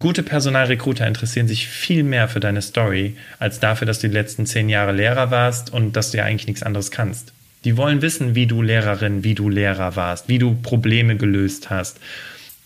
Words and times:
Gute 0.00 0.22
Personalrekruter 0.22 1.08
interessieren 1.08 1.48
sich 1.48 1.66
viel 1.66 2.04
mehr 2.04 2.28
für 2.28 2.38
deine 2.38 2.62
Story, 2.62 3.16
als 3.40 3.58
dafür, 3.58 3.84
dass 3.84 3.98
du 3.98 4.06
die 4.06 4.14
letzten 4.14 4.46
zehn 4.46 4.68
Jahre 4.68 4.92
Lehrer 4.92 5.32
warst 5.32 5.72
und 5.72 5.96
dass 5.96 6.12
du 6.12 6.18
ja 6.18 6.24
eigentlich 6.24 6.46
nichts 6.46 6.62
anderes 6.62 6.92
kannst. 6.92 7.32
Die 7.64 7.76
wollen 7.76 8.00
wissen, 8.00 8.36
wie 8.36 8.46
du 8.46 8.62
Lehrerin, 8.62 9.24
wie 9.24 9.34
du 9.34 9.48
Lehrer 9.48 9.96
warst, 9.96 10.28
wie 10.28 10.38
du 10.38 10.54
Probleme 10.54 11.16
gelöst 11.16 11.68
hast. 11.68 11.98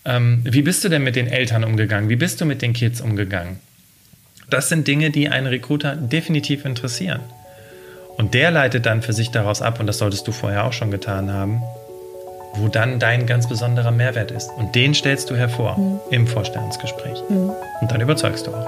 Ähm, 0.05 0.41
wie 0.43 0.61
bist 0.61 0.83
du 0.83 0.89
denn 0.89 1.03
mit 1.03 1.15
den 1.15 1.25
Eltern 1.25 1.63
umgegangen? 1.63 2.07
Wie 2.07 2.17
bist 2.17 2.39
du 2.39 2.45
mit 2.45 2.61
den 2.61 2.73
Kids 2.73 3.01
umgegangen? 3.01 3.59
Das 4.51 4.69
sind 4.69 4.87
Dinge, 4.87 5.09
die 5.09 5.29
einen 5.29 5.47
Recruiter 5.47 5.95
definitiv 5.95 6.65
interessieren. 6.65 7.21
Und 8.15 8.35
der 8.35 8.51
leitet 8.51 8.85
dann 8.85 9.01
für 9.01 9.13
sich 9.13 9.31
daraus 9.31 9.63
ab, 9.63 9.79
und 9.79 9.87
das 9.87 9.97
solltest 9.97 10.27
du 10.27 10.31
vorher 10.31 10.65
auch 10.65 10.73
schon 10.73 10.91
getan 10.91 11.31
haben, 11.31 11.63
wo 12.55 12.67
dann 12.67 12.99
dein 12.99 13.25
ganz 13.25 13.47
besonderer 13.47 13.91
Mehrwert 13.91 14.31
ist. 14.31 14.51
Und 14.51 14.75
den 14.75 14.93
stellst 14.93 15.29
du 15.29 15.35
hervor 15.35 15.77
mhm. 15.77 15.99
im 16.11 16.27
Vorstellungsgespräch. 16.27 17.21
Mhm. 17.29 17.51
Und 17.81 17.91
dann 17.91 18.01
überzeugst 18.01 18.47
du 18.47 18.51
auch. 18.51 18.67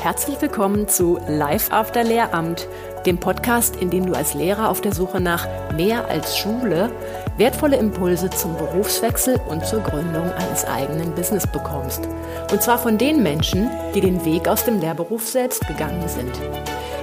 Herzlich 0.00 0.40
willkommen 0.40 0.86
zu 0.86 1.18
Live 1.26 1.72
After 1.72 2.04
Lehramt, 2.04 2.68
dem 3.06 3.18
Podcast, 3.18 3.74
in 3.74 3.90
dem 3.90 4.06
du 4.06 4.14
als 4.14 4.34
Lehrer 4.34 4.70
auf 4.70 4.80
der 4.80 4.94
Suche 4.94 5.20
nach 5.20 5.48
mehr 5.72 6.08
als 6.08 6.38
Schule 6.38 6.92
wertvolle 7.36 7.76
Impulse 7.76 8.30
zum 8.30 8.56
Berufswechsel 8.56 9.40
und 9.48 9.66
zur 9.66 9.80
Gründung 9.80 10.30
eines 10.32 10.64
eigenen 10.64 11.12
Business 11.12 11.46
bekommst. 11.46 12.08
Und 12.52 12.62
zwar 12.62 12.78
von 12.78 12.98
den 12.98 13.22
Menschen, 13.22 13.68
die 13.94 14.00
den 14.00 14.24
Weg 14.24 14.46
aus 14.48 14.64
dem 14.64 14.80
Lehrberuf 14.80 15.26
selbst 15.26 15.66
gegangen 15.66 16.08
sind. 16.08 16.32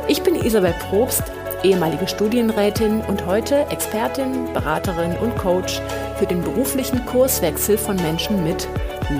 Ich 0.07 0.21
bin 0.23 0.35
Isabel 0.35 0.73
Probst, 0.89 1.23
ehemalige 1.63 2.07
Studienrätin 2.07 3.01
und 3.01 3.25
heute 3.25 3.65
Expertin, 3.69 4.51
Beraterin 4.53 5.17
und 5.17 5.35
Coach 5.37 5.81
für 6.17 6.25
den 6.25 6.41
beruflichen 6.41 7.05
Kurswechsel 7.05 7.77
von 7.77 7.95
Menschen 7.97 8.43
mit 8.43 8.67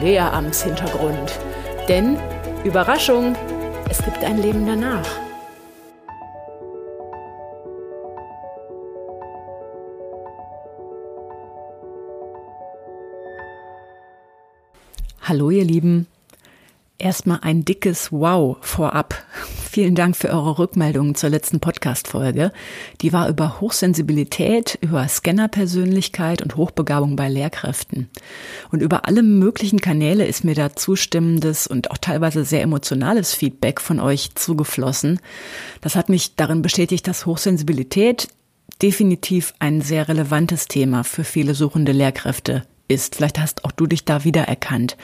Lehramtshintergrund. 0.02 1.40
Denn, 1.88 2.18
Überraschung, 2.63 3.35
es 3.90 4.04
gibt 4.04 4.24
ein 4.24 4.41
Leben 4.41 4.66
danach. 4.66 5.08
Hallo 15.22 15.50
ihr 15.50 15.63
Lieben, 15.63 16.07
Erstmal 17.04 17.40
ein 17.41 17.65
dickes 17.65 18.13
Wow 18.13 18.55
vorab. 18.62 19.26
Vielen 19.70 19.93
Dank 19.93 20.15
für 20.15 20.29
eure 20.29 20.57
Rückmeldungen 20.57 21.15
zur 21.15 21.29
letzten 21.29 21.60
Podcast-Folge. 21.60 22.54
Die 23.01 23.12
war 23.12 23.27
über 23.27 23.60
Hochsensibilität, 23.60 24.77
über 24.79 25.05
Scannerpersönlichkeit 25.05 26.41
und 26.41 26.55
Hochbegabung 26.55 27.18
bei 27.18 27.27
Lehrkräften. 27.27 28.10
Und 28.71 28.82
über 28.82 29.05
alle 29.05 29.21
möglichen 29.21 29.82
Kanäle 29.82 30.26
ist 30.26 30.45
mir 30.45 30.55
da 30.55 30.77
zustimmendes 30.77 31.68
und 31.68 31.91
auch 31.91 31.98
teilweise 31.98 32.45
sehr 32.45 32.62
emotionales 32.62 33.34
Feedback 33.34 33.82
von 33.82 33.99
euch 33.99 34.35
zugeflossen. 34.35 35.20
Das 35.82 35.98
hat 35.98 36.07
mich 36.07 36.38
darin 36.38 36.62
bestätigt, 36.62 37.05
dass 37.05 37.26
Hochsensibilität 37.26 38.29
definitiv 38.82 39.54
ein 39.60 39.82
sehr 39.82 40.07
relevantes 40.07 40.70
Thema 40.70 41.04
für 41.04 41.26
viele 41.26 41.54
suchende 41.54 41.91
Lehrkräfte 41.91 42.63
ist. 42.88 43.15
Vielleicht 43.15 43.40
hast 43.40 43.65
auch 43.65 43.71
du 43.71 43.88
dich 43.88 44.05
da 44.05 44.23
wiedererkannt. 44.23 44.95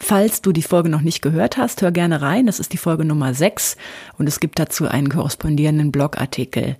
Falls 0.00 0.42
du 0.42 0.52
die 0.52 0.62
Folge 0.62 0.88
noch 0.88 1.00
nicht 1.00 1.22
gehört 1.22 1.56
hast, 1.56 1.82
hör 1.82 1.90
gerne 1.90 2.22
rein. 2.22 2.46
Das 2.46 2.60
ist 2.60 2.72
die 2.72 2.78
Folge 2.78 3.04
Nummer 3.04 3.34
6 3.34 3.76
und 4.16 4.28
es 4.28 4.40
gibt 4.40 4.58
dazu 4.58 4.86
einen 4.86 5.08
korrespondierenden 5.08 5.90
Blogartikel. 5.90 6.76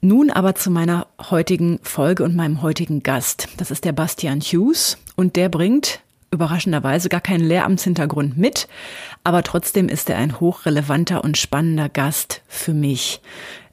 Nun 0.00 0.30
aber 0.30 0.54
zu 0.54 0.70
meiner 0.70 1.06
heutigen 1.30 1.78
Folge 1.82 2.22
und 2.24 2.36
meinem 2.36 2.60
heutigen 2.60 3.02
Gast. 3.02 3.48
Das 3.56 3.70
ist 3.70 3.86
der 3.86 3.92
Bastian 3.92 4.40
Hughes 4.40 4.98
und 5.16 5.34
der 5.34 5.48
bringt 5.48 6.00
überraschenderweise 6.30 7.08
gar 7.08 7.22
keinen 7.22 7.46
Lehramtshintergrund 7.46 8.36
mit, 8.36 8.68
aber 9.22 9.42
trotzdem 9.42 9.88
ist 9.88 10.10
er 10.10 10.18
ein 10.18 10.40
hochrelevanter 10.40 11.24
und 11.24 11.38
spannender 11.38 11.88
Gast 11.88 12.42
für 12.48 12.74
mich. 12.74 13.22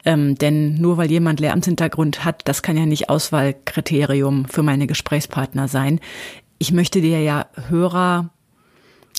Ähm, 0.05 0.35
denn 0.35 0.75
nur 0.75 0.97
weil 0.97 1.11
jemand 1.11 1.39
Lehramtshintergrund 1.39 2.23
hat, 2.23 2.41
das 2.45 2.63
kann 2.63 2.77
ja 2.77 2.85
nicht 2.85 3.09
Auswahlkriterium 3.09 4.45
für 4.45 4.63
meine 4.63 4.87
Gesprächspartner 4.87 5.67
sein 5.67 5.99
ich 6.61 6.71
möchte 6.71 7.01
dir 7.01 7.19
ja 7.19 7.47
Hörer 7.69 8.29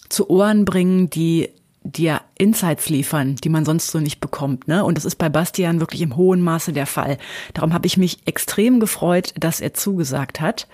zu 0.08 0.30
Ohren 0.30 0.64
bringen, 0.64 1.10
die 1.10 1.48
dir 1.82 2.20
Insights 2.38 2.88
liefern, 2.88 3.34
die 3.34 3.48
man 3.48 3.64
sonst 3.64 3.88
so 3.88 3.98
nicht 3.98 4.20
bekommt. 4.20 4.69
Ne? 4.69 4.84
Und 4.84 4.97
das 4.97 5.04
ist 5.04 5.16
bei 5.16 5.28
Bastian 5.28 5.81
wirklich 5.81 6.02
im 6.02 6.14
hohen 6.16 6.41
Maße 6.41 6.72
der 6.72 6.86
Fall. 6.86 7.19
Darum 7.52 7.75
habe 7.75 7.88
ich 7.88 7.97
mich 7.97 8.20
extrem 8.26 8.78
gefreut, 8.78 9.34
dass 9.36 9.60
er 9.60 9.75
zugesagt 9.75 10.41
hat. 10.41 10.69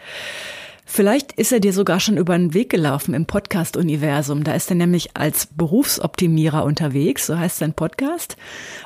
Vielleicht 0.91 1.33
ist 1.33 1.53
er 1.53 1.61
dir 1.61 1.75
sogar 1.75 2.01
schon 2.01 2.17
über 2.17 2.37
den 2.37 2.55
Weg 2.55 2.71
gelaufen 2.71 3.13
im 3.13 3.27
Podcast-Universum. 3.27 4.43
Da 4.43 4.55
ist 4.55 4.71
er 4.71 4.75
nämlich 4.75 5.15
als 5.15 5.47
Berufsoptimierer 5.47 6.65
unterwegs, 6.65 7.27
so 7.27 7.39
heißt 7.39 7.59
sein 7.59 7.75
Podcast. 7.75 8.39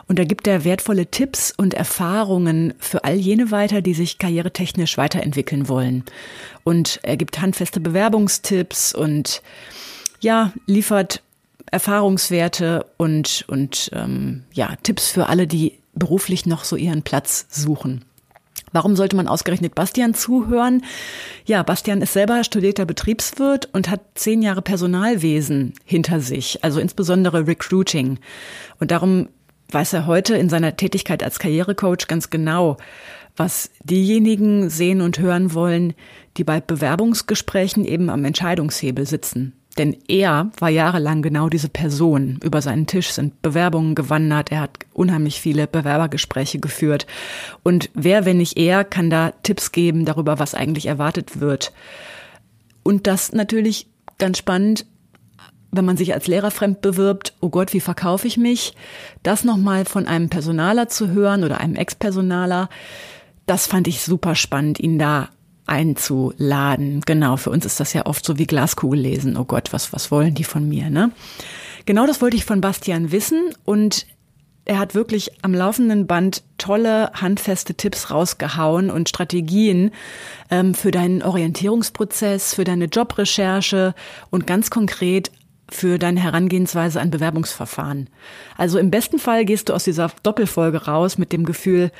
Und 0.08 0.18
da 0.18 0.24
gibt 0.24 0.48
er 0.48 0.64
wertvolle 0.64 1.06
Tipps 1.06 1.54
und 1.56 1.74
Erfahrungen 1.74 2.74
für 2.80 3.04
all 3.04 3.14
jene 3.14 3.52
weiter, 3.52 3.82
die 3.82 3.94
sich 3.94 4.18
karrieretechnisch 4.18 4.98
weiterentwickeln 4.98 5.68
wollen. 5.68 6.02
Und 6.64 6.98
er 7.04 7.16
gibt 7.16 7.40
handfeste 7.40 7.78
Bewerbungstipps 7.78 8.96
und 8.96 9.40
ja, 10.20 10.52
liefert 10.66 11.22
Erfahrungswerte 11.70 12.84
und, 12.96 13.44
und 13.46 13.90
ähm, 13.94 14.42
ja, 14.52 14.74
Tipps 14.82 15.08
für 15.08 15.28
alle, 15.28 15.46
die 15.46 15.78
beruflich 15.94 16.46
noch 16.46 16.64
so 16.64 16.74
ihren 16.74 17.02
Platz 17.02 17.46
suchen. 17.48 18.04
Warum 18.72 18.96
sollte 18.96 19.16
man 19.16 19.28
ausgerechnet 19.28 19.74
Bastian 19.74 20.14
zuhören? 20.14 20.82
Ja, 21.44 21.62
Bastian 21.62 22.02
ist 22.02 22.14
selber 22.14 22.42
studierter 22.42 22.86
Betriebswirt 22.86 23.68
und 23.72 23.90
hat 23.90 24.00
zehn 24.14 24.42
Jahre 24.42 24.62
Personalwesen 24.62 25.74
hinter 25.84 26.20
sich, 26.20 26.64
also 26.64 26.80
insbesondere 26.80 27.46
Recruiting. 27.46 28.18
Und 28.80 28.90
darum 28.90 29.28
weiß 29.70 29.92
er 29.92 30.06
heute 30.06 30.36
in 30.36 30.48
seiner 30.48 30.76
Tätigkeit 30.76 31.22
als 31.22 31.38
Karrierecoach 31.38 32.08
ganz 32.08 32.30
genau, 32.30 32.76
was 33.36 33.70
diejenigen 33.82 34.68
sehen 34.68 35.00
und 35.00 35.18
hören 35.18 35.54
wollen, 35.54 35.94
die 36.36 36.44
bei 36.44 36.60
Bewerbungsgesprächen 36.60 37.84
eben 37.84 38.10
am 38.10 38.24
Entscheidungshebel 38.24 39.06
sitzen. 39.06 39.54
Denn 39.78 39.96
er 40.06 40.50
war 40.58 40.68
jahrelang 40.68 41.22
genau 41.22 41.48
diese 41.48 41.68
Person. 41.68 42.38
Über 42.44 42.60
seinen 42.60 42.86
Tisch 42.86 43.10
sind 43.10 43.40
Bewerbungen 43.40 43.94
gewandert. 43.94 44.52
Er 44.52 44.60
hat 44.60 44.78
unheimlich 44.92 45.40
viele 45.40 45.66
Bewerbergespräche 45.66 46.58
geführt. 46.58 47.06
Und 47.62 47.90
wer, 47.94 48.26
wenn 48.26 48.36
nicht 48.36 48.58
er, 48.58 48.84
kann 48.84 49.08
da 49.08 49.32
Tipps 49.42 49.72
geben 49.72 50.04
darüber, 50.04 50.38
was 50.38 50.54
eigentlich 50.54 50.86
erwartet 50.86 51.40
wird. 51.40 51.72
Und 52.82 53.06
das 53.06 53.32
natürlich 53.32 53.86
ganz 54.18 54.38
spannend, 54.38 54.84
wenn 55.70 55.86
man 55.86 55.96
sich 55.96 56.12
als 56.12 56.26
Lehrer 56.26 56.50
fremd 56.50 56.82
bewirbt, 56.82 57.34
oh 57.40 57.48
Gott, 57.48 57.72
wie 57.72 57.80
verkaufe 57.80 58.26
ich 58.26 58.36
mich? 58.36 58.74
Das 59.22 59.42
nochmal 59.42 59.86
von 59.86 60.06
einem 60.06 60.28
Personaler 60.28 60.88
zu 60.88 61.08
hören 61.08 61.44
oder 61.44 61.60
einem 61.60 61.76
Ex-Personaler, 61.76 62.68
das 63.46 63.66
fand 63.66 63.88
ich 63.88 64.02
super 64.02 64.34
spannend, 64.34 64.78
ihn 64.78 64.98
da 64.98 65.30
einzuladen. 65.66 67.00
Genau, 67.06 67.36
für 67.36 67.50
uns 67.50 67.64
ist 67.64 67.80
das 67.80 67.92
ja 67.92 68.06
oft 68.06 68.24
so 68.24 68.38
wie 68.38 68.46
Glaskugel 68.46 69.00
lesen. 69.00 69.36
Oh 69.36 69.44
Gott, 69.44 69.72
was, 69.72 69.92
was 69.92 70.10
wollen 70.10 70.34
die 70.34 70.44
von 70.44 70.68
mir, 70.68 70.90
ne? 70.90 71.12
Genau 71.84 72.06
das 72.06 72.20
wollte 72.20 72.36
ich 72.36 72.44
von 72.44 72.60
Bastian 72.60 73.10
wissen 73.10 73.54
und 73.64 74.06
er 74.64 74.78
hat 74.78 74.94
wirklich 74.94 75.32
am 75.42 75.54
laufenden 75.54 76.06
Band 76.06 76.44
tolle, 76.56 77.10
handfeste 77.14 77.74
Tipps 77.74 78.12
rausgehauen 78.12 78.90
und 78.90 79.08
Strategien 79.08 79.90
ähm, 80.50 80.74
für 80.74 80.92
deinen 80.92 81.22
Orientierungsprozess, 81.22 82.54
für 82.54 82.62
deine 82.62 82.84
Jobrecherche 82.84 83.94
und 84.30 84.46
ganz 84.46 84.70
konkret 84.70 85.32
für 85.68 85.98
deine 85.98 86.20
Herangehensweise 86.20 87.00
an 87.00 87.10
Bewerbungsverfahren. 87.10 88.08
Also 88.56 88.78
im 88.78 88.90
besten 88.90 89.18
Fall 89.18 89.44
gehst 89.44 89.68
du 89.68 89.72
aus 89.72 89.84
dieser 89.84 90.12
Doppelfolge 90.22 90.84
raus 90.84 91.18
mit 91.18 91.32
dem 91.32 91.44
Gefühl, 91.44 91.90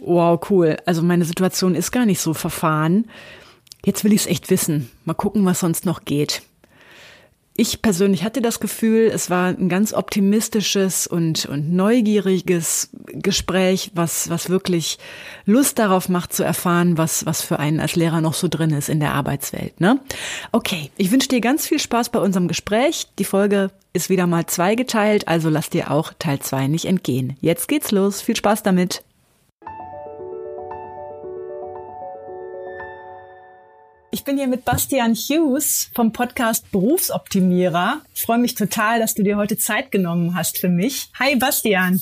wow, 0.00 0.40
cool. 0.50 0.76
Also 0.86 1.02
meine 1.02 1.24
Situation 1.24 1.74
ist 1.74 1.92
gar 1.92 2.06
nicht 2.06 2.20
so 2.20 2.34
verfahren. 2.34 3.06
Jetzt 3.84 4.04
will 4.04 4.12
ich 4.12 4.22
es 4.22 4.26
echt 4.26 4.50
wissen. 4.50 4.90
Mal 5.04 5.14
gucken, 5.14 5.44
was 5.44 5.60
sonst 5.60 5.86
noch 5.86 6.04
geht. 6.04 6.42
Ich 7.60 7.82
persönlich 7.82 8.22
hatte 8.22 8.40
das 8.40 8.60
Gefühl, 8.60 9.10
es 9.12 9.30
war 9.30 9.48
ein 9.48 9.68
ganz 9.68 9.92
optimistisches 9.92 11.08
und, 11.08 11.46
und 11.46 11.72
neugieriges 11.72 12.90
Gespräch, 13.06 13.90
was, 13.94 14.30
was 14.30 14.48
wirklich 14.48 15.00
Lust 15.44 15.80
darauf 15.80 16.08
macht 16.08 16.32
zu 16.32 16.44
erfahren, 16.44 16.98
was, 16.98 17.26
was 17.26 17.42
für 17.42 17.58
einen 17.58 17.80
als 17.80 17.96
Lehrer 17.96 18.20
noch 18.20 18.34
so 18.34 18.46
drin 18.46 18.70
ist 18.70 18.88
in 18.88 19.00
der 19.00 19.12
Arbeitswelt. 19.12 19.80
Ne? 19.80 19.98
Okay, 20.52 20.92
ich 20.96 21.10
wünsche 21.10 21.26
dir 21.26 21.40
ganz 21.40 21.66
viel 21.66 21.80
Spaß 21.80 22.10
bei 22.10 22.20
unserem 22.20 22.46
Gespräch. 22.46 23.08
Die 23.18 23.24
Folge 23.24 23.72
ist 23.92 24.08
wieder 24.08 24.28
mal 24.28 24.46
zweigeteilt, 24.46 25.26
also 25.26 25.48
lass 25.48 25.68
dir 25.68 25.90
auch 25.90 26.12
Teil 26.16 26.38
zwei 26.38 26.68
nicht 26.68 26.84
entgehen. 26.84 27.36
Jetzt 27.40 27.66
geht's 27.66 27.90
los. 27.90 28.20
Viel 28.20 28.36
Spaß 28.36 28.62
damit. 28.62 29.02
Ich 34.10 34.24
bin 34.24 34.38
hier 34.38 34.48
mit 34.48 34.64
Bastian 34.64 35.14
Hughes 35.14 35.90
vom 35.94 36.12
Podcast 36.12 36.70
Berufsoptimierer. 36.72 38.00
Ich 38.14 38.22
freue 38.22 38.38
mich 38.38 38.54
total, 38.54 39.00
dass 39.00 39.14
du 39.14 39.22
dir 39.22 39.36
heute 39.36 39.58
Zeit 39.58 39.90
genommen 39.90 40.34
hast 40.34 40.58
für 40.58 40.70
mich. 40.70 41.10
Hi 41.18 41.36
Bastian. 41.36 42.00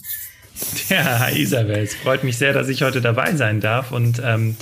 Ja, 0.88 1.18
hi 1.18 1.42
Isabel. 1.42 1.78
Es 1.78 1.94
freut 1.94 2.22
mich 2.22 2.38
sehr, 2.38 2.52
dass 2.52 2.68
ich 2.68 2.82
heute 2.82 3.00
dabei 3.00 3.34
sein 3.34 3.60
darf 3.60 3.92
und 3.92 4.22
ähm, 4.24 4.56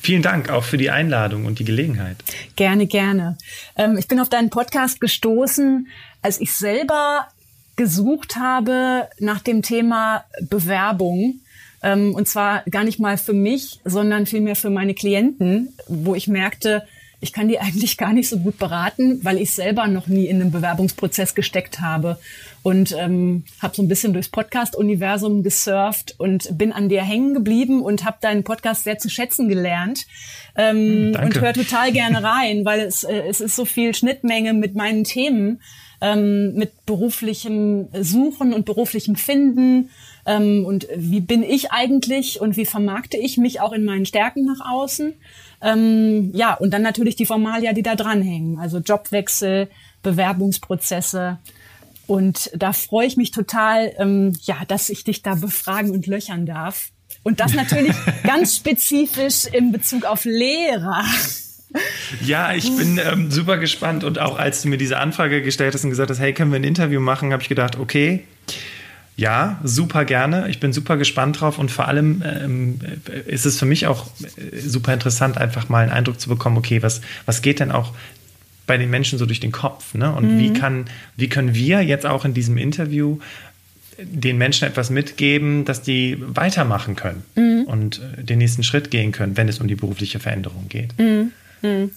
Vielen 0.00 0.22
Dank 0.22 0.48
auch 0.48 0.62
für 0.62 0.76
die 0.76 0.90
Einladung 0.90 1.44
und 1.44 1.58
die 1.58 1.64
Gelegenheit. 1.64 2.16
Gerne, 2.54 2.86
gerne. 2.86 3.36
Ähm, 3.76 3.98
ich 3.98 4.06
bin 4.06 4.20
auf 4.20 4.28
deinen 4.28 4.48
Podcast 4.48 5.00
gestoßen, 5.00 5.88
als 6.22 6.40
ich 6.40 6.54
selber 6.54 7.26
gesucht 7.74 8.36
habe 8.36 9.08
nach 9.18 9.40
dem 9.40 9.62
Thema 9.62 10.24
Bewerbung. 10.40 11.40
Ähm, 11.82 12.14
und 12.14 12.28
zwar 12.28 12.62
gar 12.70 12.84
nicht 12.84 12.98
mal 12.98 13.18
für 13.18 13.32
mich, 13.32 13.80
sondern 13.84 14.26
vielmehr 14.26 14.56
für 14.56 14.70
meine 14.70 14.94
Klienten, 14.94 15.74
wo 15.86 16.14
ich 16.14 16.28
merkte, 16.28 16.84
ich 17.20 17.32
kann 17.32 17.48
die 17.48 17.58
eigentlich 17.60 17.96
gar 17.96 18.12
nicht 18.12 18.28
so 18.28 18.38
gut 18.38 18.58
beraten, 18.58 19.20
weil 19.24 19.38
ich 19.38 19.52
selber 19.52 19.86
noch 19.86 20.06
nie 20.06 20.26
in 20.26 20.40
einem 20.40 20.50
Bewerbungsprozess 20.50 21.34
gesteckt 21.34 21.80
habe. 21.80 22.18
Und 22.62 22.94
ähm, 22.98 23.44
habe 23.62 23.74
so 23.74 23.82
ein 23.82 23.88
bisschen 23.88 24.12
durchs 24.12 24.28
Podcast-Universum 24.28 25.42
gesurft 25.42 26.16
und 26.18 26.58
bin 26.58 26.72
an 26.72 26.88
dir 26.88 27.02
hängen 27.02 27.32
geblieben 27.32 27.80
und 27.82 28.04
habe 28.04 28.18
deinen 28.20 28.42
Podcast 28.42 28.84
sehr 28.84 28.98
zu 28.98 29.08
schätzen 29.08 29.48
gelernt 29.48 30.06
ähm, 30.56 31.14
hm, 31.14 31.24
und 31.24 31.40
höre 31.40 31.54
total 31.54 31.92
gerne 31.92 32.22
rein, 32.22 32.64
weil 32.64 32.80
es, 32.80 33.04
äh, 33.04 33.22
es 33.28 33.40
ist 33.40 33.56
so 33.56 33.64
viel 33.64 33.94
Schnittmenge 33.94 34.52
mit 34.54 34.74
meinen 34.74 35.04
Themen, 35.04 35.62
ähm, 36.00 36.54
mit 36.54 36.84
beruflichem 36.84 37.88
Suchen 38.00 38.52
und 38.52 38.66
beruflichem 38.66 39.14
Finden 39.14 39.90
ähm, 40.28 40.66
und 40.66 40.86
wie 40.94 41.20
bin 41.20 41.42
ich 41.42 41.72
eigentlich 41.72 42.40
und 42.40 42.56
wie 42.58 42.66
vermarkte 42.66 43.16
ich 43.16 43.38
mich 43.38 43.60
auch 43.60 43.72
in 43.72 43.86
meinen 43.86 44.04
Stärken 44.04 44.44
nach 44.44 44.60
außen. 44.70 45.14
Ähm, 45.62 46.30
ja, 46.34 46.52
und 46.54 46.70
dann 46.70 46.82
natürlich 46.82 47.16
die 47.16 47.24
Formalia, 47.24 47.72
die 47.72 47.82
da 47.82 47.96
dranhängen, 47.96 48.58
also 48.58 48.78
Jobwechsel, 48.78 49.68
Bewerbungsprozesse. 50.02 51.38
Und 52.06 52.50
da 52.54 52.74
freue 52.74 53.06
ich 53.06 53.16
mich 53.16 53.30
total, 53.30 53.92
ähm, 53.98 54.36
ja, 54.42 54.56
dass 54.68 54.90
ich 54.90 55.02
dich 55.02 55.22
da 55.22 55.34
befragen 55.34 55.90
und 55.90 56.06
löchern 56.06 56.44
darf. 56.44 56.90
Und 57.22 57.40
das 57.40 57.54
natürlich 57.54 57.96
ganz 58.22 58.54
spezifisch 58.54 59.46
in 59.46 59.72
Bezug 59.72 60.04
auf 60.04 60.26
Lehrer. 60.26 61.04
Ja, 62.22 62.52
ich 62.52 62.74
bin 62.76 63.00
ähm, 63.02 63.30
super 63.30 63.56
gespannt. 63.56 64.04
Und 64.04 64.18
auch 64.18 64.38
als 64.38 64.60
du 64.60 64.68
mir 64.68 64.78
diese 64.78 64.98
Anfrage 64.98 65.42
gestellt 65.42 65.74
hast 65.74 65.84
und 65.84 65.90
gesagt 65.90 66.10
hast, 66.10 66.18
hey, 66.18 66.34
können 66.34 66.50
wir 66.50 66.58
ein 66.58 66.64
Interview 66.64 67.00
machen, 67.00 67.32
habe 67.32 67.42
ich 67.42 67.48
gedacht, 67.48 67.78
okay, 67.78 68.24
ja, 69.18 69.58
super 69.64 70.04
gerne. 70.04 70.48
Ich 70.48 70.60
bin 70.60 70.72
super 70.72 70.96
gespannt 70.96 71.40
drauf 71.40 71.58
und 71.58 71.72
vor 71.72 71.88
allem 71.88 72.22
ähm, 72.24 72.78
ist 73.26 73.46
es 73.46 73.58
für 73.58 73.66
mich 73.66 73.88
auch 73.88 74.06
äh, 74.22 74.60
super 74.60 74.94
interessant, 74.94 75.38
einfach 75.38 75.68
mal 75.68 75.82
einen 75.82 75.90
Eindruck 75.90 76.20
zu 76.20 76.28
bekommen, 76.28 76.56
okay, 76.56 76.84
was, 76.84 77.00
was 77.26 77.42
geht 77.42 77.58
denn 77.58 77.72
auch 77.72 77.92
bei 78.68 78.78
den 78.78 78.90
Menschen 78.90 79.18
so 79.18 79.26
durch 79.26 79.40
den 79.40 79.50
Kopf? 79.50 79.94
Ne? 79.94 80.14
Und 80.14 80.36
mhm. 80.36 80.38
wie, 80.38 80.52
kann, 80.52 80.84
wie 81.16 81.28
können 81.28 81.52
wir 81.52 81.82
jetzt 81.82 82.06
auch 82.06 82.24
in 82.24 82.32
diesem 82.32 82.56
Interview 82.58 83.18
den 84.00 84.38
Menschen 84.38 84.68
etwas 84.68 84.88
mitgeben, 84.88 85.64
dass 85.64 85.82
die 85.82 86.16
weitermachen 86.20 86.94
können 86.94 87.24
mhm. 87.34 87.64
und 87.66 88.00
äh, 88.18 88.22
den 88.22 88.38
nächsten 88.38 88.62
Schritt 88.62 88.92
gehen 88.92 89.10
können, 89.10 89.36
wenn 89.36 89.48
es 89.48 89.58
um 89.58 89.66
die 89.66 89.74
berufliche 89.74 90.20
Veränderung 90.20 90.66
geht? 90.68 90.96
Mhm. 90.96 91.32
mhm. 91.62 91.90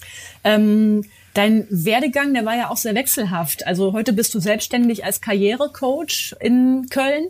Ähm 0.43 1.03
Dein 1.33 1.65
Werdegang, 1.69 2.33
der 2.33 2.45
war 2.45 2.57
ja 2.57 2.69
auch 2.69 2.77
sehr 2.77 2.93
wechselhaft. 2.93 3.65
Also 3.65 3.93
heute 3.93 4.11
bist 4.11 4.33
du 4.35 4.39
selbstständig 4.39 5.05
als 5.05 5.21
Karrierecoach 5.21 6.35
in 6.41 6.87
Köln. 6.89 7.27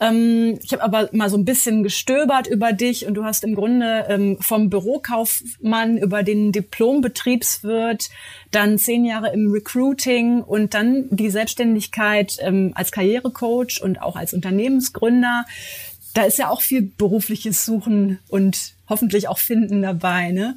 Ähm, 0.00 0.58
ich 0.62 0.72
habe 0.72 0.82
aber 0.82 1.08
mal 1.12 1.30
so 1.30 1.36
ein 1.36 1.46
bisschen 1.46 1.82
gestöbert 1.82 2.46
über 2.46 2.72
dich 2.72 3.06
und 3.06 3.14
du 3.14 3.24
hast 3.24 3.44
im 3.44 3.54
Grunde 3.54 4.06
ähm, 4.08 4.36
vom 4.40 4.68
Bürokaufmann 4.68 5.96
über 5.96 6.22
den 6.22 6.52
Diplombetriebswirt, 6.52 8.10
dann 8.50 8.78
zehn 8.78 9.04
Jahre 9.04 9.32
im 9.32 9.50
Recruiting 9.50 10.42
und 10.42 10.74
dann 10.74 11.06
die 11.10 11.30
Selbstständigkeit 11.30 12.36
ähm, 12.40 12.72
als 12.74 12.92
Karrierecoach 12.92 13.80
und 13.82 14.02
auch 14.02 14.16
als 14.16 14.34
Unternehmensgründer. 14.34 15.46
Da 16.12 16.24
ist 16.24 16.38
ja 16.38 16.50
auch 16.50 16.60
viel 16.60 16.82
berufliches 16.82 17.64
Suchen 17.64 18.18
und 18.28 18.74
hoffentlich 18.88 19.28
auch 19.28 19.38
Finden 19.38 19.82
dabei. 19.82 20.32
Ne? 20.32 20.56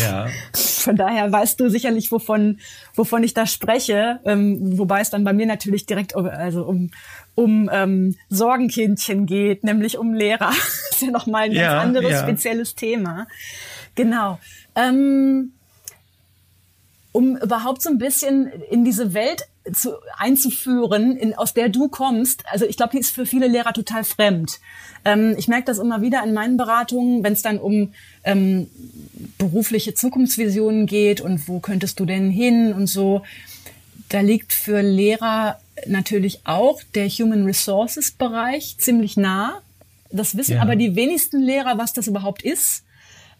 Ja. 0.00 0.28
Von 0.54 0.96
daher 0.96 1.30
weißt 1.30 1.58
du 1.60 1.68
sicherlich, 1.68 2.12
wovon, 2.12 2.60
wovon 2.94 3.22
ich 3.22 3.34
da 3.34 3.46
spreche, 3.46 4.20
ähm, 4.24 4.78
wobei 4.78 5.00
es 5.00 5.10
dann 5.10 5.24
bei 5.24 5.32
mir 5.32 5.46
natürlich 5.46 5.86
direkt 5.86 6.14
um, 6.14 6.26
also 6.26 6.64
um, 6.64 6.90
um 7.34 7.68
ähm, 7.72 8.16
Sorgenkindchen 8.30 9.26
geht, 9.26 9.64
nämlich 9.64 9.98
um 9.98 10.14
Lehrer. 10.14 10.50
das 10.90 10.90
ist 10.92 11.02
ja 11.02 11.10
nochmal 11.10 11.44
ein 11.44 11.52
ja, 11.52 11.72
ganz 11.72 11.84
anderes, 11.84 12.12
ja. 12.12 12.22
spezielles 12.22 12.74
Thema. 12.74 13.26
Genau. 13.94 14.38
Ähm, 14.74 15.52
um 17.12 17.36
überhaupt 17.36 17.82
so 17.82 17.88
ein 17.88 17.98
bisschen 17.98 18.46
in 18.70 18.84
diese 18.84 19.14
Welt 19.14 19.48
zu, 19.72 19.94
einzuführen, 20.18 21.16
in, 21.16 21.34
aus 21.34 21.54
der 21.54 21.68
du 21.68 21.88
kommst. 21.88 22.44
Also 22.46 22.66
ich 22.66 22.76
glaube, 22.76 22.92
die 22.92 22.98
ist 22.98 23.14
für 23.14 23.26
viele 23.26 23.48
Lehrer 23.48 23.72
total 23.72 24.04
fremd. 24.04 24.60
Ähm, 25.04 25.34
ich 25.38 25.48
merke 25.48 25.64
das 25.64 25.78
immer 25.78 26.02
wieder 26.02 26.22
in 26.22 26.34
meinen 26.34 26.56
Beratungen, 26.56 27.24
wenn 27.24 27.32
es 27.32 27.42
dann 27.42 27.58
um 27.58 27.94
ähm, 28.24 28.68
berufliche 29.38 29.94
Zukunftsvisionen 29.94 30.86
geht 30.86 31.20
und 31.20 31.48
wo 31.48 31.60
könntest 31.60 32.00
du 32.00 32.04
denn 32.04 32.30
hin 32.30 32.72
und 32.72 32.86
so. 32.86 33.22
Da 34.08 34.20
liegt 34.20 34.52
für 34.52 34.82
Lehrer 34.82 35.58
natürlich 35.86 36.40
auch 36.44 36.80
der 36.94 37.08
Human 37.08 37.44
Resources 37.44 38.12
Bereich 38.12 38.76
ziemlich 38.78 39.16
nah. 39.16 39.60
Das 40.10 40.36
wissen 40.36 40.56
ja. 40.56 40.62
aber 40.62 40.76
die 40.76 40.94
wenigsten 40.96 41.42
Lehrer, 41.42 41.78
was 41.78 41.92
das 41.92 42.06
überhaupt 42.06 42.42
ist. 42.42 42.84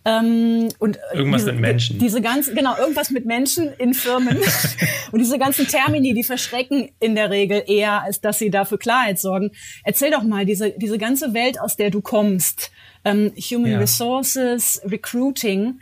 Ähm, 0.05 0.69
und 0.78 0.99
irgendwas 1.12 1.43
diese, 1.43 1.52
mit 1.52 1.61
Menschen. 1.61 1.99
Diese 1.99 2.20
ganzen, 2.20 2.55
genau, 2.55 2.76
irgendwas 2.78 3.11
mit 3.11 3.26
Menschen 3.26 3.73
in 3.78 3.93
Firmen. 3.93 4.38
und 5.12 5.19
diese 5.19 5.38
ganzen 5.38 5.67
Termini, 5.67 6.14
die 6.14 6.23
verschrecken 6.23 6.90
in 7.00 7.17
der 7.17 7.31
Regel 7.31 7.64
eher, 7.67 8.02
als 8.02 8.20
dass 8.20 8.38
sie 8.38 8.50
dafür 8.50 8.78
Klarheit 8.78 9.19
sorgen. 9.19 9.50
Erzähl 9.82 10.12
doch 10.12 10.23
mal, 10.23 10.46
diese, 10.46 10.70
diese 10.70 10.99
ganze 10.99 11.34
Welt, 11.34 11.61
aus 11.61 11.76
der 11.76 11.90
du 11.90 12.00
kommst, 12.00 12.70
ähm, 13.06 13.32
Human 13.36 13.72
ja. 13.72 13.78
Resources, 13.78 14.82
Recruiting, 14.84 15.80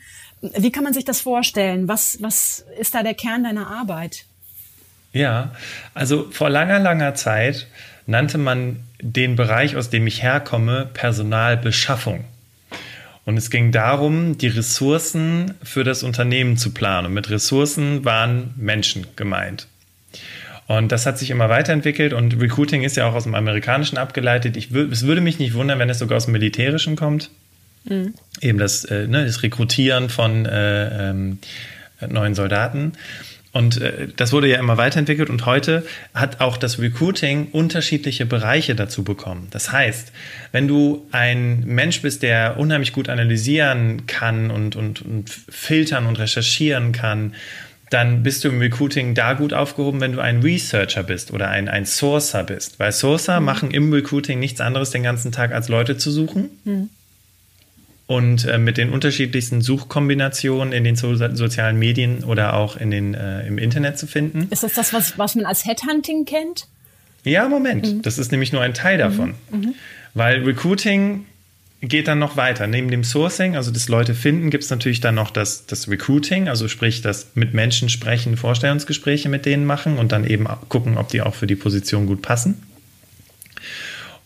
wie 0.57 0.71
kann 0.71 0.85
man 0.85 0.93
sich 0.93 1.05
das 1.05 1.21
vorstellen? 1.21 1.89
Was, 1.89 2.19
was 2.21 2.65
ist 2.79 2.95
da 2.95 3.03
der 3.03 3.15
Kern 3.15 3.45
deiner 3.45 3.69
Arbeit? 3.69 4.27
Ja, 5.13 5.55
also 5.95 6.31
vor 6.31 6.51
langer, 6.51 6.81
langer 6.81 7.15
Zeit 7.15 7.67
nannte 8.07 8.37
man 8.37 8.81
den 9.01 9.37
Bereich, 9.37 9.77
aus 9.77 9.89
dem 9.89 10.07
ich 10.07 10.23
herkomme, 10.23 10.91
Personalbeschaffung. 10.93 12.25
Und 13.25 13.39
es 13.39 13.51
ging 13.51 13.73
darum, 13.73 14.37
die 14.37 14.49
Ressourcen 14.49 15.55
für 15.63 15.83
das 15.83 16.03
Unternehmen 16.03 16.59
zu 16.59 16.73
planen. 16.73 17.07
Und 17.07 17.15
mit 17.15 17.31
Ressourcen 17.31 18.05
waren 18.05 18.53
Menschen 18.57 19.07
gemeint. 19.17 19.67
Und 20.67 20.93
das 20.93 21.05
hat 21.05 21.19
sich 21.19 21.31
immer 21.31 21.49
weiterentwickelt 21.49 22.13
und 22.13 22.41
Recruiting 22.41 22.83
ist 22.83 22.97
ja 22.97 23.07
auch 23.07 23.15
aus 23.15 23.25
dem 23.25 23.35
Amerikanischen 23.35 23.99
abgeleitet. 23.99 24.57
Ich 24.57 24.71
es 24.73 25.07
würde 25.07 25.21
mich 25.21 25.39
nicht 25.39 25.55
wundern, 25.55 25.79
wenn 25.79 25.91
es 25.91 25.99
sogar 25.99 26.17
aus 26.17 26.25
dem 26.25 26.33
Militärischen 26.33 26.97
kommt. 26.97 27.31
Mhm. 27.85 28.15
Eben 28.41 28.59
das, 28.59 28.85
äh, 28.87 29.07
ne, 29.07 29.27
das 29.27 29.43
Rekrutieren 29.43 30.09
von 30.09 30.47
äh, 30.47 31.11
ähm, 31.11 31.39
neuen 32.09 32.35
Soldaten. 32.35 32.93
Und 33.55 33.81
äh, 33.81 34.09
das 34.17 34.33
wurde 34.33 34.49
ja 34.49 34.59
immer 34.59 34.79
weiterentwickelt 34.79 35.31
und 35.31 35.47
heute 35.47 35.87
hat 36.13 36.41
auch 36.41 36.57
das 36.57 36.81
Recruiting 36.81 37.49
unterschiedliche 37.53 38.27
Bereiche 38.27 38.75
dazu 38.75 39.05
bekommen. 39.05 39.47
Das 39.53 39.71
heißt, 39.71 40.13
wenn 40.51 40.67
du 40.67 41.07
ein 41.13 41.65
Mensch 41.65 42.03
bist, 42.03 42.25
der 42.25 42.59
unheimlich 42.59 42.93
gut 42.93 43.09
analysieren 43.09 44.07
kann 44.07 44.51
und, 44.51 44.75
und, 44.75 45.03
und 45.03 45.31
filtern 45.31 46.07
und 46.07 46.19
recherchieren 46.19 46.91
kann, 46.91 47.35
dann 47.91 48.23
bist 48.23 48.45
du 48.45 48.49
im 48.49 48.59
Recruiting 48.61 49.15
da 49.15 49.35
gut 49.35 49.53
aufgehoben, 49.53 50.01
wenn 50.01 50.13
du 50.13 50.21
ein 50.21 50.41
Researcher 50.41 51.03
bist 51.03 51.33
oder 51.33 51.49
ein, 51.49 51.69
ein 51.69 51.87
Sourcer 51.87 52.43
bist. 52.45 52.79
Weil 52.79 52.93
Sourcer 52.93 53.41
mhm. 53.41 53.47
machen 53.47 53.71
im 53.71 53.93
Recruiting 53.93 54.39
nichts 54.39 54.61
anderes 54.61 54.91
den 54.91 55.03
ganzen 55.03 55.33
Tag, 55.33 55.53
als 55.53 55.69
Leute 55.69 55.97
zu 55.97 56.11
suchen. 56.11 56.51
Mhm 56.65 56.91
und 58.07 58.45
äh, 58.45 58.59
mit 58.59 58.77
den 58.77 58.91
unterschiedlichsten 58.91 59.63
Suchkombinationen 59.63 60.73
in 60.73 60.85
den 60.85 60.97
so 60.97 61.15
sozialen 61.17 61.79
Medien 61.79 62.25
oder 62.25 62.55
auch 62.55 62.77
in 62.77 62.91
den, 62.91 63.15
äh, 63.15 63.47
im 63.47 63.59
Internet 63.59 63.99
zu 63.99 64.07
finden. 64.07 64.49
Ist 64.51 64.63
das 64.63 64.75
das, 64.75 64.93
was, 64.93 65.19
was 65.19 65.35
man 65.35 65.47
als 65.47 65.65
Headhunting 65.65 66.25
kennt? 66.25 66.67
Ja, 67.25 67.49
Moment. 67.49 67.87
Mhm. 67.87 68.03
Das 68.03 68.19
ist 68.19 68.31
nämlich 68.31 68.53
nur 68.53 68.61
ein 68.61 68.75
Teil 68.75 68.99
davon. 68.99 69.35
Mhm. 69.51 69.59
Mhm. 69.59 69.75
Weil 70.13 70.45
Recruiting 70.45 71.25
geht 71.89 72.09
dann 72.09 72.19
noch 72.19 72.37
weiter. 72.37 72.67
Neben 72.67 72.91
dem 72.91 73.05
Sourcing, 73.05 73.57
also 73.57 73.71
das 73.71 73.89
Leute 73.89 74.15
finden, 74.15 74.51
gibt 74.51 74.65
es 74.65 74.71
natürlich 74.71 75.01
dann 75.01 75.15
noch 75.15 75.31
das, 75.31 75.67
das 75.67 75.89
Recruiting, 75.89 76.49
also 76.49 76.69
sprich 76.69 77.03
das 77.03 77.29
mit 77.35 77.55
Menschen 77.55 77.89
sprechen, 77.89 78.37
Vorstellungsgespräche 78.37 79.29
mit 79.29 79.47
denen 79.47 79.65
machen 79.65 79.99
und 79.99 80.13
dann 80.13 80.25
eben 80.25 80.47
gucken, 80.69 80.99
ob 80.99 81.09
die 81.09 81.23
auch 81.23 81.35
für 81.35 81.47
die 81.47 81.57
Position 81.57 82.07
gut 82.07 82.23
passen. 82.23 82.63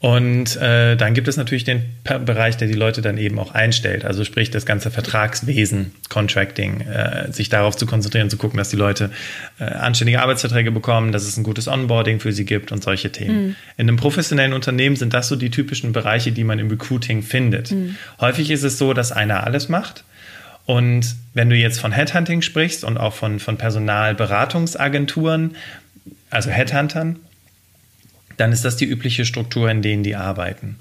Und 0.00 0.54
äh, 0.56 0.96
dann 0.96 1.14
gibt 1.14 1.26
es 1.26 1.36
natürlich 1.36 1.64
den 1.64 1.82
Bereich, 2.24 2.56
der 2.56 2.68
die 2.68 2.74
Leute 2.74 3.02
dann 3.02 3.18
eben 3.18 3.36
auch 3.40 3.52
einstellt. 3.52 4.04
Also 4.04 4.24
sprich 4.24 4.48
das 4.48 4.64
ganze 4.64 4.92
Vertragswesen, 4.92 5.90
Contracting, 6.08 6.82
äh, 6.82 7.32
sich 7.32 7.48
darauf 7.48 7.76
zu 7.76 7.84
konzentrieren, 7.84 8.30
zu 8.30 8.36
gucken, 8.36 8.58
dass 8.58 8.68
die 8.68 8.76
Leute 8.76 9.10
äh, 9.58 9.64
anständige 9.64 10.22
Arbeitsverträge 10.22 10.70
bekommen, 10.70 11.10
dass 11.10 11.24
es 11.24 11.36
ein 11.36 11.42
gutes 11.42 11.66
Onboarding 11.66 12.20
für 12.20 12.32
sie 12.32 12.44
gibt 12.44 12.70
und 12.70 12.80
solche 12.80 13.10
Themen. 13.10 13.48
Mhm. 13.48 13.56
In 13.76 13.88
einem 13.88 13.96
professionellen 13.96 14.52
Unternehmen 14.52 14.94
sind 14.94 15.14
das 15.14 15.26
so 15.26 15.34
die 15.34 15.50
typischen 15.50 15.90
Bereiche, 15.90 16.30
die 16.30 16.44
man 16.44 16.60
im 16.60 16.70
Recruiting 16.70 17.22
findet. 17.22 17.72
Mhm. 17.72 17.96
Häufig 18.20 18.52
ist 18.52 18.62
es 18.62 18.78
so, 18.78 18.94
dass 18.94 19.10
einer 19.10 19.44
alles 19.44 19.68
macht. 19.68 20.04
Und 20.64 21.16
wenn 21.34 21.50
du 21.50 21.56
jetzt 21.56 21.80
von 21.80 21.90
Headhunting 21.90 22.42
sprichst 22.42 22.84
und 22.84 22.98
auch 22.98 23.14
von, 23.14 23.40
von 23.40 23.56
Personalberatungsagenturen, 23.56 25.56
also 26.30 26.50
Headhuntern, 26.50 27.18
dann 28.38 28.52
ist 28.52 28.64
das 28.64 28.76
die 28.76 28.86
übliche 28.86 29.24
Struktur, 29.24 29.70
in 29.70 29.82
denen 29.82 30.02
die 30.02 30.16
arbeiten. 30.16 30.76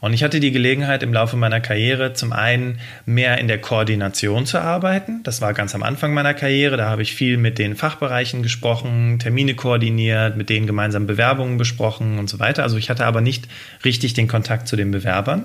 Und 0.00 0.12
ich 0.12 0.22
hatte 0.22 0.40
die 0.40 0.52
Gelegenheit 0.52 1.02
im 1.02 1.12
Laufe 1.12 1.36
meiner 1.36 1.60
Karriere 1.60 2.12
zum 2.12 2.32
einen 2.32 2.78
mehr 3.06 3.38
in 3.38 3.48
der 3.48 3.58
Koordination 3.58 4.46
zu 4.46 4.60
arbeiten. 4.60 5.22
Das 5.24 5.40
war 5.40 5.54
ganz 5.54 5.74
am 5.74 5.82
Anfang 5.82 6.14
meiner 6.14 6.34
Karriere. 6.34 6.76
Da 6.76 6.88
habe 6.88 7.02
ich 7.02 7.14
viel 7.14 7.36
mit 7.36 7.58
den 7.58 7.76
Fachbereichen 7.76 8.42
gesprochen, 8.42 9.18
Termine 9.18 9.54
koordiniert, 9.54 10.36
mit 10.36 10.50
denen 10.50 10.66
gemeinsam 10.66 11.06
Bewerbungen 11.06 11.58
besprochen 11.58 12.18
und 12.18 12.28
so 12.28 12.38
weiter. 12.38 12.62
Also 12.62 12.76
ich 12.76 12.90
hatte 12.90 13.06
aber 13.06 13.20
nicht 13.20 13.48
richtig 13.84 14.14
den 14.14 14.28
Kontakt 14.28 14.68
zu 14.68 14.76
den 14.76 14.90
Bewerbern. 14.90 15.44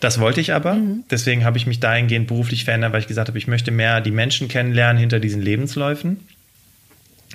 Das 0.00 0.18
wollte 0.18 0.40
ich 0.40 0.52
aber. 0.52 0.74
Mhm. 0.74 1.04
Deswegen 1.10 1.44
habe 1.44 1.58
ich 1.58 1.66
mich 1.66 1.80
dahingehend 1.80 2.26
beruflich 2.26 2.64
verändert, 2.64 2.92
weil 2.92 3.00
ich 3.00 3.06
gesagt 3.06 3.28
habe, 3.28 3.38
ich 3.38 3.46
möchte 3.46 3.70
mehr 3.70 4.00
die 4.00 4.10
Menschen 4.10 4.48
kennenlernen 4.48 4.98
hinter 4.98 5.20
diesen 5.20 5.42
Lebensläufen 5.42 6.18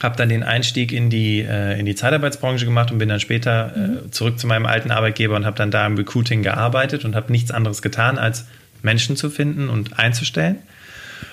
habe 0.01 0.15
dann 0.15 0.29
den 0.29 0.43
Einstieg 0.43 0.91
in 0.91 1.09
die, 1.09 1.41
äh, 1.41 1.79
in 1.79 1.85
die 1.85 1.95
Zeitarbeitsbranche 1.95 2.65
gemacht 2.65 2.91
und 2.91 2.97
bin 2.97 3.09
dann 3.09 3.19
später 3.19 3.73
äh, 3.75 3.79
mhm. 3.79 4.11
zurück 4.11 4.39
zu 4.39 4.47
meinem 4.47 4.65
alten 4.65 4.91
Arbeitgeber 4.91 5.35
und 5.35 5.45
habe 5.45 5.57
dann 5.57 5.71
da 5.71 5.85
im 5.85 5.95
Recruiting 5.95 6.43
gearbeitet 6.43 7.05
und 7.05 7.15
habe 7.15 7.31
nichts 7.31 7.51
anderes 7.51 7.81
getan, 7.81 8.17
als 8.17 8.45
Menschen 8.81 9.15
zu 9.15 9.29
finden 9.29 9.69
und 9.69 9.97
einzustellen. 9.97 10.57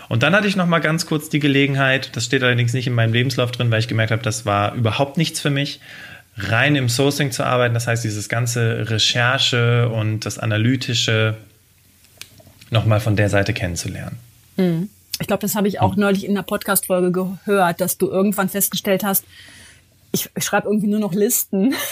Und 0.09 0.23
dann 0.23 0.35
hatte 0.35 0.47
ich 0.47 0.57
noch 0.57 0.67
mal 0.67 0.79
ganz 0.79 1.07
kurz 1.07 1.29
die 1.29 1.41
Gelegenheit, 1.41 2.17
das 2.17 2.25
steht 2.25 2.43
allerdings 2.43 2.73
nicht 2.73 2.87
in 2.87 2.95
meinem 2.95 3.13
Lebenslauf 3.13 3.53
drin, 3.53 3.71
weil 3.71 3.81
ich 3.81 3.89
gemerkt 3.89 4.13
habe, 4.13 4.23
das 4.23 4.47
war 4.47 4.75
überhaupt 4.75 5.19
nichts 5.19 5.41
für 5.41 5.51
mich, 5.51 5.81
rein 6.37 6.77
im 6.77 6.89
Sourcing 6.89 7.31
zu 7.31 7.45
arbeiten. 7.45 7.75
Das 7.75 7.87
heißt, 7.87 8.05
dieses 8.05 8.29
ganze 8.29 8.91
Recherche 8.91 9.89
und 9.89 10.21
das 10.21 10.39
Analytische 10.39 11.37
noch 12.71 12.87
mal 12.87 13.01
von 13.01 13.17
der 13.17 13.29
Seite 13.29 13.53
kennenzulernen. 13.53 14.19
Mhm. 14.57 14.89
Ich 15.21 15.27
glaube, 15.27 15.41
das 15.41 15.55
habe 15.55 15.69
ich 15.69 15.81
auch 15.81 15.95
hm. 15.95 16.01
neulich 16.01 16.25
in 16.25 16.33
einer 16.33 16.43
Podcast-Folge 16.43 17.13
gehört, 17.13 17.81
dass 17.81 17.99
du 17.99 18.09
irgendwann 18.09 18.49
festgestellt 18.49 19.05
hast, 19.05 19.25
ich, 20.15 20.31
ich 20.37 20.45
schreibe 20.45 20.69
irgendwie 20.69 20.87
nur 20.87 21.01
noch 21.01 21.13
Listen. 21.13 21.75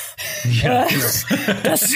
Ja, 0.61 0.85
äh, 0.85 0.88
genau. 0.88 1.61
das, 1.62 1.95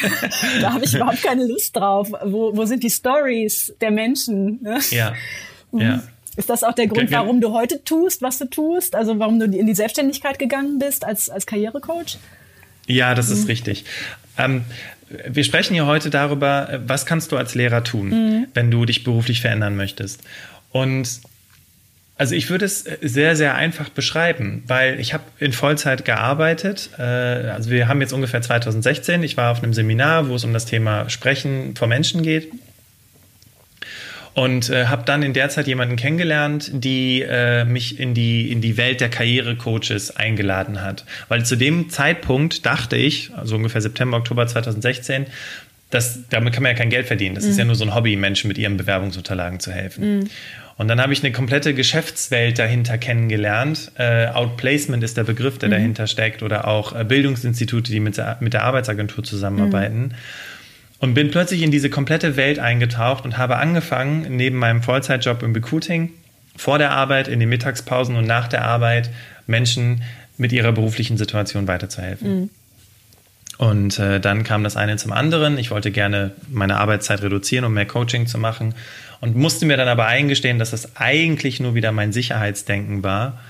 da 0.61 0.73
habe 0.73 0.85
ich 0.85 0.95
überhaupt 0.95 1.21
keine 1.21 1.45
Lust 1.47 1.75
drauf. 1.75 2.13
Wo, 2.25 2.57
wo 2.57 2.65
sind 2.65 2.85
die 2.85 2.91
Stories 2.91 3.75
der 3.81 3.91
Menschen? 3.91 4.63
Ne? 4.63 4.79
Ja. 4.91 5.15
Mhm. 5.73 5.81
ja. 5.81 6.03
Ist 6.37 6.49
das 6.49 6.63
auch 6.63 6.75
der 6.75 6.87
Grund, 6.87 7.11
warum 7.11 7.41
du 7.41 7.53
heute 7.53 7.83
tust, 7.83 8.23
was 8.23 8.39
du 8.39 8.45
tust? 8.45 8.95
Also 8.95 9.19
warum 9.19 9.41
du 9.41 9.47
in 9.47 9.67
die 9.67 9.75
Selbstständigkeit 9.75 10.39
gegangen 10.39 10.79
bist 10.79 11.05
als, 11.05 11.29
als 11.29 11.45
Karrierecoach? 11.45 12.19
Ja, 12.87 13.17
das 13.17 13.31
ist 13.31 13.43
mhm. 13.43 13.47
richtig. 13.47 13.85
Ähm, 14.39 14.65
wir 15.29 15.43
sprechen 15.43 15.75
hier 15.75 15.87
heute 15.87 16.11
darüber, 16.11 16.81
was 16.87 17.05
kannst 17.05 17.33
du 17.33 17.37
als 17.37 17.57
Lehrer 17.57 17.83
tun, 17.83 18.11
mhm. 18.11 18.47
wenn 18.55 18.71
du 18.71 18.85
dich 18.85 19.03
beruflich 19.03 19.41
verändern 19.41 19.75
möchtest. 19.75 20.21
Und 20.77 21.21
also 22.19 22.35
ich 22.35 22.51
würde 22.51 22.65
es 22.65 22.85
sehr, 23.03 23.37
sehr 23.37 23.55
einfach 23.55 23.89
beschreiben, 23.89 24.63
weil 24.67 25.01
ich 25.01 25.13
habe 25.15 25.25
in 25.39 25.53
Vollzeit 25.53 26.05
gearbeitet. 26.05 26.91
Äh, 26.99 27.03
also 27.03 27.71
wir 27.71 27.89
haben 27.89 28.01
jetzt 28.01 28.13
ungefähr 28.13 28.43
2016. 28.43 29.23
Ich 29.23 29.37
war 29.37 29.53
auf 29.53 29.63
einem 29.63 29.75
Seminar, 29.75 30.29
wo 30.29 30.35
es 30.35 30.45
um 30.45 30.53
das 30.53 30.67
Thema 30.67 31.09
Sprechen 31.09 31.77
vor 31.77 31.89
Menschen 31.89 32.23
geht. 32.23 32.53
Und 34.35 34.69
äh, 34.69 34.87
habe 34.87 35.03
dann 35.07 35.23
in 35.23 35.33
der 35.33 35.49
Zeit 35.49 35.67
jemanden 35.67 35.97
kennengelernt, 35.97 36.71
die 36.75 37.23
äh, 37.23 37.65
mich 37.65 37.99
in 37.99 38.13
die, 38.13 38.53
in 38.53 38.61
die 38.61 38.77
Welt 38.77 39.01
der 39.01 39.09
Karrierecoaches 39.09 40.15
eingeladen 40.15 40.83
hat. 40.83 41.07
Weil 41.29 41.47
zu 41.47 41.57
dem 41.57 41.89
Zeitpunkt 41.89 42.67
dachte 42.67 42.97
ich, 42.97 43.31
also 43.35 43.57
ungefähr 43.57 43.81
September, 43.81 44.19
Oktober 44.19 44.47
2016, 44.47 45.27
dass, 45.89 46.29
damit 46.29 46.53
kann 46.53 46.63
man 46.63 46.73
ja 46.73 46.79
kein 46.79 46.91
Geld 46.91 47.07
verdienen. 47.07 47.35
Das 47.35 47.45
mhm. 47.45 47.51
ist 47.51 47.59
ja 47.59 47.65
nur 47.65 47.77
so 47.77 47.85
ein 47.85 47.95
Hobby, 47.95 48.17
Menschen 48.17 48.49
mit 48.49 48.59
ihren 48.59 48.77
Bewerbungsunterlagen 48.77 49.61
zu 49.61 49.73
helfen. 49.73 50.19
Mhm. 50.19 50.31
Und 50.79 50.89
dann 50.89 51.01
habe 51.01 51.13
ich 51.13 51.23
eine 51.25 51.33
komplette 51.33 51.73
Geschäftswelt 51.73 52.59
dahinter 52.59 52.99
kennengelernt. 52.99 53.93
Äh, 53.97 54.27
Outplacement 54.29 55.03
ist 55.03 55.17
der 55.17 55.25
Begriff, 55.25 55.59
der 55.59 55.71
mhm. 55.71 55.73
dahinter 55.73 56.07
steckt, 56.07 56.43
oder 56.43 56.69
auch 56.69 56.95
äh, 56.95 57.05
Bildungsinstitute, 57.05 57.91
die 57.91 58.01
mit 58.01 58.19
der, 58.19 58.37
mit 58.41 58.53
der 58.53 58.65
Arbeitsagentur 58.65 59.25
zusammenarbeiten. 59.25 60.01
Mhm. 60.01 60.13
Und 60.99 61.15
bin 61.15 61.31
plötzlich 61.31 61.63
in 61.63 61.71
diese 61.71 61.91
komplette 61.91 62.37
Welt 62.37 62.59
eingetaucht 62.59 63.25
und 63.25 63.39
habe 63.39 63.57
angefangen, 63.57 64.37
neben 64.37 64.57
meinem 64.59 64.83
Vollzeitjob 64.83 65.43
im 65.43 65.53
Recruiting, 65.53 66.11
vor 66.57 66.79
der 66.79 66.93
Arbeit, 66.93 67.29
in 67.29 67.41
den 67.41 67.49
Mittagspausen 67.49 68.17
und 68.17 68.27
nach 68.27 68.49
der 68.49 68.65
Arbeit 68.65 69.11
Menschen 69.47 70.03
mit 70.39 70.53
ihrer 70.53 70.73
beruflichen 70.73 71.17
Situation 71.17 71.69
weiterzuhelfen. 71.69 72.41
Mhm. 72.41 72.51
Und 73.59 73.99
äh, 73.99 74.21
dann 74.21 74.45
kam 74.45 74.65
das 74.65 74.77
eine 74.77 74.97
zum 74.97 75.13
anderen. 75.13 75.57
Ich 75.57 75.71
wollte 75.71 75.91
gerne 75.91 76.33
meine 76.51 76.79
Arbeitszeit 76.79 77.23
reduzieren, 77.23 77.65
um 77.65 77.73
mehr 77.73 77.87
Coaching 77.87 78.27
zu 78.27 78.39
machen 78.39 78.75
und 79.21 79.37
musste 79.37 79.67
mir 79.67 79.77
dann 79.77 79.89
aber 79.89 80.07
eingestehen, 80.07 80.59
dass 80.59 80.73
das 80.73 80.97
eigentlich 80.97 81.61
nur 81.61 81.75
wieder 81.75 81.93
mein 81.93 82.13
Sicherheitsdenken 82.13 83.03
war 83.03 83.41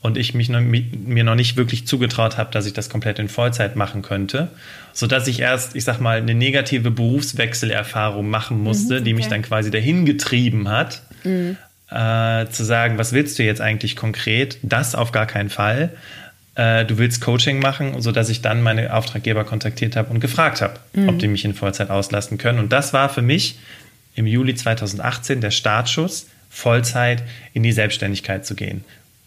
und 0.00 0.18
ich 0.18 0.34
mich 0.34 0.48
noch, 0.48 0.60
mir 0.60 1.24
noch 1.24 1.36
nicht 1.36 1.56
wirklich 1.56 1.86
zugetraut 1.86 2.36
habe, 2.36 2.50
dass 2.50 2.66
ich 2.66 2.72
das 2.72 2.90
komplett 2.90 3.20
in 3.20 3.28
Vollzeit 3.28 3.76
machen 3.76 4.02
könnte, 4.02 4.48
so 4.92 5.06
dass 5.06 5.28
ich 5.28 5.40
erst, 5.40 5.76
ich 5.76 5.84
sag 5.84 6.00
mal, 6.00 6.18
eine 6.18 6.34
negative 6.34 6.90
Berufswechselerfahrung 6.90 8.28
machen 8.28 8.60
musste, 8.60 8.94
mhm, 8.94 9.00
okay. 9.00 9.04
die 9.04 9.14
mich 9.14 9.28
dann 9.28 9.42
quasi 9.42 9.70
dahin 9.70 10.04
getrieben 10.04 10.68
hat, 10.68 11.02
mhm. 11.22 11.56
äh, 11.88 12.46
zu 12.48 12.64
sagen, 12.64 12.98
was 12.98 13.12
willst 13.12 13.38
du 13.38 13.44
jetzt 13.44 13.60
eigentlich 13.60 13.94
konkret? 13.94 14.58
Das 14.62 14.96
auf 14.96 15.12
gar 15.12 15.26
keinen 15.26 15.50
Fall. 15.50 15.90
Äh, 16.54 16.84
du 16.84 16.98
willst 16.98 17.20
Coaching 17.22 17.60
machen, 17.60 18.00
so 18.02 18.12
dass 18.12 18.28
ich 18.28 18.42
dann 18.42 18.62
meine 18.62 18.94
Auftraggeber 18.94 19.44
kontaktiert 19.44 19.96
habe 19.96 20.10
und 20.10 20.20
gefragt 20.20 20.60
habe, 20.60 20.74
mhm. 20.92 21.08
ob 21.08 21.18
die 21.18 21.28
mich 21.28 21.44
in 21.44 21.54
Vollzeit 21.54 21.90
auslasten 21.90 22.38
können. 22.38 22.58
Und 22.58 22.72
das 22.72 22.92
war 22.92 23.08
für 23.08 23.22
mich 23.22 23.58
im 24.14 24.26
Juli 24.26 24.54
2018 24.54 25.40
der 25.40 25.50
Startschuss, 25.50 26.26
Vollzeit 26.50 27.22
in 27.54 27.62
die 27.62 27.72
Selbstständigkeit 27.72 28.44
zu 28.44 28.54
gehen. 28.54 28.84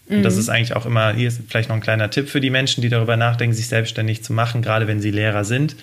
Und 0.08 0.22
das 0.22 0.34
mhm. 0.34 0.40
ist 0.40 0.48
eigentlich 0.48 0.76
auch 0.76 0.86
immer, 0.86 1.12
hier 1.12 1.26
ist 1.26 1.40
vielleicht 1.48 1.68
noch 1.68 1.74
ein 1.74 1.82
kleiner 1.82 2.10
Tipp 2.10 2.28
für 2.28 2.40
die 2.40 2.50
Menschen, 2.50 2.80
die 2.80 2.88
darüber 2.88 3.16
nachdenken, 3.16 3.54
sich 3.56 3.66
selbstständig 3.66 4.22
zu 4.22 4.32
machen, 4.32 4.62
gerade 4.62 4.86
wenn 4.86 5.00
sie 5.00 5.10
Lehrer 5.10 5.44
sind. 5.44 5.74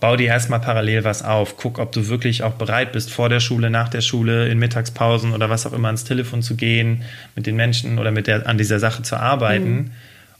Bau 0.00 0.16
dir 0.16 0.28
erstmal 0.28 0.60
parallel 0.60 1.04
was 1.04 1.22
auf. 1.22 1.58
Guck, 1.58 1.78
ob 1.78 1.92
du 1.92 2.08
wirklich 2.08 2.42
auch 2.42 2.54
bereit 2.54 2.92
bist, 2.92 3.10
vor 3.10 3.28
der 3.28 3.40
Schule, 3.40 3.68
nach 3.68 3.90
der 3.90 4.00
Schule, 4.00 4.48
in 4.48 4.58
Mittagspausen 4.58 5.32
oder 5.32 5.50
was 5.50 5.66
auch 5.66 5.74
immer 5.74 5.88
ans 5.88 6.04
Telefon 6.04 6.42
zu 6.42 6.56
gehen, 6.56 7.02
mit 7.36 7.46
den 7.46 7.54
Menschen 7.54 7.98
oder 7.98 8.10
mit 8.10 8.26
der, 8.26 8.46
an 8.46 8.56
dieser 8.56 8.78
Sache 8.78 9.02
zu 9.02 9.16
arbeiten, 9.16 9.74
mhm. 9.74 9.90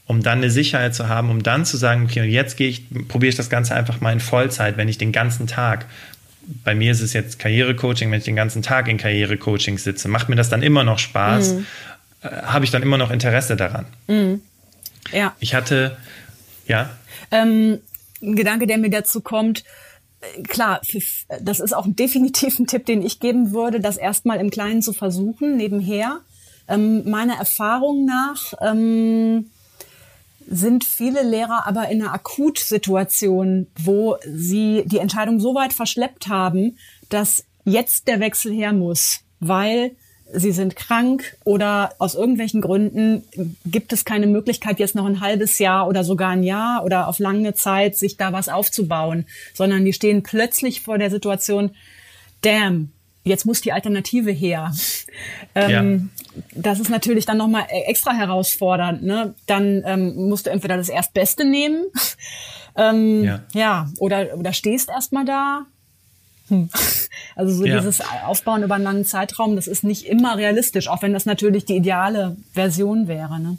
Um 0.07 0.21
dann 0.21 0.39
eine 0.39 0.51
Sicherheit 0.51 0.93
zu 0.93 1.09
haben, 1.09 1.29
um 1.29 1.43
dann 1.43 1.65
zu 1.65 1.77
sagen, 1.77 2.05
okay, 2.05 2.21
und 2.21 2.29
jetzt 2.29 2.57
gehe 2.57 2.69
ich, 2.69 2.83
probiere 3.07 3.29
ich 3.29 3.35
das 3.35 3.49
Ganze 3.49 3.75
einfach 3.75 4.01
mal 4.01 4.13
in 4.13 4.19
Vollzeit, 4.19 4.77
wenn 4.77 4.87
ich 4.87 4.97
den 4.97 5.11
ganzen 5.11 5.47
Tag 5.47 5.85
bei 6.63 6.75
mir 6.75 6.91
ist 6.91 7.01
es 7.01 7.13
jetzt 7.13 7.39
Karrierecoaching, 7.39 8.11
wenn 8.11 8.19
ich 8.19 8.25
den 8.25 8.35
ganzen 8.35 8.61
Tag 8.61 8.87
in 8.87 8.97
Karrierecoaching 8.97 9.77
sitze, 9.77 10.07
macht 10.07 10.29
mir 10.29 10.35
das 10.35 10.49
dann 10.49 10.61
immer 10.61 10.83
noch 10.83 10.99
Spaß, 10.99 11.53
mhm. 11.53 11.65
äh, 12.21 12.27
habe 12.27 12.65
ich 12.65 12.71
dann 12.71 12.83
immer 12.83 12.97
noch 12.97 13.11
Interesse 13.11 13.55
daran. 13.55 13.85
Mhm. 14.07 14.41
Ja. 15.11 15.35
Ich 15.39 15.55
hatte, 15.55 15.97
ja. 16.67 16.89
Ähm, 17.31 17.79
ein 18.21 18.35
Gedanke, 18.35 18.67
der 18.67 18.77
mir 18.77 18.89
dazu 18.89 19.21
kommt, 19.21 19.63
äh, 20.21 20.43
klar, 20.43 20.81
das 21.41 21.59
ist 21.59 21.73
auch 21.73 21.85
definitiv 21.89 22.59
ein 22.59 22.67
Tipp, 22.67 22.85
den 22.85 23.01
ich 23.01 23.19
geben 23.19 23.51
würde, 23.51 23.79
das 23.79 23.97
erstmal 23.97 24.39
im 24.39 24.49
Kleinen 24.49 24.81
zu 24.81 24.93
versuchen, 24.93 25.57
nebenher. 25.57 26.19
Ähm, 26.67 27.07
meiner 27.09 27.37
Erfahrung 27.37 28.05
nach 28.05 28.53
ähm, 28.59 29.51
sind 30.47 30.83
viele 30.83 31.23
Lehrer 31.23 31.67
aber 31.67 31.89
in 31.89 32.01
einer 32.01 32.13
Akutsituation, 32.13 33.67
wo 33.79 34.17
sie 34.25 34.83
die 34.85 34.99
Entscheidung 34.99 35.39
so 35.39 35.55
weit 35.55 35.73
verschleppt 35.73 36.27
haben, 36.27 36.77
dass 37.09 37.45
jetzt 37.63 38.07
der 38.07 38.19
Wechsel 38.19 38.53
her 38.53 38.73
muss, 38.73 39.21
weil 39.39 39.95
sie 40.31 40.51
sind 40.51 40.75
krank 40.75 41.37
oder 41.43 41.93
aus 41.99 42.15
irgendwelchen 42.15 42.61
Gründen 42.61 43.23
gibt 43.65 43.93
es 43.93 44.05
keine 44.05 44.27
Möglichkeit, 44.27 44.79
jetzt 44.79 44.95
noch 44.95 45.05
ein 45.05 45.21
halbes 45.21 45.59
Jahr 45.59 45.87
oder 45.87 46.03
sogar 46.03 46.29
ein 46.29 46.43
Jahr 46.43 46.83
oder 46.83 47.07
auf 47.07 47.19
lange 47.19 47.53
Zeit 47.53 47.95
sich 47.95 48.17
da 48.17 48.33
was 48.33 48.49
aufzubauen, 48.49 49.25
sondern 49.53 49.85
die 49.85 49.93
stehen 49.93 50.23
plötzlich 50.23 50.81
vor 50.81 50.97
der 50.97 51.11
Situation, 51.11 51.71
damn, 52.41 52.91
jetzt 53.25 53.45
muss 53.45 53.59
die 53.59 53.73
Alternative 53.73 54.31
her. 54.31 54.73
Ähm, 55.55 56.11
ja. 56.33 56.41
Das 56.53 56.79
ist 56.79 56.89
natürlich 56.89 57.25
dann 57.25 57.37
nochmal 57.37 57.65
e-, 57.69 57.89
extra 57.89 58.13
herausfordernd. 58.13 59.03
Ne? 59.03 59.33
Dann 59.47 59.83
ähm, 59.85 60.15
musst 60.29 60.45
du 60.45 60.51
entweder 60.51 60.77
das 60.77 60.89
Erstbeste 60.89 61.43
nehmen, 61.43 61.85
ähm, 62.77 63.23
ja. 63.23 63.43
ja, 63.53 63.89
oder, 63.97 64.37
oder 64.37 64.53
stehst 64.53 64.89
erstmal 64.89 65.25
da. 65.25 65.65
Hm. 66.47 66.69
Also 67.37 67.53
so 67.53 67.65
ja. 67.65 67.77
dieses 67.77 68.01
Aufbauen 68.25 68.63
über 68.63 68.75
einen 68.75 68.85
langen 68.85 69.05
Zeitraum, 69.05 69.57
das 69.57 69.67
ist 69.67 69.83
nicht 69.83 70.05
immer 70.05 70.37
realistisch, 70.37 70.87
auch 70.87 71.01
wenn 71.01 71.11
das 71.11 71.25
natürlich 71.25 71.65
die 71.65 71.75
ideale 71.75 72.37
Version 72.53 73.09
wäre. 73.09 73.41
Ne? 73.41 73.57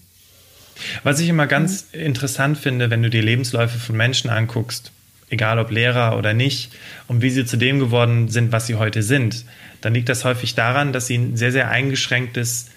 Was 1.02 1.20
ich 1.20 1.28
immer 1.28 1.46
ganz 1.46 1.86
mhm. 1.92 2.00
interessant 2.00 2.56
finde, 2.56 2.88
wenn 2.88 3.02
du 3.02 3.10
die 3.10 3.20
Lebensläufe 3.20 3.78
von 3.78 3.96
Menschen 3.96 4.30
anguckst, 4.30 4.92
egal 5.28 5.58
ob 5.58 5.70
Lehrer 5.70 6.16
oder 6.16 6.34
nicht, 6.34 6.72
und 7.08 7.22
wie 7.22 7.30
sie 7.30 7.44
zu 7.44 7.56
dem 7.56 7.78
geworden 7.78 8.28
sind, 8.28 8.52
was 8.52 8.66
sie 8.66 8.76
heute 8.76 9.02
sind, 9.02 9.44
dann 9.80 9.94
liegt 9.94 10.08
das 10.08 10.24
häufig 10.24 10.54
daran, 10.54 10.92
dass 10.92 11.06
sie 11.06 11.16
ein 11.16 11.36
sehr, 11.36 11.52
sehr 11.52 11.70
eingeschränktes, 11.70 12.70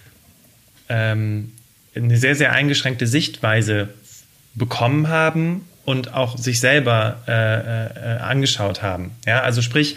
ähm, 0.89 1.53
eine 1.95 2.17
sehr, 2.17 2.35
sehr 2.35 2.51
eingeschränkte 2.51 3.07
Sichtweise 3.07 3.89
bekommen 4.55 5.07
haben 5.07 5.65
und 5.85 6.13
auch 6.13 6.37
sich 6.37 6.59
selber 6.59 7.23
äh, 7.27 7.31
äh, 7.31 8.19
angeschaut 8.19 8.83
haben. 8.83 9.11
Ja, 9.25 9.41
also 9.41 9.61
sprich, 9.61 9.95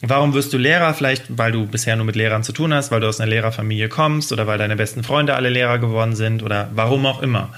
warum 0.00 0.32
wirst 0.34 0.52
du 0.52 0.58
Lehrer? 0.58 0.94
Vielleicht, 0.94 1.24
weil 1.36 1.52
du 1.52 1.66
bisher 1.66 1.96
nur 1.96 2.06
mit 2.06 2.16
Lehrern 2.16 2.42
zu 2.42 2.52
tun 2.52 2.72
hast, 2.72 2.90
weil 2.90 3.00
du 3.00 3.08
aus 3.08 3.20
einer 3.20 3.30
Lehrerfamilie 3.30 3.88
kommst 3.88 4.32
oder 4.32 4.46
weil 4.46 4.58
deine 4.58 4.76
besten 4.76 5.02
Freunde 5.02 5.34
alle 5.34 5.50
Lehrer 5.50 5.78
geworden 5.78 6.16
sind 6.16 6.42
oder 6.42 6.70
warum 6.74 7.04
auch 7.04 7.20
immer. 7.22 7.52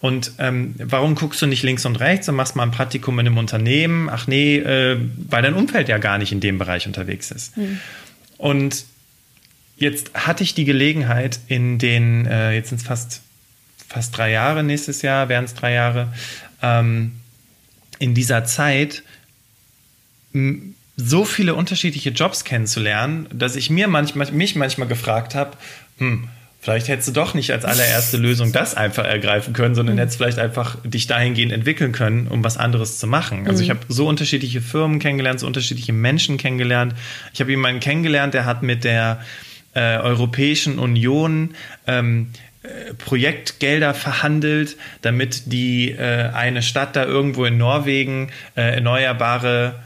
Und 0.00 0.32
ähm, 0.38 0.74
warum 0.78 1.14
guckst 1.14 1.42
du 1.42 1.46
nicht 1.46 1.62
links 1.62 1.84
und 1.84 1.96
rechts 1.96 2.28
und 2.28 2.34
machst 2.34 2.56
mal 2.56 2.62
ein 2.62 2.70
Praktikum 2.70 3.18
in 3.18 3.26
einem 3.26 3.38
Unternehmen? 3.38 4.08
Ach 4.08 4.26
nee, 4.26 4.56
äh, 4.56 4.98
weil 5.28 5.42
dein 5.42 5.54
Umfeld 5.54 5.88
ja 5.88 5.98
gar 5.98 6.16
nicht 6.18 6.32
in 6.32 6.40
dem 6.40 6.58
Bereich 6.58 6.86
unterwegs 6.86 7.30
ist. 7.30 7.56
Mhm. 7.56 7.80
Und 8.38 8.84
jetzt 9.76 10.12
hatte 10.14 10.42
ich 10.42 10.54
die 10.54 10.64
Gelegenheit 10.64 11.40
in 11.48 11.78
den, 11.78 12.26
äh, 12.26 12.52
jetzt 12.52 12.70
sind 12.70 12.80
es 12.80 12.86
fast, 12.86 13.20
fast 13.88 14.16
drei 14.16 14.30
Jahre, 14.30 14.62
nächstes 14.62 15.02
Jahr 15.02 15.28
wären 15.28 15.44
es 15.44 15.54
drei 15.54 15.74
Jahre, 15.74 16.12
ähm, 16.62 17.12
in 17.98 18.14
dieser 18.14 18.44
Zeit 18.44 19.02
so 20.96 21.24
viele 21.24 21.54
unterschiedliche 21.54 22.10
Jobs 22.10 22.44
kennenzulernen, 22.44 23.26
dass 23.32 23.56
ich 23.56 23.68
mir 23.68 23.88
manchmal, 23.88 24.30
mich 24.32 24.54
manchmal 24.54 24.86
gefragt 24.86 25.34
habe, 25.34 25.56
hm, 25.98 26.28
vielleicht 26.60 26.88
hättest 26.88 27.08
du 27.08 27.12
doch 27.12 27.34
nicht 27.34 27.50
als 27.52 27.64
allererste 27.64 28.18
Lösung 28.18 28.52
das 28.52 28.74
einfach 28.74 29.04
ergreifen 29.04 29.54
können, 29.54 29.74
sondern 29.74 29.96
mhm. 29.96 30.00
hättest 30.00 30.18
vielleicht 30.18 30.38
einfach 30.38 30.76
dich 30.84 31.06
dahingehend 31.06 31.52
entwickeln 31.52 31.92
können, 31.92 32.28
um 32.28 32.44
was 32.44 32.58
anderes 32.58 32.98
zu 32.98 33.06
machen. 33.06 33.46
Also 33.46 33.58
mhm. 33.58 33.64
ich 33.64 33.70
habe 33.70 33.80
so 33.88 34.06
unterschiedliche 34.06 34.60
Firmen 34.60 34.98
kennengelernt, 34.98 35.40
so 35.40 35.46
unterschiedliche 35.46 35.92
Menschen 35.92 36.36
kennengelernt. 36.36 36.94
Ich 37.32 37.40
habe 37.40 37.50
jemanden 37.50 37.80
kennengelernt, 37.80 38.34
der 38.34 38.44
hat 38.44 38.62
mit 38.62 38.84
der 38.84 39.20
äh, 39.74 39.96
Europäischen 39.98 40.78
Union 40.78 41.54
ähm, 41.86 42.28
äh, 42.62 42.92
Projektgelder 42.94 43.94
verhandelt, 43.94 44.76
damit 45.00 45.52
die 45.52 45.92
äh, 45.92 46.28
eine 46.30 46.62
Stadt 46.62 46.94
da 46.94 47.04
irgendwo 47.04 47.46
in 47.46 47.56
Norwegen 47.56 48.30
äh, 48.54 48.74
erneuerbare 48.74 49.76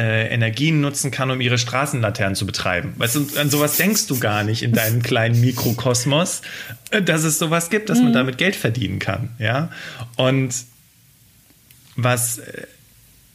äh, 0.00 0.28
Energien 0.28 0.80
nutzen 0.80 1.10
kann, 1.10 1.30
um 1.30 1.40
ihre 1.42 1.58
Straßenlaternen 1.58 2.34
zu 2.34 2.46
betreiben. 2.46 2.94
Weißt 2.96 3.16
du, 3.16 3.26
an 3.38 3.50
sowas 3.50 3.76
denkst 3.76 4.06
du 4.06 4.18
gar 4.18 4.44
nicht 4.44 4.62
in 4.62 4.72
deinem 4.72 5.02
kleinen 5.02 5.38
Mikrokosmos, 5.40 6.40
äh, 6.90 7.02
dass 7.02 7.24
es 7.24 7.38
sowas 7.38 7.68
gibt, 7.68 7.90
dass 7.90 7.98
mhm. 7.98 8.04
man 8.04 8.12
damit 8.14 8.38
Geld 8.38 8.56
verdienen 8.56 8.98
kann. 8.98 9.28
Ja? 9.38 9.70
Und 10.16 10.54
was 11.96 12.38
äh, 12.38 12.66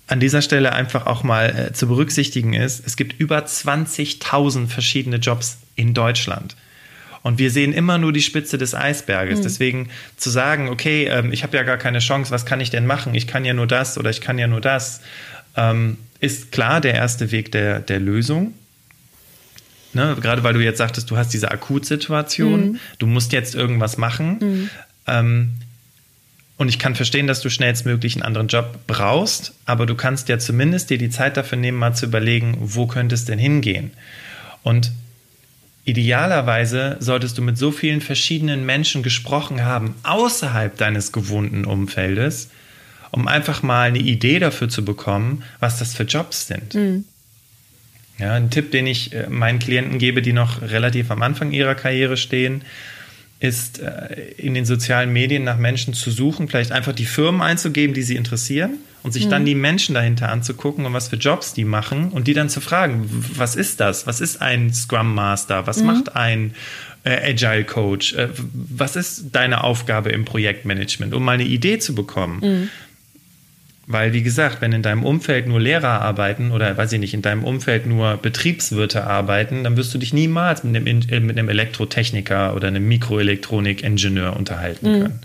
an 0.07 0.19
dieser 0.19 0.41
Stelle 0.41 0.73
einfach 0.73 1.05
auch 1.05 1.21
mal 1.21 1.67
äh, 1.69 1.73
zu 1.73 1.87
berücksichtigen 1.87 2.53
ist, 2.53 2.85
es 2.85 2.95
gibt 2.95 3.19
über 3.19 3.45
20.000 3.45 4.67
verschiedene 4.67 5.17
Jobs 5.17 5.59
in 5.75 5.93
Deutschland. 5.93 6.55
Und 7.21 7.37
wir 7.37 7.51
sehen 7.51 7.73
immer 7.73 7.99
nur 7.99 8.11
die 8.11 8.21
Spitze 8.21 8.57
des 8.57 8.73
Eisberges. 8.73 9.39
Mhm. 9.39 9.43
Deswegen 9.43 9.89
zu 10.17 10.31
sagen, 10.31 10.69
okay, 10.69 11.05
ähm, 11.05 11.31
ich 11.31 11.43
habe 11.43 11.57
ja 11.57 11.63
gar 11.63 11.77
keine 11.77 11.99
Chance, 11.99 12.31
was 12.31 12.45
kann 12.45 12.59
ich 12.59 12.71
denn 12.71 12.87
machen? 12.87 13.13
Ich 13.13 13.27
kann 13.27 13.45
ja 13.45 13.53
nur 13.53 13.67
das 13.67 13.99
oder 13.99 14.09
ich 14.09 14.21
kann 14.21 14.39
ja 14.39 14.47
nur 14.47 14.61
das. 14.61 15.01
Ähm, 15.55 15.97
ist 16.25 16.51
klar 16.51 16.81
der 16.81 16.95
erste 16.95 17.31
Weg 17.31 17.51
der, 17.51 17.79
der 17.79 17.99
Lösung. 17.99 18.53
Ne? 19.93 20.17
Gerade 20.19 20.43
weil 20.43 20.53
du 20.53 20.59
jetzt 20.59 20.79
sagtest, 20.79 21.09
du 21.09 21.17
hast 21.17 21.33
diese 21.33 21.51
Akutsituation, 21.51 22.71
mhm. 22.71 22.79
du 22.99 23.07
musst 23.07 23.31
jetzt 23.31 23.55
irgendwas 23.55 23.97
machen. 23.97 24.37
Mhm. 24.39 24.69
Ähm, 25.07 25.51
und 26.57 26.69
ich 26.69 26.79
kann 26.79 26.95
verstehen, 26.95 27.27
dass 27.27 27.41
du 27.41 27.49
schnellstmöglich 27.49 28.15
einen 28.15 28.23
anderen 28.23 28.47
Job 28.47 28.79
brauchst, 28.87 29.53
aber 29.65 29.85
du 29.85 29.95
kannst 29.95 30.29
ja 30.29 30.39
zumindest 30.39 30.89
dir 30.89 30.97
die 30.97 31.09
Zeit 31.09 31.37
dafür 31.37 31.57
nehmen, 31.57 31.77
mal 31.77 31.93
zu 31.93 32.05
überlegen, 32.05 32.57
wo 32.59 32.87
könnte 32.87 33.13
es 33.13 33.25
denn 33.25 33.39
hingehen? 33.39 33.91
Und 34.63 34.91
idealerweise 35.83 36.97
solltest 36.99 37.37
du 37.37 37.41
mit 37.41 37.57
so 37.57 37.71
vielen 37.71 38.01
verschiedenen 38.01 38.65
Menschen 38.65 39.03
gesprochen 39.03 39.63
haben, 39.63 39.95
außerhalb 40.03 40.77
deines 40.77 41.11
gewohnten 41.11 41.65
Umfeldes, 41.65 42.49
um 43.15 43.29
einfach 43.29 43.63
mal 43.63 43.87
eine 43.87 43.99
Idee 43.99 44.39
dafür 44.39 44.67
zu 44.67 44.83
bekommen, 44.83 45.43
was 45.61 45.79
das 45.79 45.95
für 45.95 46.03
Jobs 46.03 46.47
sind. 46.47 46.75
Mhm. 46.75 47.05
Ja, 48.19 48.33
ein 48.33 48.49
Tipp, 48.49 48.71
den 48.71 48.87
ich 48.87 49.13
äh, 49.13 49.27
meinen 49.29 49.59
Klienten 49.59 49.99
gebe, 49.99 50.21
die 50.21 50.33
noch 50.33 50.61
relativ 50.61 51.11
am 51.11 51.21
Anfang 51.21 51.53
ihrer 51.53 51.75
Karriere 51.75 52.17
stehen, 52.17 52.63
ist 53.39 53.79
äh, 53.79 54.31
in 54.37 54.53
den 54.53 54.65
sozialen 54.65 55.13
Medien 55.13 55.45
nach 55.45 55.57
Menschen 55.57 55.93
zu 55.93 56.11
suchen, 56.11 56.49
vielleicht 56.49 56.73
einfach 56.73 56.91
die 56.91 57.05
Firmen 57.05 57.41
einzugeben, 57.41 57.93
die 57.93 58.03
sie 58.03 58.17
interessieren 58.17 58.79
und 59.01 59.13
sich 59.13 59.27
mhm. 59.27 59.29
dann 59.29 59.45
die 59.45 59.55
Menschen 59.55 59.95
dahinter 59.95 60.29
anzugucken 60.29 60.85
und 60.85 60.91
was 60.91 61.07
für 61.07 61.15
Jobs 61.15 61.53
die 61.53 61.63
machen 61.63 62.09
und 62.09 62.27
die 62.27 62.33
dann 62.33 62.49
zu 62.49 62.59
fragen, 62.59 63.07
was 63.09 63.55
ist 63.55 63.79
das? 63.79 64.07
Was 64.07 64.19
ist 64.19 64.41
ein 64.41 64.73
Scrum 64.73 65.15
Master? 65.15 65.67
Was 65.67 65.79
mhm. 65.79 65.85
macht 65.85 66.15
ein 66.17 66.53
äh, 67.05 67.31
Agile 67.31 67.63
Coach? 67.63 68.13
Äh, 68.13 68.27
was 68.53 68.97
ist 68.97 69.27
deine 69.31 69.63
Aufgabe 69.63 70.09
im 70.09 70.25
Projektmanagement, 70.25 71.13
um 71.13 71.23
mal 71.23 71.33
eine 71.33 71.45
Idee 71.45 71.79
zu 71.79 71.95
bekommen? 71.95 72.39
Mhm. 72.41 72.69
Weil, 73.87 74.13
wie 74.13 74.23
gesagt, 74.23 74.61
wenn 74.61 74.73
in 74.73 74.81
deinem 74.81 75.03
Umfeld 75.03 75.47
nur 75.47 75.59
Lehrer 75.59 76.01
arbeiten 76.01 76.51
oder, 76.51 76.75
weiß 76.75 76.91
ich 76.93 76.99
nicht, 76.99 77.13
in 77.13 77.21
deinem 77.21 77.43
Umfeld 77.43 77.85
nur 77.85 78.17
Betriebswirte 78.17 79.05
arbeiten, 79.05 79.63
dann 79.63 79.77
wirst 79.77 79.93
du 79.93 79.99
dich 79.99 80.11
niemals 80.11 80.63
mit 80.63 80.75
einem, 80.75 81.25
mit 81.25 81.37
einem 81.37 81.49
Elektrotechniker 81.49 82.55
oder 82.55 82.67
einem 82.67 82.87
Mikroelektronik-Ingenieur 82.87 84.35
unterhalten 84.35 84.91
mhm. 84.91 85.01
können. 85.01 85.21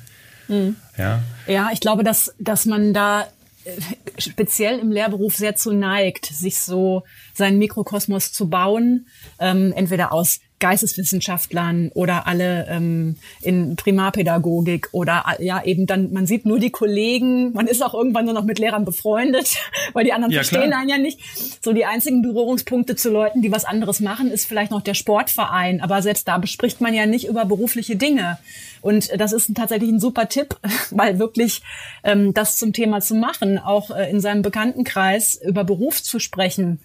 Mhm. 0.48 0.76
Ja? 0.98 1.22
ja, 1.46 1.70
ich 1.72 1.80
glaube, 1.80 2.04
dass, 2.04 2.34
dass 2.38 2.66
man 2.66 2.92
da 2.92 3.26
äh, 3.64 3.70
speziell 4.18 4.78
im 4.78 4.92
Lehrberuf 4.92 5.36
sehr 5.36 5.56
zu 5.56 5.72
neigt, 5.72 6.26
sich 6.26 6.60
so 6.60 7.04
seinen 7.32 7.58
Mikrokosmos 7.58 8.32
zu 8.32 8.50
bauen, 8.50 9.06
ähm, 9.38 9.72
entweder 9.74 10.12
aus 10.12 10.40
Geisteswissenschaftlern 10.60 11.90
oder 11.94 12.26
alle 12.26 12.66
ähm, 12.68 13.16
in 13.42 13.76
Primarpädagogik 13.76 14.88
oder 14.92 15.24
ja 15.40 15.64
eben 15.64 15.86
dann, 15.86 16.12
man 16.12 16.26
sieht 16.26 16.44
nur 16.44 16.58
die 16.58 16.70
Kollegen, 16.70 17.52
man 17.52 17.66
ist 17.66 17.82
auch 17.82 17.94
irgendwann 17.94 18.26
nur 18.26 18.34
noch 18.34 18.44
mit 18.44 18.58
Lehrern 18.58 18.84
befreundet, 18.84 19.56
weil 19.94 20.04
die 20.04 20.12
anderen 20.12 20.32
ja, 20.32 20.40
verstehen 20.40 20.68
klar. 20.68 20.80
einen 20.80 20.88
ja 20.88 20.98
nicht. 20.98 21.20
So 21.62 21.72
die 21.72 21.84
einzigen 21.84 22.22
Berührungspunkte 22.22 22.94
zu 22.94 23.10
Leuten, 23.10 23.42
die 23.42 23.50
was 23.50 23.64
anderes 23.64 24.00
machen, 24.00 24.30
ist 24.30 24.46
vielleicht 24.46 24.70
noch 24.70 24.82
der 24.82 24.94
Sportverein, 24.94 25.80
aber 25.80 26.02
selbst 26.02 26.28
da 26.28 26.38
bespricht 26.38 26.80
man 26.80 26.94
ja 26.94 27.06
nicht 27.06 27.26
über 27.26 27.44
berufliche 27.44 27.96
Dinge. 27.96 28.38
Und 28.82 29.10
das 29.18 29.32
ist 29.32 29.54
tatsächlich 29.54 29.90
ein 29.90 30.00
super 30.00 30.28
Tipp, 30.28 30.56
weil 30.90 31.18
wirklich 31.18 31.62
ähm, 32.04 32.34
das 32.34 32.56
zum 32.56 32.72
Thema 32.72 33.00
zu 33.00 33.14
machen, 33.14 33.58
auch 33.58 33.90
äh, 33.90 34.10
in 34.10 34.20
seinem 34.20 34.42
Bekanntenkreis 34.42 35.40
über 35.42 35.64
Beruf 35.64 36.02
zu 36.02 36.18
sprechen 36.18 36.80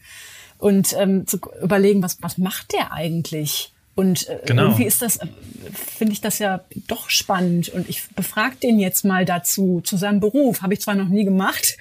und 0.58 0.96
ähm, 0.98 1.28
zu 1.28 1.40
überlegen, 1.62 2.02
was, 2.02 2.18
was 2.22 2.38
macht 2.38 2.74
der 2.74 2.92
eigentlich? 2.92 3.74
Und 3.96 4.28
äh, 4.28 4.40
genau. 4.46 4.64
irgendwie 4.64 4.86
ist 4.86 5.02
das, 5.02 5.18
äh, 5.18 5.28
finde 5.72 6.14
ich 6.14 6.22
das 6.22 6.40
ja 6.40 6.62
doch 6.88 7.10
spannend. 7.10 7.70
Und 7.70 7.90
ich 7.90 8.04
befrage 8.10 8.58
den 8.58 8.78
jetzt 8.78 9.06
mal 9.06 9.26
dazu, 9.26 9.82
zu 9.82 9.96
seinem 9.96 10.20
Beruf. 10.20 10.62
Habe 10.62 10.74
ich 10.74 10.82
zwar 10.82 10.96
noch 10.96 11.08
nie 11.08 11.24
gemacht, 11.24 11.78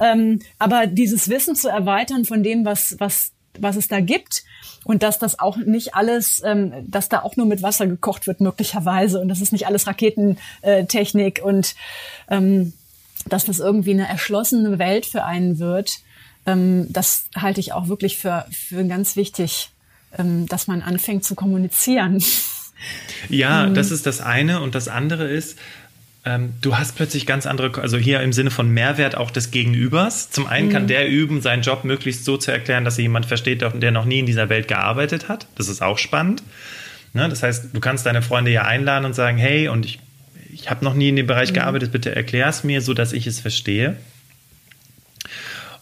ähm, 0.00 0.40
aber 0.58 0.86
dieses 0.86 1.28
Wissen 1.28 1.56
zu 1.56 1.68
erweitern 1.68 2.24
von 2.24 2.42
dem, 2.42 2.64
was, 2.64 2.96
was, 3.00 3.32
was 3.58 3.76
es 3.76 3.88
da 3.88 4.00
gibt. 4.00 4.44
Und 4.84 5.02
dass 5.02 5.18
das 5.18 5.40
auch 5.40 5.56
nicht 5.56 5.96
alles, 5.96 6.40
ähm, 6.44 6.72
dass 6.86 7.08
da 7.08 7.22
auch 7.22 7.34
nur 7.34 7.46
mit 7.46 7.60
Wasser 7.62 7.88
gekocht 7.88 8.28
wird, 8.28 8.40
möglicherweise. 8.40 9.20
Und 9.20 9.28
das 9.28 9.40
ist 9.40 9.52
nicht 9.52 9.66
alles 9.66 9.88
Raketentechnik 9.88 11.40
und 11.44 11.74
ähm, 12.30 12.72
dass 13.28 13.44
das 13.44 13.58
irgendwie 13.58 13.90
eine 13.90 14.08
erschlossene 14.08 14.78
Welt 14.78 15.04
für 15.04 15.24
einen 15.24 15.58
wird 15.58 15.98
das 16.46 17.24
halte 17.34 17.60
ich 17.60 17.72
auch 17.72 17.88
wirklich 17.88 18.18
für, 18.18 18.46
für 18.50 18.84
ganz 18.84 19.16
wichtig, 19.16 19.70
ähm, 20.16 20.46
dass 20.46 20.66
man 20.66 20.82
anfängt 20.82 21.24
zu 21.24 21.34
kommunizieren. 21.34 22.22
Ja, 23.30 23.64
ähm, 23.64 23.74
das 23.74 23.90
ist 23.90 24.04
das 24.04 24.20
eine. 24.20 24.60
Und 24.60 24.74
das 24.74 24.86
andere 24.86 25.26
ist, 25.26 25.58
ähm, 26.26 26.54
du 26.60 26.76
hast 26.76 26.96
plötzlich 26.96 27.24
ganz 27.24 27.46
andere, 27.46 27.80
also 27.80 27.96
hier 27.96 28.20
im 28.20 28.32
Sinne 28.32 28.50
von 28.50 28.68
Mehrwert 28.68 29.16
auch 29.16 29.30
des 29.30 29.50
Gegenübers. 29.50 30.30
Zum 30.30 30.46
einen 30.46 30.70
kann 30.70 30.82
mhm. 30.82 30.88
der 30.88 31.08
üben, 31.08 31.40
seinen 31.40 31.62
Job 31.62 31.84
möglichst 31.84 32.24
so 32.24 32.36
zu 32.36 32.50
erklären, 32.50 32.84
dass 32.84 32.98
er 32.98 33.02
jemand 33.02 33.26
versteht, 33.26 33.62
der 33.62 33.90
noch 33.92 34.04
nie 34.04 34.18
in 34.18 34.26
dieser 34.26 34.48
Welt 34.48 34.68
gearbeitet 34.68 35.28
hat. 35.28 35.46
Das 35.54 35.68
ist 35.68 35.82
auch 35.82 35.98
spannend. 35.98 36.42
Ne? 37.12 37.28
Das 37.28 37.42
heißt, 37.42 37.68
du 37.72 37.80
kannst 37.80 38.04
deine 38.06 38.22
Freunde 38.22 38.50
ja 38.50 38.62
einladen 38.62 39.04
und 39.04 39.14
sagen, 39.14 39.38
hey, 39.38 39.68
und 39.68 39.86
ich, 39.86 40.00
ich 40.52 40.68
habe 40.68 40.84
noch 40.84 40.94
nie 40.94 41.08
in 41.08 41.16
dem 41.16 41.26
Bereich 41.26 41.50
mhm. 41.50 41.54
gearbeitet, 41.54 41.92
bitte 41.92 42.14
erklär 42.14 42.48
es 42.48 42.64
mir, 42.64 42.82
so 42.82 42.92
dass 42.92 43.12
ich 43.12 43.26
es 43.26 43.40
verstehe. 43.40 43.96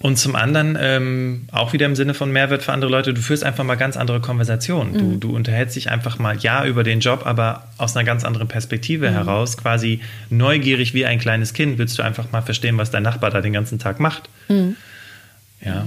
Und 0.05 0.19
zum 0.19 0.37
anderen, 0.37 0.77
ähm, 0.79 1.49
auch 1.51 1.73
wieder 1.73 1.87
im 1.87 1.97
Sinne 1.97 2.13
von 2.13 2.31
Mehrwert 2.31 2.63
für 2.63 2.75
andere 2.75 2.91
Leute, 2.91 3.15
du 3.15 3.23
führst 3.23 3.43
einfach 3.43 3.65
mal 3.65 3.77
ganz 3.77 3.97
andere 3.97 4.21
Konversationen. 4.21 4.93
Mhm. 4.93 4.99
Du, 4.99 5.29
du 5.29 5.35
unterhältst 5.35 5.77
dich 5.77 5.91
einfach 5.91 6.19
mal, 6.19 6.37
ja, 6.37 6.67
über 6.67 6.85
den 6.85 7.01
Job, 7.01 7.23
aber 7.25 7.69
aus 7.79 7.97
einer 7.97 8.05
ganz 8.05 8.23
anderen 8.23 8.47
Perspektive 8.47 9.09
mhm. 9.09 9.15
heraus, 9.15 9.57
quasi 9.57 10.01
neugierig 10.29 10.93
wie 10.93 11.07
ein 11.07 11.19
kleines 11.19 11.55
Kind, 11.55 11.79
willst 11.79 11.99
du 11.99 12.03
einfach 12.03 12.31
mal 12.33 12.43
verstehen, 12.43 12.77
was 12.77 12.91
dein 12.91 13.03
Nachbar 13.03 13.31
da 13.31 13.41
den 13.41 13.55
ganzen 13.55 13.79
Tag 13.79 13.99
macht. 13.99 14.29
Mhm. 14.49 14.77
Ja. 15.63 15.87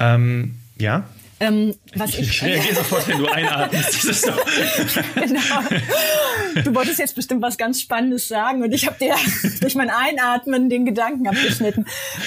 Ähm, 0.00 0.56
ja. 0.76 1.04
Ähm, 1.38 1.76
was 1.94 2.14
ich, 2.14 2.22
ich, 2.22 2.28
ich 2.30 2.42
reagiere 2.42 2.74
sofort, 2.74 3.06
wenn 3.06 3.18
du 3.18 3.28
einatmest. 3.28 4.26
Doch 4.26 4.44
genau. 5.14 6.64
Du 6.64 6.74
wolltest 6.74 6.98
jetzt 6.98 7.14
bestimmt 7.14 7.42
was 7.42 7.56
ganz 7.56 7.80
Spannendes 7.80 8.26
sagen 8.26 8.64
und 8.64 8.72
ich 8.72 8.84
habe 8.84 8.96
dir 8.98 9.14
durch 9.60 9.76
mein 9.76 9.90
Einatmen 9.90 10.68
den 10.68 10.84
Gedanken 10.84 11.28
abgeschnitten. 11.28 11.86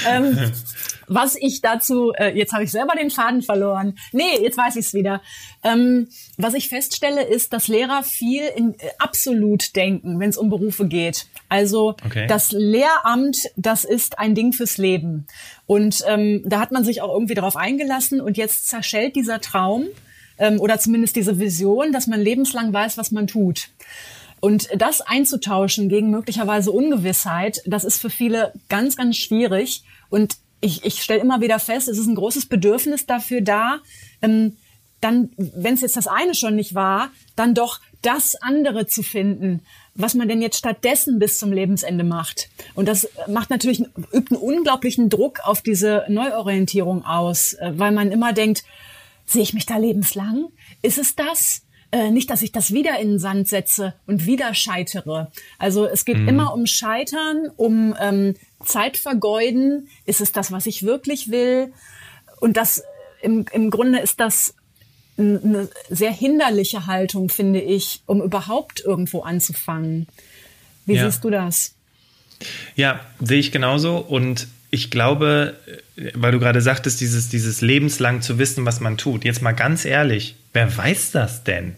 Ähm, 0.10 0.54
was 1.14 1.36
ich 1.36 1.62
dazu, 1.62 2.14
äh, 2.14 2.36
jetzt 2.38 2.54
habe 2.54 2.64
ich 2.64 2.72
selber 2.72 2.96
den 2.96 3.10
Faden 3.10 3.42
verloren. 3.42 3.98
Nee, 4.14 4.40
jetzt 4.42 4.58
weiß 4.58 4.78
ich 4.78 4.86
es 4.86 4.94
wieder. 4.94 5.22
Ähm, 5.64 6.08
was 6.38 6.54
ich 6.54 6.70
feststelle, 6.70 7.24
ist, 7.24 7.52
dass 7.54 7.68
Lehrer 7.68 8.04
viel 8.04 8.44
in 8.56 8.74
äh, 8.76 8.90
absolut 8.98 9.76
denken, 9.76 10.20
wenn 10.20 10.30
es 10.30 10.38
um 10.38 10.50
Berufe 10.50 10.88
geht. 10.88 11.28
Also 11.50 11.96
okay. 12.06 12.28
das 12.28 12.52
Lehramt, 12.54 13.38
das 13.58 13.84
ist 13.84 14.20
ein 14.20 14.36
Ding 14.36 14.54
fürs 14.54 14.78
Leben. 14.78 15.28
Und 15.66 16.04
ähm, 16.08 16.44
da 16.46 16.62
hat 16.62 16.72
man 16.72 16.86
sich 16.86 17.02
auch 17.02 17.14
irgendwie 17.14 17.36
darauf 17.36 17.58
eingelassen 17.58 18.22
und 18.22 18.38
jetzt 18.38 18.70
zerschellt 18.70 19.16
dieser 19.18 19.42
Traum 19.42 19.88
ähm, 20.38 20.60
oder 20.62 20.80
zumindest 20.80 21.18
diese 21.18 21.40
Vision, 21.40 21.92
dass 21.92 22.08
man 22.08 22.22
lebenslang 22.22 22.72
weiß, 22.72 22.98
was 22.98 23.12
man 23.12 23.28
tut. 23.28 23.70
Und 24.40 24.70
das 24.76 25.02
einzutauschen 25.02 25.88
gegen 25.88 26.10
möglicherweise 26.10 26.72
Ungewissheit, 26.72 27.62
das 27.66 27.84
ist 27.84 28.00
für 28.00 28.10
viele 28.10 28.54
ganz, 28.70 28.98
ganz 28.98 29.18
schwierig. 29.18 29.84
Und 30.10 30.38
ich, 30.62 30.86
ich 30.86 31.02
stelle 31.02 31.20
immer 31.20 31.42
wieder 31.42 31.60
fest, 31.60 31.88
es 31.88 31.98
ist 31.98 32.08
ein 32.08 32.16
großes 32.16 32.46
Bedürfnis 32.46 33.06
dafür 33.06 33.42
da, 33.42 33.80
ähm, 34.22 34.58
dann, 35.02 35.32
wenn 35.36 35.74
es 35.74 35.82
jetzt 35.82 35.98
das 35.98 36.08
eine 36.08 36.36
schon 36.36 36.56
nicht 36.56 36.76
war, 36.76 37.10
dann 37.36 37.56
doch 37.56 37.80
das 38.04 38.36
andere 38.36 38.86
zu 38.86 39.02
finden, 39.02 39.62
was 39.96 40.14
man 40.14 40.28
denn 40.28 40.42
jetzt 40.42 40.58
stattdessen 40.58 41.20
bis 41.20 41.40
zum 41.40 41.52
Lebensende 41.52 42.04
macht. 42.04 42.50
Und 42.76 42.88
das 42.88 43.10
macht 43.28 43.50
natürlich, 43.50 43.82
übt 44.14 44.36
einen 44.36 44.42
unglaublichen 44.42 45.10
Druck 45.10 45.40
auf 45.44 45.62
diese 45.62 46.06
Neuorientierung 46.08 47.04
aus, 47.04 47.54
äh, 47.54 47.74
weil 47.76 47.92
man 47.92 48.12
immer 48.12 48.32
denkt, 48.32 48.64
sehe 49.26 49.42
ich 49.42 49.54
mich 49.54 49.66
da 49.66 49.78
lebenslang? 49.78 50.50
Ist 50.82 50.98
es 50.98 51.16
das? 51.16 51.64
Äh, 51.92 52.12
nicht, 52.12 52.30
dass 52.30 52.42
ich 52.42 52.52
das 52.54 52.74
wieder 52.74 53.00
in 53.00 53.10
den 53.10 53.20
Sand 53.20 53.50
setze 53.50 53.94
und 54.08 54.26
wieder 54.26 54.54
scheitere. 54.54 55.30
Also 55.60 55.86
es 55.86 56.06
geht 56.06 56.18
mhm. 56.18 56.30
immer 56.30 56.54
um 56.54 56.66
Scheitern, 56.66 57.50
um 57.58 57.96
ähm, 58.00 58.36
Zeit 58.64 58.96
vergeuden. 58.96 59.90
Ist 60.06 60.22
es 60.22 60.32
das, 60.32 60.52
was 60.52 60.68
ich 60.68 60.84
wirklich 60.84 61.32
will? 61.32 61.74
Und 62.40 62.56
das 62.56 62.84
im, 63.22 63.46
im 63.52 63.70
Grunde 63.70 64.00
ist 64.00 64.20
das 64.20 64.56
eine 65.18 65.68
sehr 65.90 66.12
hinderliche 66.12 66.88
Haltung, 66.88 67.30
finde 67.30 67.60
ich, 67.60 68.02
um 68.06 68.22
überhaupt 68.22 68.82
irgendwo 68.84 69.22
anzufangen. 69.22 70.08
Wie 70.86 70.96
ja. 70.96 71.06
siehst 71.06 71.24
du 71.24 71.30
das? 71.30 71.76
Ja, 72.76 73.02
sehe 73.20 73.40
ich 73.40 73.52
genauso. 73.52 73.98
Und 73.98 74.48
ich 74.72 74.90
glaube, 74.90 75.60
weil 76.14 76.32
du 76.32 76.40
gerade 76.40 76.62
sagtest, 76.62 77.02
dieses, 77.02 77.30
dieses 77.30 77.62
lebenslang 77.62 78.22
zu 78.22 78.40
wissen, 78.40 78.66
was 78.66 78.80
man 78.80 78.98
tut. 78.98 79.26
Jetzt 79.26 79.42
mal 79.42 79.52
ganz 79.52 79.86
ehrlich, 79.86 80.36
wer 80.54 80.76
weiß 80.76 81.12
das 81.12 81.44
denn? 81.44 81.76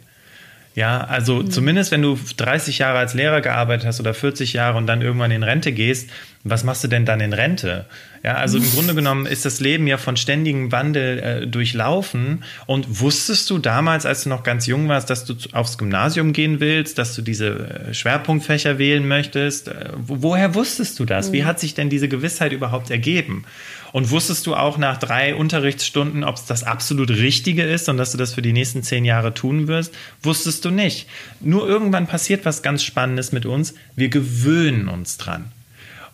Ja, 0.76 1.02
also 1.02 1.36
mhm. 1.36 1.52
zumindest 1.52 1.92
wenn 1.92 2.02
du 2.02 2.18
30 2.38 2.80
Jahre 2.80 2.98
als 2.98 3.14
Lehrer 3.14 3.42
gearbeitet 3.42 3.86
hast 3.86 4.00
oder 4.00 4.14
40 4.14 4.54
Jahre 4.54 4.78
und 4.78 4.88
dann 4.88 5.02
irgendwann 5.02 5.32
in 5.32 5.44
Rente 5.44 5.72
gehst, 5.72 6.10
was 6.46 6.66
machst 6.66 6.84
du 6.84 6.90
denn 6.90 7.06
dann 7.06 7.22
in 7.22 7.32
Rente? 7.32 7.86
Ja, 8.22 8.36
also 8.36 8.58
im 8.58 8.70
Grunde 8.74 8.96
genommen 8.96 9.26
ist 9.26 9.46
das 9.46 9.62
Leben 9.62 9.88
ja 9.88 9.98
von 9.98 10.18
ständigem 10.18 10.72
Wandel 10.72 11.20
äh, 11.20 11.48
durchlaufen. 11.48 12.44
Und 12.66 13.00
wusstest 13.00 13.50
du 13.50 13.60
damals, 13.60 14.06
als 14.06 14.24
du 14.24 14.30
noch 14.30 14.44
ganz 14.44 14.68
jung 14.68 14.90
warst, 14.90 15.10
dass 15.10 15.24
du 15.24 15.36
aufs 15.54 15.78
Gymnasium 15.78 16.34
gehen 16.34 16.60
willst, 16.60 16.98
dass 16.98 17.16
du 17.16 17.22
diese 17.22 17.48
äh, 17.48 17.94
Schwerpunktfächer 17.94 18.78
wählen 18.78 19.08
möchtest? 19.08 19.70
Äh, 19.70 19.92
woher 19.96 20.54
wusstest 20.54 21.00
du 21.00 21.06
das? 21.06 21.30
Mhm. 21.30 21.34
Wie 21.34 21.46
hat 21.46 21.60
sich 21.62 21.76
denn 21.76 21.90
diese 21.90 22.10
Gewissheit 22.10 22.52
überhaupt 22.52 22.92
ergeben? 22.92 23.46
Und 23.94 24.10
wusstest 24.10 24.48
du 24.48 24.56
auch 24.56 24.78
nach 24.78 24.98
drei 24.98 25.36
Unterrichtsstunden, 25.36 26.24
ob 26.24 26.36
es 26.36 26.46
das 26.46 26.64
absolut 26.64 27.12
Richtige 27.12 27.64
ist 27.64 27.88
und 27.88 27.98
dass 27.98 28.12
du 28.12 28.18
das 28.18 28.34
für 28.34 28.42
die 28.42 28.52
nächsten 28.52 28.84
zehn 28.84 29.06
Jahre 29.06 29.34
tun 29.34 29.68
wirst? 29.68 29.94
Wusstest 30.24 30.66
du 30.66 30.72
nicht. 30.72 31.08
Nur 31.40 31.70
irgendwann 31.70 32.08
passiert 32.08 32.44
was 32.44 32.64
ganz 32.64 32.84
Spannendes 32.84 33.32
mit 33.32 33.46
uns. 33.46 33.76
Wir 33.96 34.10
gewöhnen 34.10 34.90
uns 34.90 35.18
dran. 35.18 35.52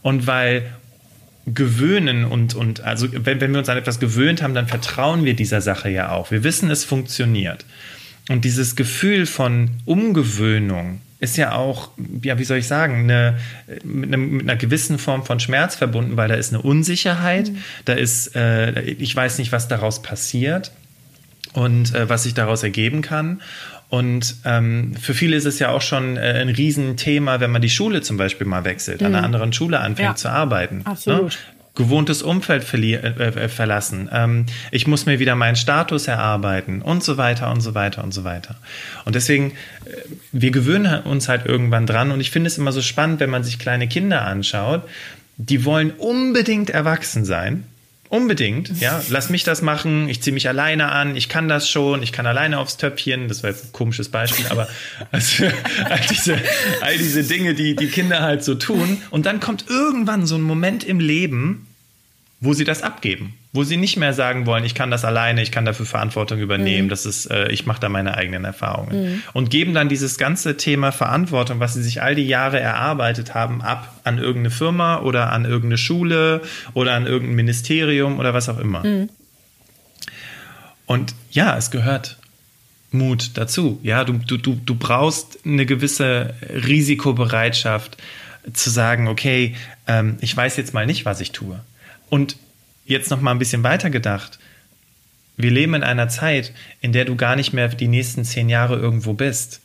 Und 0.01 0.27
weil 0.27 0.73
gewöhnen 1.45 2.25
und, 2.25 2.53
und 2.53 2.81
also 2.81 3.07
wenn, 3.11 3.41
wenn 3.41 3.51
wir 3.51 3.59
uns 3.59 3.69
an 3.69 3.77
etwas 3.77 3.99
gewöhnt 3.99 4.41
haben, 4.41 4.53
dann 4.53 4.67
vertrauen 4.67 5.25
wir 5.25 5.33
dieser 5.33 5.61
Sache 5.61 5.89
ja 5.89 6.11
auch. 6.11 6.31
Wir 6.31 6.43
wissen, 6.43 6.69
es 6.69 6.85
funktioniert. 6.85 7.65
Und 8.29 8.45
dieses 8.45 8.75
Gefühl 8.75 9.25
von 9.25 9.71
Umgewöhnung 9.85 11.01
ist 11.19 11.35
ja 11.35 11.53
auch, 11.53 11.89
ja, 12.23 12.39
wie 12.39 12.45
soll 12.45 12.59
ich 12.59 12.67
sagen, 12.67 13.03
eine, 13.03 13.39
mit, 13.83 14.09
einer, 14.09 14.17
mit 14.17 14.43
einer 14.43 14.55
gewissen 14.55 14.97
Form 14.99 15.25
von 15.25 15.39
Schmerz 15.39 15.75
verbunden, 15.75 16.15
weil 16.15 16.29
da 16.29 16.35
ist 16.35 16.53
eine 16.53 16.61
Unsicherheit, 16.61 17.51
mhm. 17.51 17.57
da 17.85 17.93
ist, 17.93 18.35
äh, 18.35 18.81
ich 18.81 19.13
weiß 19.15 19.37
nicht, 19.39 19.51
was 19.51 19.67
daraus 19.67 20.01
passiert 20.01 20.71
und 21.53 21.93
äh, 21.93 22.07
was 22.07 22.23
sich 22.23 22.35
daraus 22.35 22.63
ergeben 22.63 23.01
kann. 23.01 23.41
Und 23.89 24.35
ähm, 24.45 24.95
für 24.95 25.15
viele 25.15 25.35
ist 25.35 25.45
es 25.45 25.57
ja 25.57 25.71
auch 25.71 25.81
schon 25.81 26.15
äh, 26.15 26.41
ein 26.41 26.49
Riesenthema, 26.49 27.39
wenn 27.39 27.51
man 27.51 27.61
die 27.61 27.71
Schule 27.71 28.01
zum 28.01 28.17
Beispiel 28.17 28.45
mal 28.45 28.63
wechselt, 28.63 29.01
mhm. 29.01 29.07
an 29.07 29.13
einer 29.13 29.19
mhm. 29.21 29.25
anderen 29.25 29.53
Schule 29.53 29.79
anfängt 29.79 30.09
ja. 30.09 30.15
zu 30.15 30.29
arbeiten. 30.29 30.79
Ne? 30.79 30.85
Absolut. 30.85 31.31
Ne? 31.31 31.37
gewohntes 31.75 32.21
Umfeld 32.21 32.71
äh, 32.73 32.95
äh, 32.95 33.47
verlassen. 33.47 34.09
Ähm, 34.11 34.45
ich 34.69 34.85
muss 34.85 35.05
mir 35.05 35.19
wieder 35.19 35.35
meinen 35.35 35.55
Status 35.55 36.07
erarbeiten 36.07 36.81
und 36.81 37.03
so 37.03 37.15
weiter 37.15 37.49
und 37.51 37.61
so 37.61 37.73
weiter 37.73 38.03
und 38.03 38.13
so 38.13 38.25
weiter. 38.25 38.55
Und 39.05 39.15
deswegen, 39.15 39.51
äh, 39.85 39.91
wir 40.33 40.51
gewöhnen 40.51 41.03
uns 41.03 41.29
halt 41.29 41.45
irgendwann 41.45 41.85
dran. 41.85 42.11
Und 42.11 42.19
ich 42.19 42.31
finde 42.31 42.47
es 42.47 42.57
immer 42.57 42.73
so 42.73 42.81
spannend, 42.81 43.21
wenn 43.21 43.29
man 43.29 43.45
sich 43.45 43.59
kleine 43.59 43.87
Kinder 43.87 44.25
anschaut, 44.25 44.83
die 45.37 45.63
wollen 45.63 45.91
unbedingt 45.91 46.69
erwachsen 46.69 47.23
sein 47.23 47.63
Unbedingt, 48.09 48.81
ja. 48.81 49.03
Lass 49.09 49.29
mich 49.29 49.43
das 49.43 49.61
machen, 49.61 50.09
ich 50.09 50.23
ziehe 50.23 50.33
mich 50.33 50.47
alleine 50.49 50.91
an, 50.91 51.15
ich 51.15 51.29
kann 51.29 51.47
das 51.47 51.69
schon, 51.69 52.01
ich 52.01 52.11
kann 52.11 52.25
alleine 52.25 52.57
aufs 52.57 52.77
Töpfchen. 52.77 53.27
Das 53.27 53.43
war 53.43 53.51
jetzt 53.51 53.65
ein 53.65 53.71
komisches 53.71 54.09
Beispiel, 54.09 54.47
aber 54.49 54.67
also, 55.11 55.45
all, 55.85 55.99
diese, 56.09 56.37
all 56.81 56.97
diese 56.97 57.23
Dinge, 57.23 57.53
die 57.53 57.75
die 57.75 57.87
Kinder 57.87 58.21
halt 58.21 58.43
so 58.43 58.55
tun. 58.55 58.97
Und 59.11 59.27
dann 59.27 59.39
kommt 59.39 59.65
irgendwann 59.69 60.25
so 60.25 60.35
ein 60.35 60.41
Moment 60.41 60.83
im 60.83 60.99
Leben, 60.99 61.67
wo 62.41 62.53
sie 62.53 62.63
das 62.63 62.83
abgeben, 62.83 63.33
wo 63.51 63.63
sie 63.63 63.75
nicht 63.75 63.97
mehr 63.97 64.13
sagen 64.13 64.45
wollen, 64.45 64.63
ich 64.63 64.73
kann 64.73 64.91
das 64.91 65.03
alleine, 65.03 65.41
ich 65.41 65.51
kann 65.51 65.65
dafür 65.65 65.85
Verantwortung 65.85 66.39
übernehmen, 66.39 66.85
mhm. 66.85 66.89
das 66.89 67.05
ist, 67.05 67.25
äh, 67.25 67.49
ich 67.51 67.65
mache 67.65 67.81
da 67.81 67.89
meine 67.89 68.15
eigenen 68.15 68.45
Erfahrungen 68.45 69.01
mhm. 69.01 69.23
und 69.33 69.49
geben 69.49 69.73
dann 69.73 69.89
dieses 69.89 70.17
ganze 70.17 70.55
Thema 70.55 70.91
Verantwortung, 70.91 71.59
was 71.59 71.73
sie 71.73 71.83
sich 71.83 72.01
all 72.01 72.15
die 72.15 72.27
Jahre 72.27 72.59
erarbeitet 72.59 73.33
haben, 73.33 73.61
ab 73.61 73.99
an 74.05 74.17
irgendeine 74.19 74.51
Firma 74.51 74.99
oder 74.99 75.33
an 75.33 75.43
irgendeine 75.43 75.77
Schule 75.77 76.41
oder 76.73 76.93
an 76.93 77.07
irgendein 77.07 77.35
Ministerium 77.35 78.19
oder 78.19 78.33
was 78.33 78.47
auch 78.47 78.59
immer. 78.59 78.85
Mhm. 78.85 79.09
Und 80.85 81.13
ja, 81.31 81.57
es 81.57 81.71
gehört 81.71 82.17
Mut 82.91 83.31
dazu. 83.35 83.79
Ja, 83.83 84.03
du, 84.03 84.13
du, 84.13 84.37
du, 84.37 84.59
du 84.65 84.75
brauchst 84.75 85.39
eine 85.45 85.65
gewisse 85.65 86.33
Risikobereitschaft 86.41 87.97
zu 88.53 88.69
sagen, 88.69 89.07
okay, 89.07 89.55
ähm, 89.87 90.17
ich 90.21 90.35
weiß 90.35 90.57
jetzt 90.57 90.73
mal 90.73 90.85
nicht, 90.85 91.05
was 91.05 91.21
ich 91.21 91.31
tue. 91.31 91.59
Und 92.09 92.37
jetzt 92.85 93.09
noch 93.11 93.21
mal 93.21 93.31
ein 93.31 93.39
bisschen 93.39 93.63
weiter 93.63 93.89
gedacht. 93.89 94.39
Wir 95.37 95.51
leben 95.51 95.73
in 95.73 95.83
einer 95.83 96.09
Zeit, 96.09 96.53
in 96.81 96.91
der 96.91 97.05
du 97.05 97.15
gar 97.15 97.35
nicht 97.35 97.53
mehr 97.53 97.69
die 97.69 97.87
nächsten 97.87 98.25
zehn 98.25 98.49
Jahre 98.49 98.77
irgendwo 98.77 99.13
bist. 99.13 99.61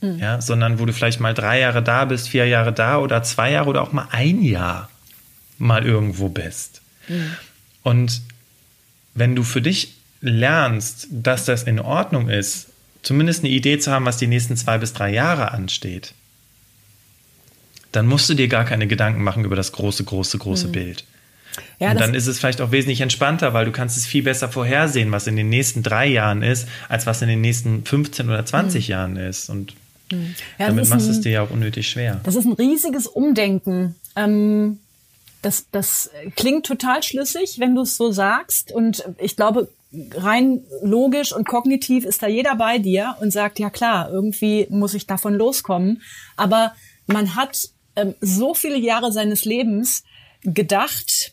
Mhm. 0.00 0.18
Ja, 0.18 0.40
sondern 0.40 0.78
wo 0.78 0.86
du 0.86 0.92
vielleicht 0.92 1.20
mal 1.20 1.34
drei 1.34 1.60
Jahre 1.60 1.82
da 1.82 2.04
bist, 2.04 2.28
vier 2.28 2.46
Jahre 2.46 2.72
da 2.72 2.98
oder 2.98 3.22
zwei 3.22 3.50
Jahre 3.50 3.68
oder 3.68 3.82
auch 3.82 3.92
mal 3.92 4.08
ein 4.10 4.42
Jahr 4.42 4.90
mal 5.58 5.86
irgendwo 5.86 6.28
bist. 6.28 6.80
Mhm. 7.08 7.36
Und 7.82 8.22
wenn 9.14 9.36
du 9.36 9.42
für 9.42 9.62
dich 9.62 9.96
lernst, 10.20 11.08
dass 11.10 11.44
das 11.44 11.62
in 11.62 11.80
Ordnung 11.80 12.28
ist, 12.28 12.68
zumindest 13.02 13.44
eine 13.44 13.52
Idee 13.52 13.78
zu 13.78 13.90
haben, 13.90 14.04
was 14.04 14.18
die 14.18 14.26
nächsten 14.26 14.56
zwei 14.56 14.78
bis 14.78 14.92
drei 14.92 15.10
Jahre 15.10 15.52
ansteht, 15.52 16.14
dann 17.92 18.06
musst 18.06 18.28
du 18.28 18.34
dir 18.34 18.48
gar 18.48 18.64
keine 18.64 18.86
Gedanken 18.86 19.22
machen 19.22 19.44
über 19.44 19.56
das 19.56 19.72
große, 19.72 20.04
große, 20.04 20.38
große 20.38 20.68
mhm. 20.68 20.72
Bild. 20.72 21.04
Ja, 21.78 21.92
und 21.92 22.00
dann 22.00 22.14
ist 22.14 22.26
es 22.26 22.38
vielleicht 22.38 22.60
auch 22.60 22.72
wesentlich 22.72 23.00
entspannter, 23.00 23.52
weil 23.54 23.64
du 23.64 23.72
kannst 23.72 23.96
es 23.96 24.06
viel 24.06 24.22
besser 24.22 24.48
vorhersehen, 24.48 25.12
was 25.12 25.26
in 25.26 25.36
den 25.36 25.48
nächsten 25.48 25.82
drei 25.82 26.06
Jahren 26.06 26.42
ist, 26.42 26.68
als 26.88 27.06
was 27.06 27.22
in 27.22 27.28
den 27.28 27.40
nächsten 27.40 27.84
15 27.84 28.28
oder 28.28 28.44
20 28.44 28.86
mhm. 28.86 28.90
Jahren 28.90 29.16
ist. 29.16 29.48
Und 29.48 29.74
mhm. 30.12 30.34
ja, 30.58 30.68
damit 30.68 30.88
machst 30.88 31.06
du 31.06 31.10
es 31.10 31.20
dir 31.20 31.32
ja 31.32 31.42
auch 31.42 31.50
unnötig 31.50 31.88
schwer. 31.88 32.20
Das 32.24 32.34
ist 32.34 32.44
ein 32.44 32.52
riesiges 32.52 33.06
Umdenken. 33.06 33.96
Ähm, 34.16 34.78
das, 35.42 35.66
das 35.72 36.10
klingt 36.36 36.66
total 36.66 37.02
schlüssig, 37.02 37.56
wenn 37.58 37.74
du 37.74 37.82
es 37.82 37.96
so 37.96 38.12
sagst. 38.12 38.72
Und 38.72 39.04
ich 39.18 39.36
glaube, 39.36 39.68
rein 40.14 40.62
logisch 40.82 41.32
und 41.32 41.46
kognitiv 41.46 42.04
ist 42.04 42.22
da 42.22 42.28
jeder 42.28 42.54
bei 42.56 42.78
dir 42.78 43.16
und 43.20 43.32
sagt, 43.32 43.58
ja 43.58 43.70
klar, 43.70 44.10
irgendwie 44.10 44.66
muss 44.70 44.94
ich 44.94 45.06
davon 45.06 45.34
loskommen. 45.34 46.02
Aber 46.36 46.74
man 47.06 47.34
hat 47.34 47.70
ähm, 47.96 48.14
so 48.20 48.54
viele 48.54 48.78
Jahre 48.78 49.12
seines 49.12 49.44
Lebens 49.44 50.04
gedacht, 50.42 51.32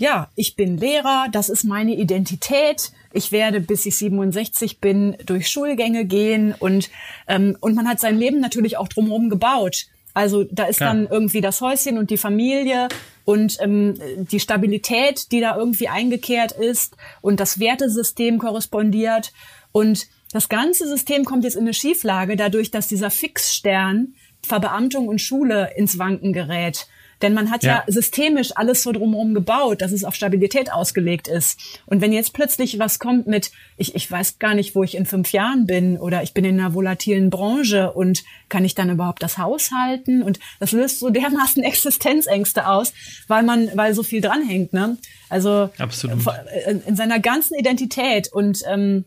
ja, 0.00 0.30
ich 0.34 0.56
bin 0.56 0.78
Lehrer, 0.78 1.26
das 1.30 1.50
ist 1.50 1.62
meine 1.64 1.94
Identität. 1.94 2.90
Ich 3.12 3.32
werde, 3.32 3.60
bis 3.60 3.84
ich 3.84 3.98
67 3.98 4.80
bin, 4.80 5.14
durch 5.26 5.48
Schulgänge 5.48 6.06
gehen 6.06 6.54
und, 6.58 6.88
ähm, 7.28 7.54
und 7.60 7.74
man 7.74 7.86
hat 7.86 8.00
sein 8.00 8.16
Leben 8.16 8.40
natürlich 8.40 8.78
auch 8.78 8.88
drumherum 8.88 9.28
gebaut. 9.28 9.88
Also 10.14 10.44
da 10.44 10.64
ist 10.64 10.80
ja. 10.80 10.86
dann 10.86 11.06
irgendwie 11.06 11.42
das 11.42 11.60
Häuschen 11.60 11.98
und 11.98 12.08
die 12.08 12.16
Familie 12.16 12.88
und 13.26 13.58
ähm, 13.60 14.00
die 14.16 14.40
Stabilität, 14.40 15.30
die 15.32 15.40
da 15.40 15.54
irgendwie 15.54 15.88
eingekehrt 15.88 16.52
ist 16.52 16.96
und 17.20 17.38
das 17.38 17.60
Wertesystem 17.60 18.38
korrespondiert. 18.38 19.34
Und 19.70 20.08
das 20.32 20.48
ganze 20.48 20.88
System 20.88 21.26
kommt 21.26 21.44
jetzt 21.44 21.56
in 21.56 21.62
eine 21.64 21.74
Schieflage, 21.74 22.36
dadurch, 22.36 22.70
dass 22.70 22.88
dieser 22.88 23.10
Fixstern 23.10 24.14
Verbeamtung 24.42 25.08
und 25.08 25.20
Schule 25.20 25.72
ins 25.76 25.98
Wanken 25.98 26.32
gerät. 26.32 26.86
Denn 27.22 27.34
man 27.34 27.50
hat 27.50 27.62
ja. 27.62 27.84
ja, 27.86 27.92
systemisch 27.92 28.52
alles 28.56 28.82
so 28.82 28.92
drumherum 28.92 29.34
gebaut, 29.34 29.82
dass 29.82 29.92
es 29.92 30.04
auf 30.04 30.14
Stabilität 30.14 30.72
ausgelegt 30.72 31.28
ist. 31.28 31.58
Und 31.86 32.00
wenn 32.00 32.12
jetzt 32.12 32.32
plötzlich 32.32 32.78
was 32.78 32.98
kommt 32.98 33.26
mit, 33.26 33.50
ich, 33.76 33.94
ich 33.94 34.10
weiß 34.10 34.38
gar 34.38 34.54
nicht, 34.54 34.74
wo 34.74 34.82
ich 34.82 34.96
in 34.96 35.06
fünf 35.06 35.32
Jahren 35.32 35.66
bin 35.66 35.98
oder 35.98 36.22
ich 36.22 36.32
bin 36.32 36.44
in 36.44 36.58
einer 36.58 36.74
volatilen 36.74 37.30
Branche 37.30 37.92
und 37.92 38.24
kann 38.48 38.64
ich 38.64 38.74
dann 38.74 38.90
überhaupt 38.90 39.22
das 39.22 39.38
Haus 39.38 39.70
halten? 39.70 40.22
Und 40.22 40.40
das 40.58 40.72
löst 40.72 41.00
so 41.00 41.10
dermaßen 41.10 41.62
Existenzängste 41.70 42.66
aus, 42.66 42.92
weil 43.28 43.42
man, 43.42 43.70
weil 43.74 43.94
so 43.94 44.02
viel 44.02 44.20
dranhängt, 44.20 44.72
ne? 44.72 44.96
Also 45.28 45.70
Absolut. 45.78 46.26
in, 46.66 46.82
in 46.82 46.96
seiner 46.96 47.20
ganzen 47.20 47.54
Identität 47.54 48.32
und 48.32 48.62
ähm, 48.66 49.04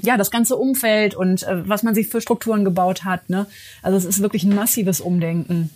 ja, 0.00 0.16
das 0.16 0.30
ganze 0.30 0.56
Umfeld 0.56 1.14
und 1.14 1.42
äh, 1.42 1.68
was 1.68 1.82
man 1.82 1.94
sich 1.94 2.08
für 2.08 2.20
Strukturen 2.20 2.64
gebaut 2.64 3.04
hat. 3.04 3.28
Ne? 3.28 3.46
Also 3.82 3.98
es 3.98 4.04
ist 4.04 4.22
wirklich 4.22 4.44
ein 4.44 4.54
massives 4.54 5.00
Umdenken. 5.00 5.70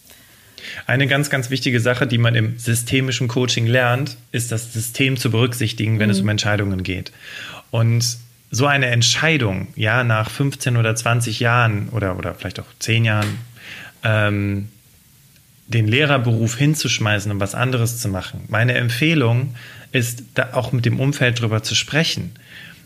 Eine 0.86 1.06
ganz, 1.06 1.30
ganz 1.30 1.50
wichtige 1.50 1.80
Sache, 1.80 2.06
die 2.06 2.18
man 2.18 2.34
im 2.34 2.58
systemischen 2.58 3.28
Coaching 3.28 3.66
lernt, 3.66 4.16
ist 4.32 4.52
das 4.52 4.72
System 4.72 5.16
zu 5.16 5.30
berücksichtigen, 5.30 5.98
wenn 5.98 6.06
mhm. 6.06 6.12
es 6.12 6.20
um 6.20 6.28
Entscheidungen 6.28 6.82
geht. 6.82 7.12
Und 7.70 8.18
so 8.50 8.66
eine 8.66 8.86
Entscheidung, 8.86 9.68
ja, 9.76 10.04
nach 10.04 10.30
15 10.30 10.76
oder 10.76 10.94
20 10.94 11.40
Jahren 11.40 11.88
oder, 11.90 12.16
oder 12.16 12.34
vielleicht 12.34 12.60
auch 12.60 12.66
10 12.78 13.04
Jahren, 13.04 13.38
ähm, 14.04 14.68
den 15.68 15.88
Lehrerberuf 15.88 16.56
hinzuschmeißen 16.56 17.30
und 17.32 17.40
was 17.40 17.54
anderes 17.54 18.00
zu 18.00 18.08
machen. 18.08 18.44
Meine 18.48 18.74
Empfehlung 18.74 19.56
ist, 19.92 20.22
da 20.34 20.50
auch 20.52 20.72
mit 20.72 20.84
dem 20.84 21.00
Umfeld 21.00 21.40
drüber 21.40 21.62
zu 21.62 21.74
sprechen. 21.74 22.32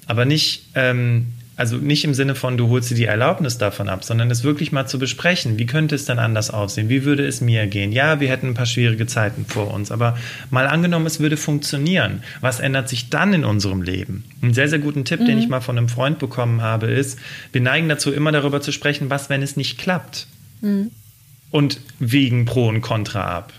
Aber 0.06 0.24
nicht, 0.24 0.70
ähm, 0.74 1.26
also 1.60 1.76
nicht 1.76 2.04
im 2.04 2.14
Sinne 2.14 2.34
von, 2.34 2.56
du 2.56 2.68
holst 2.68 2.90
dir 2.90 2.96
die 2.96 3.04
Erlaubnis 3.04 3.58
davon 3.58 3.88
ab, 3.88 4.02
sondern 4.02 4.30
es 4.30 4.42
wirklich 4.42 4.72
mal 4.72 4.86
zu 4.86 4.98
besprechen. 4.98 5.58
Wie 5.58 5.66
könnte 5.66 5.94
es 5.94 6.06
denn 6.06 6.18
anders 6.18 6.50
aussehen? 6.50 6.88
Wie 6.88 7.04
würde 7.04 7.26
es 7.26 7.40
mir 7.40 7.66
gehen? 7.66 7.92
Ja, 7.92 8.18
wir 8.18 8.28
hätten 8.28 8.48
ein 8.48 8.54
paar 8.54 8.66
schwierige 8.66 9.06
Zeiten 9.06 9.46
vor 9.46 9.72
uns, 9.72 9.92
aber 9.92 10.18
mal 10.50 10.66
angenommen, 10.66 11.06
es 11.06 11.20
würde 11.20 11.36
funktionieren. 11.36 12.22
Was 12.40 12.58
ändert 12.58 12.88
sich 12.88 13.10
dann 13.10 13.32
in 13.32 13.44
unserem 13.44 13.82
Leben? 13.82 14.24
Ein 14.42 14.54
sehr, 14.54 14.68
sehr 14.68 14.80
guten 14.80 15.04
Tipp, 15.04 15.20
mhm. 15.20 15.26
den 15.26 15.38
ich 15.38 15.48
mal 15.48 15.60
von 15.60 15.78
einem 15.78 15.88
Freund 15.88 16.18
bekommen 16.18 16.62
habe, 16.62 16.86
ist, 16.86 17.18
wir 17.52 17.60
neigen 17.60 17.88
dazu, 17.88 18.12
immer 18.12 18.32
darüber 18.32 18.60
zu 18.60 18.72
sprechen, 18.72 19.10
was, 19.10 19.30
wenn 19.30 19.42
es 19.42 19.56
nicht 19.56 19.78
klappt. 19.78 20.26
Mhm 20.62 20.90
und 21.50 21.80
wiegen 21.98 22.44
Pro 22.44 22.68
und 22.68 22.80
Contra 22.80 23.36
ab. 23.36 23.52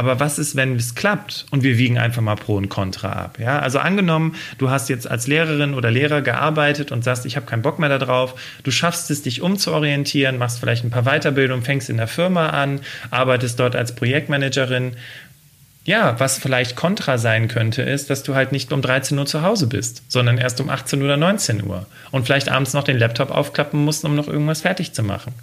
Aber 0.00 0.18
was 0.18 0.38
ist, 0.38 0.56
wenn 0.56 0.76
es 0.76 0.94
klappt 0.94 1.44
und 1.50 1.62
wir 1.62 1.76
wiegen 1.76 1.98
einfach 1.98 2.22
mal 2.22 2.34
Pro 2.34 2.54
und 2.54 2.70
Contra 2.70 3.12
ab? 3.12 3.38
Ja, 3.38 3.58
also 3.58 3.80
angenommen, 3.80 4.34
du 4.56 4.70
hast 4.70 4.88
jetzt 4.88 5.06
als 5.06 5.26
Lehrerin 5.26 5.74
oder 5.74 5.90
Lehrer 5.90 6.22
gearbeitet 6.22 6.90
und 6.90 7.04
sagst, 7.04 7.26
ich 7.26 7.36
habe 7.36 7.44
keinen 7.44 7.60
Bock 7.60 7.78
mehr 7.78 7.90
darauf. 7.90 8.34
Du 8.62 8.70
schaffst 8.70 9.10
es, 9.10 9.20
dich 9.20 9.42
umzuorientieren, 9.42 10.38
machst 10.38 10.58
vielleicht 10.58 10.84
ein 10.84 10.90
paar 10.90 11.02
Weiterbildungen, 11.02 11.62
fängst 11.62 11.90
in 11.90 11.98
der 11.98 12.06
Firma 12.06 12.48
an, 12.48 12.80
arbeitest 13.10 13.60
dort 13.60 13.76
als 13.76 13.94
Projektmanagerin. 13.94 14.92
Ja, 15.84 16.18
was 16.18 16.38
vielleicht 16.38 16.76
Kontra 16.76 17.18
sein 17.18 17.48
könnte, 17.48 17.82
ist, 17.82 18.08
dass 18.08 18.22
du 18.22 18.34
halt 18.34 18.52
nicht 18.52 18.72
um 18.72 18.80
13 18.80 19.18
Uhr 19.18 19.26
zu 19.26 19.42
Hause 19.42 19.66
bist, 19.66 20.02
sondern 20.08 20.38
erst 20.38 20.62
um 20.62 20.70
18 20.70 21.02
oder 21.02 21.18
19 21.18 21.62
Uhr 21.66 21.84
und 22.10 22.24
vielleicht 22.24 22.48
abends 22.48 22.72
noch 22.72 22.84
den 22.84 22.98
Laptop 22.98 23.30
aufklappen 23.30 23.84
musst, 23.84 24.06
um 24.06 24.16
noch 24.16 24.28
irgendwas 24.28 24.62
fertig 24.62 24.94
zu 24.94 25.02
machen. 25.02 25.34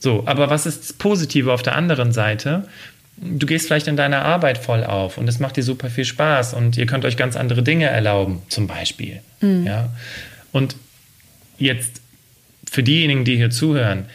So, 0.00 0.24
aber 0.26 0.50
was 0.50 0.66
ist 0.66 0.82
das 0.82 0.92
Positive 0.92 1.52
auf 1.52 1.62
der 1.62 1.76
anderen 1.76 2.12
Seite? 2.12 2.68
Du 3.16 3.46
gehst 3.46 3.66
vielleicht 3.66 3.86
in 3.86 3.96
deiner 3.96 4.22
Arbeit 4.22 4.58
voll 4.58 4.84
auf 4.84 5.18
und 5.18 5.28
es 5.28 5.38
macht 5.38 5.56
dir 5.56 5.62
super 5.62 5.88
viel 5.88 6.04
Spaß 6.04 6.54
und 6.54 6.76
ihr 6.76 6.86
könnt 6.86 7.04
euch 7.04 7.16
ganz 7.16 7.36
andere 7.36 7.62
Dinge 7.62 7.86
erlauben, 7.86 8.42
zum 8.48 8.66
Beispiel. 8.66 9.20
Mhm. 9.40 9.66
Ja? 9.66 9.90
Und 10.52 10.76
jetzt 11.58 12.00
für 12.70 12.82
diejenigen, 12.82 13.24
die 13.24 13.36
hier 13.36 13.50
zuhören, 13.50 14.06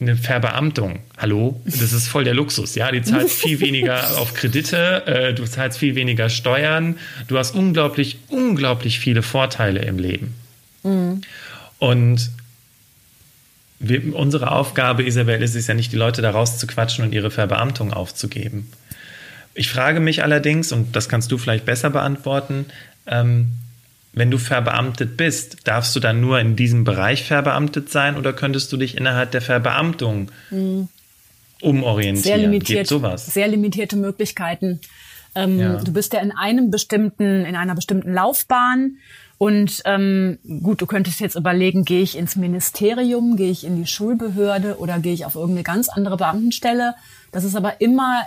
eine 0.00 0.16
Verbeamtung, 0.16 1.00
hallo, 1.18 1.60
das 1.64 1.92
ist 1.92 2.08
voll 2.08 2.24
der 2.24 2.34
Luxus, 2.34 2.74
ja, 2.74 2.90
die 2.90 3.02
zahlt 3.02 3.30
viel 3.30 3.60
weniger 3.60 4.18
auf 4.18 4.34
Kredite, 4.34 5.06
äh, 5.06 5.34
du 5.34 5.44
zahlst 5.44 5.78
viel 5.78 5.94
weniger 5.94 6.30
Steuern, 6.30 6.98
du 7.28 7.36
hast 7.36 7.54
unglaublich, 7.54 8.18
unglaublich 8.28 8.98
viele 8.98 9.22
Vorteile 9.22 9.82
im 9.82 9.98
Leben. 9.98 10.34
Mhm. 10.82 11.20
Und 11.78 12.30
wir, 13.80 14.14
unsere 14.14 14.52
Aufgabe, 14.52 15.02
Isabel, 15.04 15.42
ist 15.42 15.56
es 15.56 15.66
ja 15.66 15.74
nicht, 15.74 15.90
die 15.90 15.96
Leute 15.96 16.22
da 16.22 16.30
rauszuquatschen 16.30 17.04
und 17.04 17.12
ihre 17.12 17.30
Verbeamtung 17.30 17.92
aufzugeben. 17.92 18.70
Ich 19.54 19.70
frage 19.70 20.00
mich 20.00 20.22
allerdings, 20.22 20.70
und 20.70 20.94
das 20.94 21.08
kannst 21.08 21.32
du 21.32 21.38
vielleicht 21.38 21.64
besser 21.64 21.90
beantworten, 21.90 22.66
ähm, 23.06 23.52
wenn 24.12 24.30
du 24.30 24.38
verbeamtet 24.38 25.16
bist, 25.16 25.58
darfst 25.64 25.94
du 25.96 26.00
dann 26.00 26.20
nur 26.20 26.40
in 26.40 26.56
diesem 26.56 26.84
Bereich 26.84 27.24
verbeamtet 27.24 27.90
sein 27.90 28.16
oder 28.16 28.32
könntest 28.32 28.72
du 28.72 28.76
dich 28.76 28.96
innerhalb 28.96 29.30
der 29.30 29.40
Verbeamtung 29.40 30.30
mhm. 30.50 30.88
umorientieren? 31.60 32.22
Sehr 32.22 32.38
limitiert, 32.38 32.86
sowas? 32.86 33.26
Sehr 33.26 33.48
limitierte 33.48 33.96
Möglichkeiten. 33.96 34.80
Ähm, 35.34 35.58
ja. 35.58 35.76
Du 35.76 35.92
bist 35.92 36.12
ja 36.12 36.20
in 36.20 36.32
einem 36.32 36.70
bestimmten, 36.70 37.44
in 37.44 37.56
einer 37.56 37.74
bestimmten 37.74 38.12
Laufbahn 38.12 38.96
und 39.38 39.82
ähm, 39.86 40.38
gut, 40.62 40.82
du 40.82 40.86
könntest 40.86 41.20
jetzt 41.20 41.34
überlegen, 41.34 41.84
gehe 41.84 42.02
ich 42.02 42.18
ins 42.18 42.36
Ministerium, 42.36 43.36
gehe 43.36 43.50
ich 43.50 43.64
in 43.64 43.76
die 43.76 43.86
Schulbehörde 43.86 44.78
oder 44.78 44.98
gehe 44.98 45.14
ich 45.14 45.24
auf 45.24 45.34
irgendeine 45.34 45.62
ganz 45.62 45.88
andere 45.88 46.18
Beamtenstelle. 46.18 46.94
Das 47.32 47.44
ist 47.44 47.56
aber 47.56 47.80
immer 47.80 48.24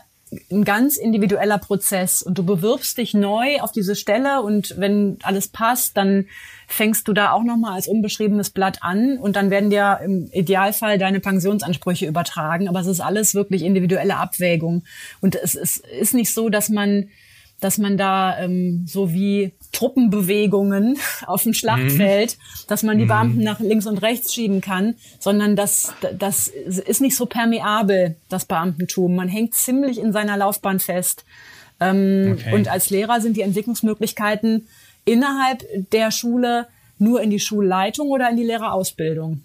ein 0.52 0.64
ganz 0.64 0.98
individueller 0.98 1.58
Prozess 1.58 2.22
und 2.22 2.38
du 2.38 2.44
bewirbst 2.44 2.98
dich 2.98 3.14
neu 3.14 3.60
auf 3.62 3.72
diese 3.72 3.96
Stelle 3.96 4.42
und 4.42 4.76
wenn 4.78 5.18
alles 5.24 5.48
passt, 5.48 5.98
dann 5.98 6.26
fängst 6.68 7.08
du 7.08 7.14
da 7.14 7.32
auch 7.32 7.44
nochmal 7.44 7.74
als 7.74 7.88
unbeschriebenes 7.88 8.50
Blatt 8.50 8.80
an 8.82 9.18
und 9.18 9.36
dann 9.36 9.50
werden 9.50 9.70
dir 9.70 10.00
im 10.04 10.30
Idealfall 10.32 10.98
deine 10.98 11.20
Pensionsansprüche 11.20 12.06
übertragen. 12.06 12.68
Aber 12.68 12.80
es 12.80 12.88
ist 12.88 13.00
alles 13.00 13.36
wirklich 13.36 13.64
individuelle 13.64 14.18
Abwägung 14.18 14.84
und 15.22 15.36
es, 15.36 15.56
es 15.56 15.78
ist 15.78 16.14
nicht 16.14 16.34
so, 16.34 16.50
dass 16.50 16.70
man 16.70 17.10
dass 17.60 17.78
man 17.78 17.98
da 17.98 18.38
ähm, 18.40 18.84
so 18.86 19.14
wie 19.14 19.54
Truppenbewegungen 19.74 20.98
auf 21.28 21.44
dem 21.44 21.54
Schlachtfeld, 21.54 22.38
mhm. 22.38 22.68
dass 22.68 22.84
man 22.84 22.98
die 22.98 23.04
mhm. 23.04 23.10
Beamten 23.10 23.44
nach 23.44 23.60
links 23.60 23.86
und 23.86 23.98
rechts 23.98 24.34
schieben 24.34 24.62
kann, 24.62 24.96
sondern 25.20 25.58
das, 25.58 25.94
das 26.18 26.48
ist 26.48 27.02
nicht 27.02 27.18
so 27.18 27.26
permeabel, 27.26 28.16
das 28.30 28.46
Beamtentum. 28.46 29.16
Man 29.16 29.28
hängt 29.28 29.54
ziemlich 29.54 30.00
in 30.00 30.14
seiner 30.14 30.38
Laufbahn 30.38 30.80
fest. 30.80 31.26
Ähm, 31.82 32.38
okay. 32.40 32.56
Und 32.56 32.70
als 32.70 32.90
Lehrer 32.90 33.20
sind 33.20 33.36
die 33.36 33.42
Entwicklungsmöglichkeiten 33.42 34.68
innerhalb 35.04 35.66
der 35.92 36.12
Schule 36.12 36.68
nur 37.00 37.22
in 37.22 37.30
die 37.30 37.40
Schulleitung 37.40 38.10
oder 38.10 38.30
in 38.30 38.38
die 38.38 38.44
Lehrerausbildung. 38.44 39.42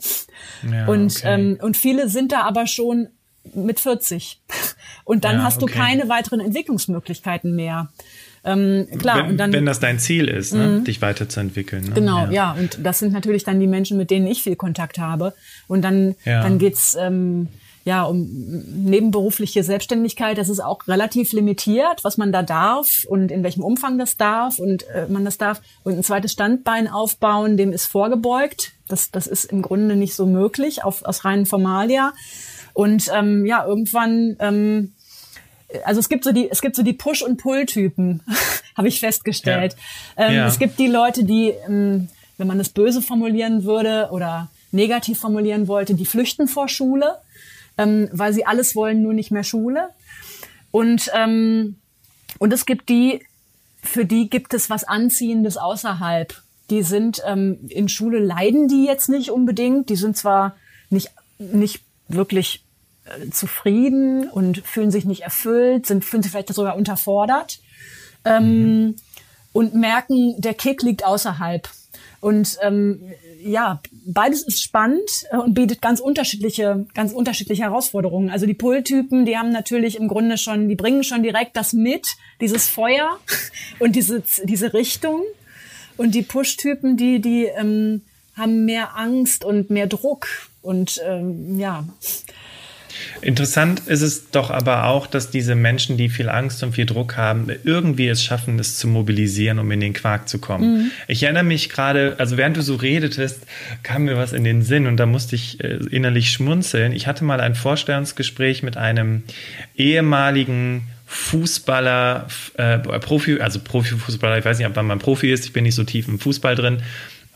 Ja, 0.70 0.86
und, 0.86 1.16
okay. 1.16 1.34
ähm, 1.34 1.58
und 1.60 1.76
viele 1.76 2.08
sind 2.08 2.30
da 2.30 2.42
aber 2.42 2.66
schon 2.66 3.08
mit 3.54 3.80
40. 3.80 4.40
Und 5.04 5.24
dann 5.24 5.36
ja, 5.36 5.42
hast 5.44 5.62
du 5.62 5.64
okay. 5.64 5.78
keine 5.78 6.10
weiteren 6.10 6.38
Entwicklungsmöglichkeiten 6.38 7.56
mehr. 7.56 7.88
Ähm, 8.44 8.86
klar, 8.98 9.18
wenn, 9.18 9.26
und 9.26 9.36
dann, 9.36 9.52
wenn 9.52 9.66
das 9.66 9.80
dein 9.80 9.98
Ziel 9.98 10.28
ist, 10.28 10.54
ne? 10.54 10.66
Mhm. 10.66 10.84
dich 10.84 11.02
weiterzuentwickeln. 11.02 11.84
Ne? 11.84 11.94
Genau, 11.94 12.26
ja. 12.26 12.30
ja. 12.30 12.52
Und 12.52 12.78
das 12.82 12.98
sind 12.98 13.12
natürlich 13.12 13.44
dann 13.44 13.60
die 13.60 13.66
Menschen, 13.66 13.96
mit 13.96 14.10
denen 14.10 14.26
ich 14.26 14.42
viel 14.42 14.56
Kontakt 14.56 14.98
habe. 14.98 15.34
Und 15.66 15.82
dann, 15.82 16.14
ja. 16.24 16.42
dann 16.42 16.58
geht's 16.58 16.96
ähm, 16.98 17.48
ja 17.84 18.02
um 18.04 18.28
nebenberufliche 18.84 19.62
Selbstständigkeit. 19.62 20.38
Das 20.38 20.48
ist 20.48 20.60
auch 20.60 20.86
relativ 20.86 21.32
limitiert, 21.32 22.04
was 22.04 22.16
man 22.18 22.32
da 22.32 22.42
darf 22.42 23.04
und 23.08 23.32
in 23.32 23.42
welchem 23.42 23.64
Umfang 23.64 23.98
das 23.98 24.16
darf 24.16 24.58
und 24.58 24.86
äh, 24.88 25.06
man 25.08 25.24
das 25.24 25.38
darf. 25.38 25.60
Und 25.84 25.96
ein 25.96 26.04
zweites 26.04 26.32
Standbein 26.32 26.88
aufbauen, 26.88 27.56
dem 27.56 27.72
ist 27.72 27.86
vorgebeugt. 27.86 28.72
Das, 28.88 29.10
das 29.10 29.26
ist 29.26 29.46
im 29.46 29.62
Grunde 29.62 29.96
nicht 29.96 30.14
so 30.14 30.26
möglich 30.26 30.84
auf, 30.84 31.04
aus 31.04 31.24
reinen 31.24 31.46
Formalia. 31.46 32.12
Und 32.74 33.10
ähm, 33.12 33.44
ja, 33.44 33.66
irgendwann, 33.66 34.36
ähm, 34.38 34.92
also 35.84 36.00
es 36.00 36.08
gibt 36.08 36.24
so 36.24 36.32
die, 36.32 36.50
es 36.50 36.60
gibt 36.60 36.76
so 36.76 36.82
die 36.82 36.92
Push- 36.92 37.22
und 37.22 37.36
Pull-Typen, 37.36 38.22
habe 38.76 38.88
ich 38.88 39.00
festgestellt. 39.00 39.76
Ja. 40.16 40.28
Ähm, 40.28 40.34
ja. 40.34 40.46
Es 40.46 40.58
gibt 40.58 40.78
die 40.78 40.86
Leute, 40.86 41.24
die, 41.24 41.50
ähm, 41.66 42.08
wenn 42.36 42.46
man 42.46 42.60
es 42.60 42.70
böse 42.70 43.02
formulieren 43.02 43.64
würde 43.64 44.08
oder 44.10 44.48
negativ 44.70 45.18
formulieren 45.18 45.68
wollte, 45.68 45.94
die 45.94 46.06
flüchten 46.06 46.48
vor 46.48 46.68
Schule, 46.68 47.16
ähm, 47.76 48.08
weil 48.12 48.32
sie 48.32 48.46
alles 48.46 48.76
wollen, 48.76 49.02
nur 49.02 49.12
nicht 49.12 49.30
mehr 49.30 49.44
Schule. 49.44 49.90
Und, 50.70 51.10
ähm, 51.14 51.76
und 52.38 52.52
es 52.52 52.66
gibt 52.66 52.88
die, 52.88 53.22
für 53.82 54.04
die 54.04 54.28
gibt 54.28 54.54
es 54.54 54.70
was 54.70 54.84
Anziehendes 54.84 55.56
außerhalb. 55.56 56.34
Die 56.70 56.82
sind 56.82 57.22
ähm, 57.26 57.58
in 57.68 57.88
Schule 57.88 58.18
leiden 58.18 58.68
die 58.68 58.84
jetzt 58.84 59.08
nicht 59.08 59.30
unbedingt. 59.30 59.88
Die 59.88 59.96
sind 59.96 60.16
zwar 60.16 60.56
nicht, 60.90 61.10
nicht 61.38 61.80
wirklich 62.08 62.64
zufrieden 63.30 64.28
und 64.28 64.58
fühlen 64.66 64.90
sich 64.90 65.04
nicht 65.04 65.22
erfüllt, 65.22 65.86
sind, 65.86 66.04
fühlen 66.04 66.22
sich 66.22 66.32
vielleicht 66.32 66.52
sogar 66.52 66.76
unterfordert 66.76 67.60
ähm, 68.24 68.80
mhm. 68.86 68.96
und 69.52 69.74
merken, 69.74 70.40
der 70.40 70.54
Kick 70.54 70.82
liegt 70.82 71.04
außerhalb. 71.04 71.68
Und 72.20 72.58
ähm, 72.62 73.00
ja, 73.42 73.80
beides 74.04 74.42
ist 74.42 74.62
spannend 74.62 75.08
äh, 75.30 75.36
und 75.36 75.54
bietet 75.54 75.80
ganz 75.80 76.00
unterschiedliche, 76.00 76.86
ganz 76.94 77.12
unterschiedliche 77.12 77.62
Herausforderungen. 77.62 78.30
Also 78.30 78.46
die 78.46 78.54
Pull-Typen, 78.54 79.24
die 79.24 79.36
haben 79.36 79.52
natürlich 79.52 79.96
im 79.96 80.08
Grunde 80.08 80.36
schon, 80.38 80.68
die 80.68 80.74
bringen 80.74 81.04
schon 81.04 81.22
direkt 81.22 81.56
das 81.56 81.72
mit, 81.72 82.16
dieses 82.40 82.68
Feuer 82.68 83.18
und 83.78 83.94
diese, 83.94 84.22
diese 84.44 84.72
Richtung. 84.74 85.22
Und 85.96 86.14
die 86.14 86.22
Push-Typen, 86.22 86.96
die, 86.96 87.20
die 87.20 87.46
ähm, 87.46 88.02
haben 88.36 88.64
mehr 88.64 88.96
Angst 88.96 89.44
und 89.44 89.70
mehr 89.70 89.86
Druck 89.86 90.28
und 90.62 91.00
ähm, 91.04 91.58
ja. 91.58 91.84
Interessant 93.20 93.80
ist 93.86 94.02
es 94.02 94.30
doch 94.30 94.50
aber 94.50 94.84
auch, 94.84 95.06
dass 95.06 95.30
diese 95.30 95.54
Menschen, 95.54 95.96
die 95.96 96.08
viel 96.08 96.28
Angst 96.28 96.62
und 96.62 96.72
viel 96.72 96.86
Druck 96.86 97.16
haben, 97.16 97.48
irgendwie 97.64 98.08
es 98.08 98.22
schaffen, 98.22 98.58
es 98.58 98.78
zu 98.78 98.88
mobilisieren, 98.88 99.58
um 99.58 99.70
in 99.70 99.80
den 99.80 99.92
Quark 99.92 100.28
zu 100.28 100.38
kommen. 100.38 100.78
Mhm. 100.78 100.90
Ich 101.08 101.22
erinnere 101.22 101.44
mich 101.44 101.68
gerade, 101.68 102.16
also 102.18 102.36
während 102.36 102.56
du 102.56 102.62
so 102.62 102.76
redetest, 102.76 103.46
kam 103.82 104.04
mir 104.04 104.16
was 104.16 104.32
in 104.32 104.44
den 104.44 104.62
Sinn 104.62 104.86
und 104.86 104.96
da 104.96 105.06
musste 105.06 105.34
ich 105.36 105.62
äh, 105.62 105.78
innerlich 105.90 106.30
schmunzeln. 106.30 106.92
Ich 106.92 107.06
hatte 107.06 107.24
mal 107.24 107.40
ein 107.40 107.54
Vorstellungsgespräch 107.54 108.62
mit 108.62 108.76
einem 108.76 109.22
ehemaligen 109.76 110.88
Fußballer, 111.06 112.26
äh, 112.54 112.78
Profi, 112.78 113.40
also 113.40 113.60
Profifußballer, 113.60 114.38
ich 114.38 114.44
weiß 114.44 114.58
nicht, 114.58 114.68
ob 114.68 114.76
man 114.76 114.98
Profi 114.98 115.32
ist, 115.32 115.46
ich 115.46 115.52
bin 115.54 115.64
nicht 115.64 115.74
so 115.74 115.84
tief 115.84 116.06
im 116.06 116.18
Fußball 116.20 116.54
drin, 116.54 116.82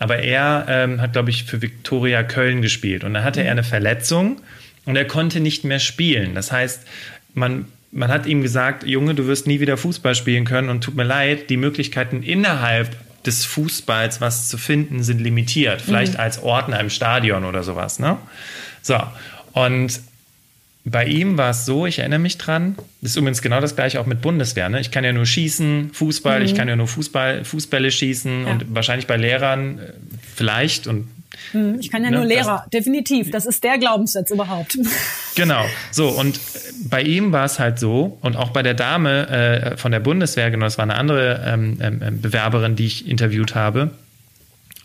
Aber 0.03 0.19
er 0.19 0.67
ähm, 0.69 1.01
hat, 1.01 1.13
glaube 1.13 1.31
ich, 1.31 1.45
für 1.45 1.63
Viktoria 1.63 2.25
Köln 2.25 2.61
gespielt. 2.61 3.05
Und 3.05 3.15
dann 3.15 3.23
hatte 3.23 3.43
er 3.43 3.53
eine 3.53 3.63
Verletzung 3.63 4.41
und 4.85 4.97
er 4.97 5.05
konnte 5.05 5.41
nicht 5.41 5.65
mehr 5.65 5.79
spielen. 5.79 6.35
Das 6.35 6.53
heißt, 6.53 6.83
man, 7.35 7.67
man 7.91 8.11
hat 8.11 8.27
ihm 8.27 8.43
gesagt, 8.43 8.85
Junge, 8.85 9.15
du 9.15 9.27
wirst 9.27 9.47
nie 9.47 9.61
wieder 9.61 9.77
Fußball 9.77 10.15
spielen 10.15 10.45
können 10.45 10.69
und 10.69 10.83
tut 10.83 10.95
mir 10.95 11.05
leid, 11.05 11.51
die 11.51 11.57
Möglichkeiten 11.57 12.23
innerhalb 12.23 12.97
des 13.25 13.45
Fußballs 13.45 14.21
was 14.21 14.49
zu 14.49 14.59
finden 14.59 15.03
sind 15.03 15.21
limitiert. 15.21 15.81
Vielleicht 15.81 16.15
mhm. 16.15 16.21
als 16.21 16.43
Ordner 16.43 16.81
im 16.81 16.91
Stadion 16.91 17.45
oder 17.45 17.63
sowas. 17.63 17.99
Ne? 17.99 18.19
So, 18.83 18.99
und 19.53 20.01
bei 20.85 21.07
ihm 21.07 21.39
war 21.39 21.51
es 21.51 21.65
so, 21.65 21.87
ich 21.87 22.01
erinnere 22.01 22.19
mich 22.19 22.39
dran, 22.39 22.77
das 23.01 23.13
ist 23.13 23.17
übrigens 23.17 23.41
genau 23.41 23.61
das 23.61 23.77
gleiche 23.77 24.01
auch 24.01 24.07
mit 24.07 24.21
Bundeswehr. 24.21 24.69
Ne? 24.69 24.81
Ich 24.81 24.91
kann 24.91 25.05
ja 25.05 25.13
nur 25.13 25.27
schießen, 25.27 25.91
Fußball, 25.93 26.41
mhm. 26.41 26.47
ich 26.47 26.55
kann 26.57 26.67
ja 26.67 26.75
nur 26.75 26.89
Fußball, 26.89 27.45
Fußbälle 27.45 27.91
schießen 27.91 28.47
ja. 28.47 28.51
und 28.51 28.75
wahrscheinlich 28.75 29.07
bei 29.07 29.17
Lehrern 29.17 29.79
äh, 29.79 29.93
vielleicht 30.35 30.87
und. 30.87 31.09
Ich 31.81 31.91
kann 31.91 32.05
ja 32.05 32.11
ne, 32.11 32.17
nur 32.17 32.25
Lehrer, 32.27 32.63
das, 32.65 32.71
definitiv. 32.71 33.31
Das 33.31 33.47
ist 33.47 33.63
der 33.65 33.79
Glaubenssatz 33.79 34.31
überhaupt. 34.31 34.79
Genau. 35.35 35.65
So, 35.91 36.09
und 36.11 36.39
bei 36.91 37.01
ihm 37.01 37.33
war 37.33 37.47
es 37.47 37.59
halt 37.59 37.79
so, 37.79 38.19
und 38.21 38.37
auch 38.37 38.51
bei 38.51 38.63
der 38.63 38.75
Dame 38.75 39.31
äh, 39.31 39.77
von 39.79 39.91
der 39.91 40.01
Bundeswehr, 40.01 40.51
genau, 40.51 40.67
das 40.67 40.77
war 40.77 40.83
eine 40.83 40.97
andere 40.97 41.43
ähm, 41.47 41.79
ähm, 41.81 42.21
Bewerberin, 42.21 42.77
die 42.77 42.85
ich 42.85 43.09
interviewt 43.09 43.55
habe, 43.55 43.93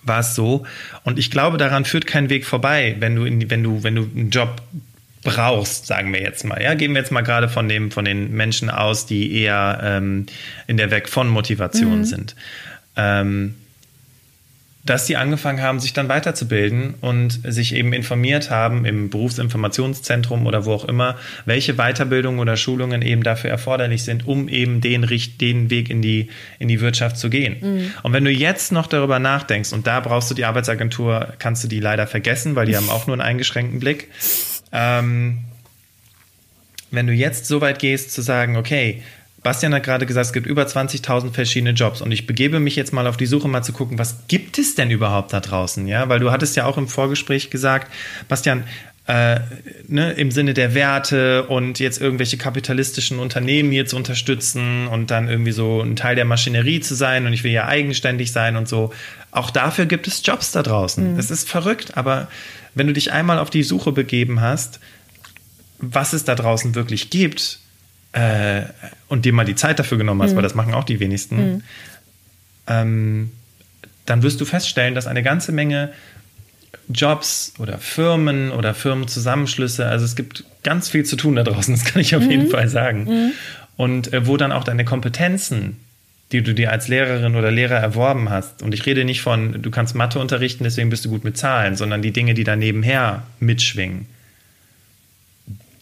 war 0.03 0.21
es 0.21 0.35
so. 0.35 0.65
Und 1.03 1.19
ich 1.19 1.31
glaube, 1.31 1.57
daran 1.57 1.83
führt 1.83 2.07
kein 2.07 2.29
Weg 2.29 2.45
vorbei, 2.45 2.95
wenn 2.99 3.17
du, 3.17 3.25
in, 3.25 3.49
wenn 3.49 3.61
du, 3.61 3.83
wenn 3.83 3.95
du 3.95 4.03
einen 4.03 4.29
Job 4.29 4.61
brauchst, 5.23 5.87
sagen 5.87 6.13
wir 6.13 6.21
jetzt 6.21 6.45
mal. 6.45 6.61
Ja, 6.61 6.73
gehen 6.73 6.93
wir 6.93 7.01
jetzt 7.01 7.11
mal 7.11 7.21
gerade 7.21 7.49
von 7.49 7.67
dem, 7.67 7.91
von 7.91 8.05
den 8.05 8.31
Menschen 8.31 8.69
aus, 8.69 9.05
die 9.05 9.33
eher 9.41 9.81
ähm, 9.83 10.27
in 10.67 10.77
der 10.77 10.91
Weg 10.91 11.09
von 11.09 11.27
Motivation 11.27 11.99
mhm. 11.99 12.05
sind. 12.05 12.35
Ähm, 12.95 13.55
dass 14.89 15.05
sie 15.05 15.17
angefangen 15.17 15.61
haben, 15.61 15.79
sich 15.79 15.93
dann 15.93 16.09
weiterzubilden 16.09 16.95
und 17.01 17.39
sich 17.43 17.75
eben 17.75 17.93
informiert 17.93 18.49
haben 18.49 18.85
im 18.85 19.09
Berufsinformationszentrum 19.09 20.45
oder 20.45 20.65
wo 20.65 20.73
auch 20.73 20.85
immer, 20.85 21.17
welche 21.45 21.75
Weiterbildungen 21.75 22.39
oder 22.39 22.57
Schulungen 22.57 23.01
eben 23.01 23.23
dafür 23.23 23.49
erforderlich 23.49 24.03
sind, 24.03 24.27
um 24.27 24.49
eben 24.49 24.81
den, 24.81 25.05
den 25.39 25.69
Weg 25.69 25.89
in 25.89 26.01
die, 26.01 26.29
in 26.59 26.67
die 26.67 26.81
Wirtschaft 26.81 27.17
zu 27.17 27.29
gehen. 27.29 27.57
Mhm. 27.61 27.93
Und 28.03 28.13
wenn 28.13 28.25
du 28.25 28.31
jetzt 28.31 28.71
noch 28.71 28.87
darüber 28.87 29.19
nachdenkst, 29.19 29.73
und 29.73 29.85
da 29.87 29.99
brauchst 29.99 30.31
du 30.31 30.35
die 30.35 30.45
Arbeitsagentur, 30.45 31.33
kannst 31.39 31.63
du 31.63 31.67
die 31.67 31.79
leider 31.79 32.07
vergessen, 32.07 32.55
weil 32.55 32.65
die 32.65 32.77
haben 32.77 32.89
auch 32.89 33.07
nur 33.07 33.15
einen 33.15 33.21
eingeschränkten 33.21 33.79
Blick. 33.79 34.09
Ähm, 34.71 35.39
wenn 36.91 37.07
du 37.07 37.13
jetzt 37.13 37.45
so 37.45 37.61
weit 37.61 37.79
gehst 37.79 38.13
zu 38.13 38.21
sagen, 38.21 38.55
okay, 38.55 39.03
Bastian 39.47 39.73
hat 39.73 39.83
gerade 39.83 40.05
gesagt, 40.05 40.25
es 40.25 40.33
gibt 40.33 40.45
über 40.45 40.63
20.000 40.63 41.31
verschiedene 41.31 41.71
Jobs 41.71 42.01
und 42.01 42.11
ich 42.11 42.27
begebe 42.27 42.59
mich 42.59 42.75
jetzt 42.75 42.91
mal 42.91 43.07
auf 43.07 43.15
die 43.15 43.25
Suche, 43.25 43.47
mal 43.47 43.63
zu 43.63 43.71
gucken, 43.71 43.97
was 43.97 44.27
gibt 44.27 44.57
es 44.57 44.75
denn 44.75 44.91
überhaupt 44.91 45.31
da 45.31 45.39
draußen? 45.39 45.87
Ja, 45.87 46.09
weil 46.09 46.19
du 46.19 46.31
hattest 46.31 46.57
ja 46.57 46.65
auch 46.65 46.77
im 46.77 46.89
Vorgespräch 46.89 47.49
gesagt, 47.49 47.89
Bastian, 48.27 48.65
äh, 49.07 49.39
ne, 49.87 50.11
im 50.11 50.31
Sinne 50.31 50.53
der 50.53 50.75
Werte 50.75 51.45
und 51.45 51.79
jetzt 51.79 52.01
irgendwelche 52.01 52.35
kapitalistischen 52.35 53.19
Unternehmen 53.19 53.71
hier 53.71 53.85
zu 53.85 53.95
unterstützen 53.95 54.89
und 54.89 55.11
dann 55.11 55.29
irgendwie 55.29 55.53
so 55.53 55.79
ein 55.81 55.95
Teil 55.95 56.17
der 56.17 56.25
Maschinerie 56.25 56.81
zu 56.81 56.93
sein 56.93 57.25
und 57.25 57.31
ich 57.31 57.45
will 57.45 57.53
ja 57.53 57.69
eigenständig 57.69 58.33
sein 58.33 58.57
und 58.57 58.67
so. 58.67 58.91
Auch 59.31 59.49
dafür 59.49 59.85
gibt 59.85 60.07
es 60.07 60.23
Jobs 60.25 60.51
da 60.51 60.61
draußen. 60.61 61.13
Mhm. 61.13 61.15
Das 61.15 61.31
ist 61.31 61.47
verrückt, 61.47 61.95
aber 61.95 62.27
wenn 62.75 62.87
du 62.87 62.91
dich 62.91 63.13
einmal 63.13 63.39
auf 63.39 63.49
die 63.49 63.63
Suche 63.63 63.93
begeben 63.93 64.41
hast, 64.41 64.81
was 65.79 66.11
es 66.11 66.25
da 66.25 66.35
draußen 66.35 66.75
wirklich 66.75 67.09
gibt 67.09 67.61
äh, 68.17 68.63
und 69.07 69.25
dir 69.25 69.33
mal 69.33 69.45
die 69.45 69.55
Zeit 69.55 69.79
dafür 69.79 69.97
genommen 69.97 70.21
hast, 70.21 70.31
mhm. 70.31 70.37
weil 70.37 70.43
das 70.43 70.55
machen 70.55 70.73
auch 70.73 70.83
die 70.83 70.99
wenigsten, 70.99 71.35
mhm. 71.35 71.63
ähm, 72.67 73.31
dann 74.05 74.23
wirst 74.23 74.41
du 74.41 74.45
feststellen, 74.45 74.95
dass 74.95 75.05
eine 75.05 75.21
ganze 75.21 75.51
Menge 75.51 75.91
Jobs 76.89 77.53
oder 77.59 77.77
Firmen 77.77 78.51
oder 78.51 78.73
Firmenzusammenschlüsse, 78.73 79.85
also 79.85 80.05
es 80.05 80.15
gibt 80.15 80.45
ganz 80.63 80.89
viel 80.89 81.05
zu 81.05 81.15
tun 81.15 81.35
da 81.35 81.43
draußen, 81.43 81.75
das 81.75 81.85
kann 81.85 82.01
ich 82.01 82.15
auf 82.15 82.23
mhm. 82.23 82.31
jeden 82.31 82.49
Fall 82.49 82.69
sagen. 82.69 83.03
Mhm. 83.03 83.31
Und 83.75 84.13
äh, 84.13 84.25
wo 84.25 84.37
dann 84.37 84.51
auch 84.51 84.63
deine 84.63 84.85
Kompetenzen 84.85 85.77
die 86.33 86.43
du 86.43 86.53
dir 86.53 86.71
als 86.71 86.89
Lehrerin 86.89 87.35
oder 87.35 87.51
Lehrer 87.51 87.77
erworben 87.77 88.29
hast. 88.29 88.61
Und 88.61 88.73
ich 88.73 88.85
rede 88.85 89.05
nicht 89.05 89.21
von, 89.21 89.61
du 89.61 89.71
kannst 89.71 89.95
Mathe 89.95 90.19
unterrichten, 90.19 90.65
deswegen 90.65 90.89
bist 90.89 91.05
du 91.05 91.09
gut 91.09 91.23
mit 91.23 91.37
Zahlen, 91.37 91.77
sondern 91.77 92.01
die 92.01 92.11
Dinge, 92.11 92.33
die 92.33 92.43
da 92.43 92.57
nebenher 92.57 93.23
mitschwingen, 93.39 94.07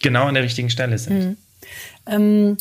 genau 0.04 0.28
an 0.28 0.36
der 0.36 0.43
richtigen 0.43 0.69
Stelle 0.69 1.00
sind. 1.00 1.19
Mhm. 1.19 1.38
Ähm, 2.06 2.58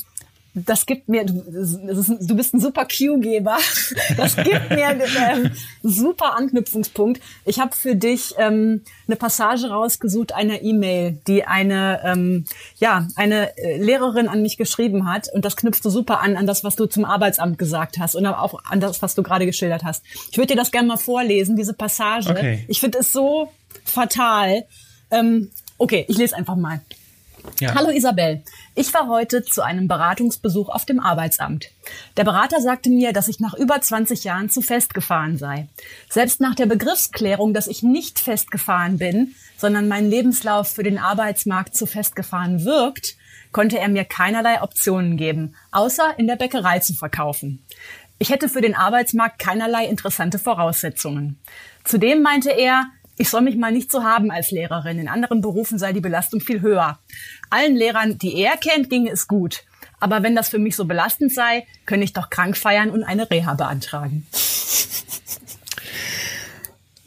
das 0.54 0.86
gibt 0.86 1.08
mir, 1.08 1.24
du, 1.24 1.40
ist, 1.40 1.80
du 2.20 2.36
bist 2.36 2.54
ein 2.54 2.60
super 2.60 2.86
Cue-Geber. 2.86 3.58
Das 4.16 4.36
gibt 4.36 4.70
mir 4.70 4.86
einen 4.86 5.02
ähm, 5.02 5.50
super 5.82 6.36
Anknüpfungspunkt. 6.36 7.20
Ich 7.44 7.58
habe 7.58 7.74
für 7.74 7.96
dich 7.96 8.34
ähm, 8.38 8.82
eine 9.08 9.16
Passage 9.16 9.68
rausgesucht 9.68 10.32
einer 10.32 10.62
E-Mail, 10.62 11.18
die 11.26 11.44
eine 11.44 12.00
ähm, 12.04 12.44
ja 12.78 13.08
eine 13.16 13.56
äh, 13.58 13.82
Lehrerin 13.82 14.28
an 14.28 14.42
mich 14.42 14.56
geschrieben 14.56 15.10
hat 15.10 15.28
und 15.32 15.44
das 15.44 15.56
knüpfte 15.56 15.90
super 15.90 16.20
an 16.20 16.36
an 16.36 16.46
das, 16.46 16.62
was 16.62 16.76
du 16.76 16.86
zum 16.86 17.04
Arbeitsamt 17.04 17.58
gesagt 17.58 17.98
hast 17.98 18.14
und 18.14 18.26
auch 18.26 18.62
an 18.64 18.80
das, 18.80 19.02
was 19.02 19.14
du 19.14 19.22
gerade 19.22 19.46
geschildert 19.46 19.82
hast. 19.82 20.04
Ich 20.30 20.38
würde 20.38 20.54
dir 20.54 20.56
das 20.56 20.70
gerne 20.70 20.86
mal 20.86 20.96
vorlesen, 20.96 21.56
diese 21.56 21.74
Passage. 21.74 22.30
Okay. 22.30 22.64
Ich 22.68 22.80
finde 22.80 22.98
es 22.98 23.12
so 23.12 23.50
fatal. 23.84 24.64
Ähm, 25.10 25.50
okay, 25.78 26.04
ich 26.08 26.16
lese 26.16 26.36
einfach 26.36 26.56
mal. 26.56 26.80
Ja. 27.60 27.74
Hallo 27.74 27.90
Isabel, 27.90 28.42
ich 28.74 28.92
war 28.94 29.08
heute 29.08 29.44
zu 29.44 29.62
einem 29.62 29.86
Beratungsbesuch 29.86 30.68
auf 30.68 30.84
dem 30.84 30.98
Arbeitsamt. 30.98 31.70
Der 32.16 32.24
Berater 32.24 32.60
sagte 32.60 32.90
mir, 32.90 33.12
dass 33.12 33.28
ich 33.28 33.38
nach 33.38 33.54
über 33.54 33.80
20 33.80 34.24
Jahren 34.24 34.50
zu 34.50 34.60
festgefahren 34.60 35.38
sei. 35.38 35.68
Selbst 36.08 36.40
nach 36.40 36.54
der 36.54 36.66
Begriffsklärung, 36.66 37.54
dass 37.54 37.66
ich 37.66 37.82
nicht 37.82 38.18
festgefahren 38.18 38.98
bin, 38.98 39.34
sondern 39.56 39.88
mein 39.88 40.10
Lebenslauf 40.10 40.68
für 40.68 40.82
den 40.82 40.98
Arbeitsmarkt 40.98 41.76
zu 41.76 41.86
festgefahren 41.86 42.64
wirkt, 42.64 43.16
konnte 43.52 43.78
er 43.78 43.88
mir 43.88 44.04
keinerlei 44.04 44.60
Optionen 44.60 45.16
geben, 45.16 45.54
außer 45.70 46.18
in 46.18 46.26
der 46.26 46.36
Bäckerei 46.36 46.80
zu 46.80 46.92
verkaufen. 46.92 47.64
Ich 48.18 48.30
hätte 48.30 48.48
für 48.48 48.60
den 48.60 48.74
Arbeitsmarkt 48.74 49.38
keinerlei 49.38 49.86
interessante 49.86 50.38
Voraussetzungen. 50.38 51.38
Zudem 51.84 52.22
meinte 52.22 52.50
er, 52.50 52.86
ich 53.16 53.28
soll 53.28 53.42
mich 53.42 53.56
mal 53.56 53.72
nicht 53.72 53.90
so 53.90 54.02
haben 54.02 54.30
als 54.30 54.50
Lehrerin. 54.50 54.98
In 54.98 55.08
anderen 55.08 55.40
Berufen 55.40 55.78
sei 55.78 55.92
die 55.92 56.00
Belastung 56.00 56.40
viel 56.40 56.60
höher. 56.60 56.98
Allen 57.50 57.76
Lehrern, 57.76 58.18
die 58.18 58.36
er 58.40 58.56
kennt, 58.56 58.90
ginge 58.90 59.10
es 59.10 59.28
gut. 59.28 59.64
Aber 60.00 60.22
wenn 60.22 60.34
das 60.34 60.48
für 60.48 60.58
mich 60.58 60.76
so 60.76 60.84
belastend 60.84 61.32
sei, 61.32 61.66
könne 61.86 62.04
ich 62.04 62.12
doch 62.12 62.30
krank 62.30 62.56
feiern 62.56 62.90
und 62.90 63.04
eine 63.04 63.30
Reha 63.30 63.54
beantragen. 63.54 64.26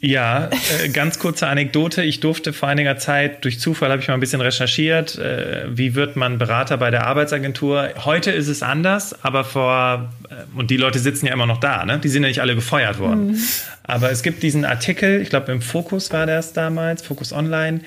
Ja, 0.00 0.48
äh, 0.84 0.88
ganz 0.90 1.18
kurze 1.18 1.48
Anekdote. 1.48 2.04
Ich 2.04 2.20
durfte 2.20 2.52
vor 2.52 2.68
einiger 2.68 2.98
Zeit, 2.98 3.44
durch 3.44 3.58
Zufall 3.58 3.90
habe 3.90 4.00
ich 4.00 4.06
mal 4.06 4.14
ein 4.14 4.20
bisschen 4.20 4.40
recherchiert, 4.40 5.18
äh, 5.18 5.64
wie 5.70 5.96
wird 5.96 6.14
man 6.14 6.38
Berater 6.38 6.76
bei 6.76 6.92
der 6.92 7.06
Arbeitsagentur. 7.06 7.90
Heute 8.04 8.30
ist 8.30 8.46
es 8.46 8.62
anders, 8.62 9.24
aber 9.24 9.42
vor, 9.44 10.12
äh, 10.30 10.34
und 10.56 10.70
die 10.70 10.76
Leute 10.76 11.00
sitzen 11.00 11.26
ja 11.26 11.32
immer 11.32 11.46
noch 11.46 11.58
da, 11.58 11.84
ne? 11.84 11.98
die 11.98 12.08
sind 12.08 12.22
ja 12.22 12.28
nicht 12.28 12.40
alle 12.40 12.54
gefeuert 12.54 13.00
worden. 13.00 13.32
Mhm. 13.32 13.38
Aber 13.82 14.12
es 14.12 14.22
gibt 14.22 14.44
diesen 14.44 14.64
Artikel, 14.64 15.20
ich 15.20 15.30
glaube 15.30 15.50
im 15.50 15.60
Fokus 15.60 16.12
war 16.12 16.26
das 16.26 16.52
damals, 16.52 17.02
Fokus 17.02 17.32
Online, 17.32 17.80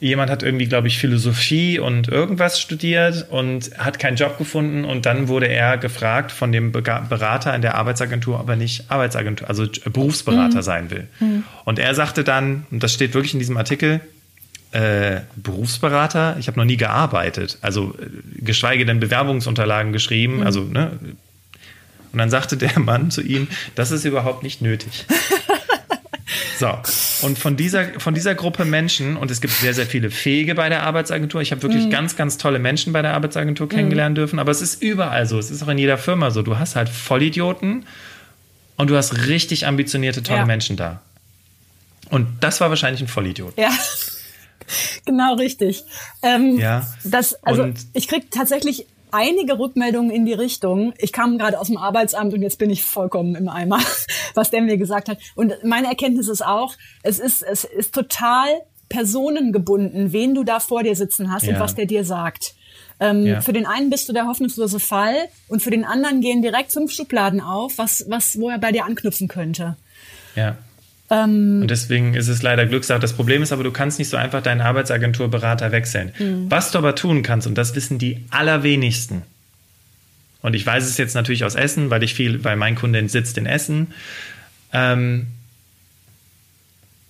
jemand 0.00 0.30
hat 0.30 0.42
irgendwie, 0.42 0.66
glaube 0.66 0.88
ich, 0.88 0.98
Philosophie 0.98 1.78
und 1.78 2.08
irgendwas 2.08 2.60
studiert 2.60 3.26
und 3.30 3.70
hat 3.78 3.98
keinen 3.98 4.16
Job 4.16 4.36
gefunden 4.36 4.84
und 4.84 5.06
dann 5.06 5.28
wurde 5.28 5.46
er 5.46 5.78
gefragt 5.78 6.32
von 6.32 6.52
dem 6.52 6.72
Berater 6.72 7.54
in 7.54 7.62
der 7.62 7.76
Arbeitsagentur, 7.76 8.38
ob 8.40 8.48
er 8.48 8.56
nicht 8.56 8.90
Arbeitsagentur, 8.90 9.48
also 9.48 9.66
Berufsberater 9.90 10.58
mhm. 10.58 10.62
sein 10.62 10.90
will. 10.90 11.08
Mhm. 11.20 11.44
Und 11.64 11.78
er 11.78 11.94
sagte 11.94 12.24
dann, 12.24 12.66
und 12.70 12.82
das 12.82 12.92
steht 12.92 13.14
wirklich 13.14 13.32
in 13.32 13.38
diesem 13.38 13.56
Artikel, 13.56 14.00
äh, 14.72 15.20
Berufsberater, 15.36 16.36
ich 16.38 16.48
habe 16.48 16.58
noch 16.58 16.66
nie 16.66 16.76
gearbeitet, 16.76 17.58
also 17.62 17.94
äh, 17.98 18.42
geschweige 18.42 18.84
denn 18.84 19.00
Bewerbungsunterlagen 19.00 19.92
geschrieben, 19.92 20.38
mhm. 20.38 20.46
also 20.46 20.60
ne. 20.60 20.98
Und 22.12 22.18
dann 22.18 22.30
sagte 22.30 22.56
der 22.56 22.78
Mann 22.78 23.10
zu 23.10 23.22
ihm, 23.22 23.48
das 23.74 23.90
ist 23.90 24.04
überhaupt 24.04 24.42
nicht 24.42 24.62
nötig. 24.62 25.06
So, 26.58 26.68
und 27.26 27.38
von 27.38 27.56
dieser, 27.56 28.00
von 28.00 28.14
dieser 28.14 28.34
Gruppe 28.34 28.64
Menschen, 28.64 29.16
und 29.16 29.30
es 29.30 29.40
gibt 29.40 29.52
sehr, 29.54 29.74
sehr 29.74 29.86
viele 29.86 30.10
Fähige 30.10 30.54
bei 30.54 30.68
der 30.68 30.82
Arbeitsagentur, 30.82 31.40
ich 31.40 31.52
habe 31.52 31.62
wirklich 31.62 31.86
mhm. 31.86 31.90
ganz, 31.90 32.16
ganz 32.16 32.38
tolle 32.38 32.58
Menschen 32.58 32.92
bei 32.92 33.02
der 33.02 33.14
Arbeitsagentur 33.14 33.68
kennengelernt 33.68 34.14
mhm. 34.14 34.20
dürfen, 34.20 34.38
aber 34.38 34.50
es 34.50 34.62
ist 34.62 34.82
überall 34.82 35.26
so, 35.26 35.38
es 35.38 35.50
ist 35.50 35.62
auch 35.62 35.68
in 35.68 35.78
jeder 35.78 35.98
Firma 35.98 36.30
so. 36.30 36.42
Du 36.42 36.58
hast 36.58 36.76
halt 36.76 36.88
Vollidioten 36.88 37.86
und 38.76 38.90
du 38.90 38.96
hast 38.96 39.26
richtig 39.26 39.66
ambitionierte, 39.66 40.22
tolle 40.22 40.40
ja. 40.40 40.46
Menschen 40.46 40.76
da. 40.76 41.00
Und 42.10 42.28
das 42.40 42.60
war 42.60 42.70
wahrscheinlich 42.70 43.00
ein 43.02 43.08
Vollidiot. 43.08 43.56
Ja. 43.58 43.70
Genau 45.04 45.34
richtig. 45.34 45.84
Ähm, 46.22 46.58
ja. 46.58 46.84
Das, 47.04 47.34
also 47.44 47.62
und 47.62 47.78
ich 47.92 48.08
krieg 48.08 48.32
tatsächlich 48.32 48.86
einige 49.16 49.58
Rückmeldungen 49.58 50.10
in 50.10 50.26
die 50.26 50.34
Richtung. 50.34 50.92
Ich 50.98 51.12
kam 51.12 51.38
gerade 51.38 51.58
aus 51.58 51.68
dem 51.68 51.78
Arbeitsamt 51.78 52.34
und 52.34 52.42
jetzt 52.42 52.58
bin 52.58 52.70
ich 52.70 52.84
vollkommen 52.84 53.34
im 53.34 53.48
Eimer, 53.48 53.80
was 54.34 54.50
der 54.50 54.60
mir 54.60 54.76
gesagt 54.76 55.08
hat. 55.08 55.18
Und 55.34 55.54
meine 55.64 55.88
Erkenntnis 55.88 56.28
ist 56.28 56.44
auch, 56.44 56.74
es 57.02 57.18
ist, 57.18 57.42
es 57.42 57.64
ist 57.64 57.94
total 57.94 58.48
personengebunden, 58.88 60.12
wen 60.12 60.34
du 60.34 60.44
da 60.44 60.60
vor 60.60 60.82
dir 60.82 60.94
sitzen 60.94 61.32
hast 61.32 61.44
ja. 61.44 61.54
und 61.54 61.60
was 61.60 61.74
der 61.74 61.86
dir 61.86 62.04
sagt. 62.04 62.54
Ähm, 63.00 63.26
ja. 63.26 63.40
Für 63.40 63.52
den 63.52 63.66
einen 63.66 63.90
bist 63.90 64.08
du 64.08 64.12
der 64.12 64.26
hoffnungslose 64.26 64.80
Fall 64.80 65.16
und 65.48 65.62
für 65.62 65.70
den 65.70 65.84
anderen 65.84 66.20
gehen 66.20 66.42
direkt 66.42 66.72
fünf 66.72 66.92
Schubladen 66.92 67.40
auf, 67.40 67.78
was, 67.78 68.04
was, 68.08 68.38
wo 68.38 68.48
er 68.48 68.58
bei 68.58 68.72
dir 68.72 68.84
anknüpfen 68.84 69.28
könnte. 69.28 69.76
Ja. 70.34 70.56
Ähm, 71.10 71.62
und 71.62 71.70
deswegen 71.70 72.14
ist 72.14 72.28
es 72.28 72.42
leider 72.42 72.66
Glückssache. 72.66 72.98
Das 72.98 73.12
Problem 73.12 73.42
ist 73.42 73.52
aber, 73.52 73.62
du 73.62 73.70
kannst 73.70 73.98
nicht 73.98 74.08
so 74.08 74.16
einfach 74.16 74.42
deinen 74.42 74.60
Arbeitsagenturberater 74.60 75.72
wechseln. 75.72 76.12
Mhm. 76.18 76.50
Was 76.50 76.70
du 76.70 76.78
aber 76.78 76.94
tun 76.94 77.22
kannst, 77.22 77.46
und 77.46 77.56
das 77.56 77.74
wissen 77.74 77.98
die 77.98 78.24
allerwenigsten, 78.30 79.22
und 80.42 80.54
ich 80.54 80.64
weiß 80.64 80.84
es 80.84 80.96
jetzt 80.96 81.14
natürlich 81.14 81.44
aus 81.44 81.56
Essen, 81.56 81.90
weil 81.90 82.02
ich 82.04 82.14
viel, 82.14 82.44
weil 82.44 82.56
mein 82.56 82.76
Kunde 82.76 83.08
sitzt 83.08 83.36
in 83.36 83.46
Essen. 83.46 83.88
Ähm, 84.72 85.26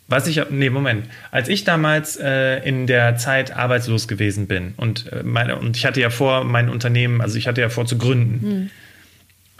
was 0.09 0.27
ich, 0.27 0.41
nee, 0.51 0.71
Moment. 0.71 1.07
Als 1.33 1.49
ich 1.49 1.65
damals 1.65 2.17
äh, 2.17 2.67
in 2.67 2.87
der 2.87 3.17
Zeit 3.17 3.55
arbeitslos 3.55 4.09
gewesen 4.09 4.47
bin 4.47 4.73
und, 4.77 5.13
äh, 5.13 5.23
meine, 5.23 5.57
und 5.57 5.77
ich 5.77 5.85
hatte 5.85 6.01
ja 6.01 6.11
vor, 6.11 6.45
mein 6.45 6.69
Unternehmen, 6.69 7.21
also 7.21 7.37
ich 7.37 7.47
hatte 7.47 7.61
ja 7.61 7.69
vor 7.69 7.87
zu 7.87 7.99
gründen. 7.99 8.49
Mhm. 8.49 8.71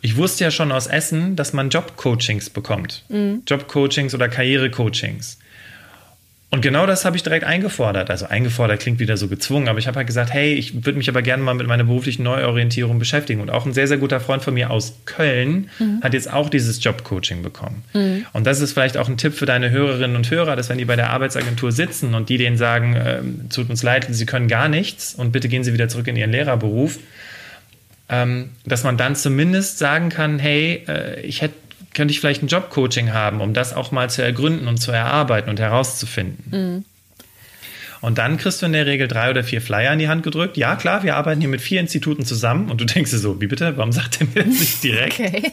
Ich 0.03 0.17
wusste 0.17 0.45
ja 0.45 0.51
schon 0.51 0.73
aus 0.73 0.87
Essen, 0.87 1.37
dass 1.37 1.53
man 1.53 1.71
Jobcoachings 1.71 2.51
bekommt. 2.51 3.05
Mhm. 3.09 3.43
Jobcoachings 3.47 4.15
oder 4.15 4.29
Karrierecoachings. 4.29 5.39
Und 6.49 6.63
genau 6.63 6.87
das 6.87 7.05
habe 7.05 7.17
ich 7.17 7.25
direkt 7.25 7.45
eingefordert. 7.45 8.09
Also 8.09 8.27
eingefordert 8.27 8.81
klingt 8.81 9.01
wieder 9.01 9.17
so 9.17 9.27
gezwungen, 9.27 9.69
aber 9.69 9.81
ich 9.81 9.89
habe 9.89 9.97
halt 9.97 10.07
gesagt, 10.07 10.33
hey, 10.33 10.55
ich 10.55 10.87
würde 10.87 10.97
mich 10.97 11.09
aber 11.09 11.21
gerne 11.21 11.43
mal 11.43 11.55
mit 11.55 11.67
meiner 11.67 11.83
beruflichen 11.85 12.23
Neuorientierung 12.23 13.01
beschäftigen. 13.01 13.41
Und 13.41 13.51
auch 13.51 13.67
ein 13.67 13.75
sehr, 13.75 13.89
sehr 13.89 13.99
guter 13.99 14.21
Freund 14.21 14.45
von 14.45 14.55
mir 14.55 14.71
aus 14.71 14.95
Köln 15.07 15.69
mhm. 15.79 16.01
hat 16.03 16.15
jetzt 16.15 16.33
auch 16.33 16.49
dieses 16.49 16.83
Jobcoaching 16.83 17.43
bekommen. 17.43 17.83
Mhm. 17.95 18.27
Und 18.33 18.47
das 18.47 18.61
ist 18.61 18.73
vielleicht 18.73 18.97
auch 18.97 19.09
ein 19.09 19.17
Tipp 19.17 19.35
für 19.35 19.45
deine 19.45 19.71
Hörerinnen 19.71 20.17
und 20.17 20.31
Hörer, 20.31 20.55
dass 20.55 20.69
wenn 20.69 20.79
die 20.79 20.85
bei 20.85 20.97
der 20.97 21.11
Arbeitsagentur 21.11 21.73
sitzen 21.73 22.15
und 22.15 22.29
die 22.29 22.39
denen 22.39 22.57
sagen, 22.57 22.95
äh, 22.95 23.21
tut 23.53 23.69
uns 23.69 23.83
leid, 23.83 24.07
sie 24.09 24.25
können 24.25 24.47
gar 24.47 24.69
nichts 24.69 25.17
und 25.17 25.33
bitte 25.33 25.49
gehen 25.49 25.65
sie 25.65 25.73
wieder 25.73 25.89
zurück 25.89 26.07
in 26.07 26.17
ihren 26.17 26.31
Lehrerberuf, 26.31 26.99
ähm, 28.09 28.51
dass 28.65 28.85
man 28.85 28.97
dann 28.97 29.17
zumindest 29.17 29.79
sagen 29.79 30.09
kann, 30.09 30.39
hey, 30.39 30.85
äh, 30.89 31.21
ich 31.21 31.43
hätte 31.43 31.55
könnte 31.95 32.13
ich 32.13 32.21
vielleicht 32.21 32.43
ein 32.43 32.49
Jobcoaching 32.49 33.15
haben, 33.15 33.41
um 33.41 33.55
das 33.55 33.73
auch 33.73 33.91
mal 33.91 34.11
zu 34.11 34.23
ergründen 34.23 34.69
und 34.69 34.77
zu 34.77 34.93
erarbeiten 34.93 35.49
und 35.49 35.59
herauszufinden. 35.59 36.45
Mhm. 36.51 36.85
Und 38.03 38.19
dann 38.19 38.37
kriegst 38.37 38.61
du 38.61 38.67
in 38.67 38.73
der 38.73 38.85
Regel 38.85 39.09
drei 39.09 39.31
oder 39.31 39.43
vier 39.43 39.63
Flyer 39.63 39.95
in 39.95 39.99
die 39.99 40.09
Hand 40.09 40.23
gedrückt. 40.23 40.59
Ja, 40.59 40.77
klar, 40.77 41.03
wir 41.03 41.17
arbeiten 41.17 41.41
hier 41.41 41.49
mit 41.49 41.63
vier 41.63 41.81
Instituten 41.81 42.27
zusammen. 42.27 42.71
Und 42.71 42.81
du 42.83 42.85
denkst 42.85 43.11
dir 43.11 43.19
so, 43.19 43.41
wie 43.41 43.47
bitte? 43.47 43.77
Warum 43.79 43.93
sagt 43.93 44.21
er 44.21 44.27
mir 44.27 44.45
das 44.45 44.61
nicht 44.61 44.85
direkt? 44.85 45.19
Okay. 45.19 45.53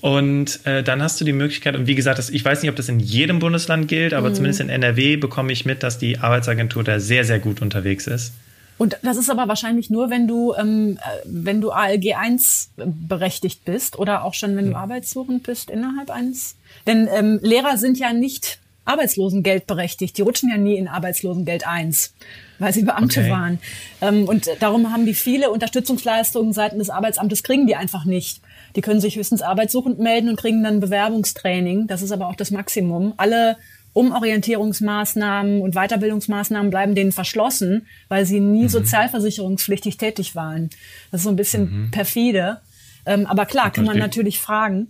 Und 0.00 0.66
äh, 0.66 0.82
dann 0.82 1.00
hast 1.00 1.20
du 1.20 1.24
die 1.24 1.32
Möglichkeit, 1.32 1.76
und 1.76 1.86
wie 1.86 1.94
gesagt, 1.94 2.18
das, 2.18 2.30
ich 2.30 2.44
weiß 2.44 2.62
nicht, 2.62 2.68
ob 2.68 2.74
das 2.74 2.88
in 2.88 2.98
jedem 2.98 3.38
Bundesland 3.38 3.86
gilt, 3.86 4.12
aber 4.12 4.30
mhm. 4.30 4.34
zumindest 4.34 4.60
in 4.60 4.68
NRW 4.68 5.16
bekomme 5.16 5.52
ich 5.52 5.64
mit, 5.64 5.84
dass 5.84 5.98
die 5.98 6.18
Arbeitsagentur 6.18 6.82
da 6.82 6.98
sehr, 6.98 7.24
sehr 7.24 7.38
gut 7.38 7.62
unterwegs 7.62 8.08
ist. 8.08 8.34
Und 8.78 8.96
das 9.02 9.16
ist 9.16 9.30
aber 9.30 9.48
wahrscheinlich 9.48 9.90
nur, 9.90 10.10
wenn 10.10 10.26
du, 10.26 10.54
ähm, 10.54 10.98
äh, 10.98 11.18
wenn 11.24 11.60
du 11.60 11.70
ALG 11.70 12.14
1 12.14 12.70
berechtigt 12.76 13.64
bist 13.64 13.98
oder 13.98 14.24
auch 14.24 14.34
schon, 14.34 14.56
wenn 14.56 14.70
du 14.70 14.76
arbeitssuchend 14.76 15.42
bist 15.44 15.70
innerhalb 15.70 16.10
eines. 16.10 16.56
Denn 16.86 17.08
ähm, 17.12 17.38
Lehrer 17.42 17.76
sind 17.76 17.98
ja 17.98 18.12
nicht 18.12 18.58
Arbeitslosengeld 18.84 19.66
berechtigt. 19.66 20.18
Die 20.18 20.22
rutschen 20.22 20.50
ja 20.50 20.56
nie 20.56 20.76
in 20.76 20.88
Arbeitslosengeld 20.88 21.66
1, 21.66 22.14
weil 22.58 22.72
sie 22.72 22.82
Beamte 22.82 23.20
okay. 23.20 23.30
waren. 23.30 23.58
Ähm, 24.00 24.28
und 24.28 24.48
darum 24.58 24.92
haben 24.92 25.06
die 25.06 25.14
viele 25.14 25.50
Unterstützungsleistungen 25.50 26.52
seitens 26.52 26.78
des 26.80 26.90
Arbeitsamtes, 26.90 27.42
kriegen 27.42 27.66
die 27.66 27.76
einfach 27.76 28.04
nicht. 28.04 28.40
Die 28.74 28.80
können 28.80 29.00
sich 29.00 29.16
höchstens 29.16 29.42
arbeitssuchend 29.42 30.00
melden 30.00 30.28
und 30.28 30.36
kriegen 30.36 30.64
dann 30.64 30.80
Bewerbungstraining. 30.80 31.86
Das 31.86 32.02
ist 32.02 32.10
aber 32.10 32.26
auch 32.26 32.36
das 32.36 32.50
Maximum. 32.50 33.14
Alle 33.18 33.56
Umorientierungsmaßnahmen 33.94 35.60
und 35.60 35.74
Weiterbildungsmaßnahmen 35.74 36.70
bleiben 36.70 36.94
denen 36.94 37.12
verschlossen, 37.12 37.86
weil 38.08 38.24
sie 38.24 38.40
nie 38.40 38.64
mhm. 38.64 38.68
sozialversicherungspflichtig 38.68 39.98
tätig 39.98 40.34
waren. 40.34 40.70
Das 41.10 41.20
ist 41.20 41.24
so 41.24 41.30
ein 41.30 41.36
bisschen 41.36 41.84
mhm. 41.84 41.90
perfide. 41.90 42.58
Ähm, 43.04 43.26
aber 43.26 43.46
klar, 43.46 43.70
kann 43.70 43.84
man 43.84 43.98
natürlich 43.98 44.40
fragen. 44.40 44.88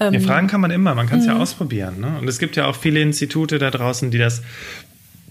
Ähm, 0.00 0.14
ja, 0.14 0.20
fragen 0.20 0.46
kann 0.46 0.60
man 0.60 0.70
immer, 0.70 0.94
man 0.94 1.08
kann 1.08 1.20
es 1.20 1.26
ja 1.26 1.34
mhm. 1.34 1.40
ausprobieren. 1.40 2.00
Ne? 2.00 2.18
Und 2.20 2.28
es 2.28 2.38
gibt 2.38 2.56
ja 2.56 2.66
auch 2.66 2.76
viele 2.76 3.00
Institute 3.00 3.58
da 3.58 3.70
draußen, 3.70 4.10
die 4.10 4.18
das, 4.18 4.42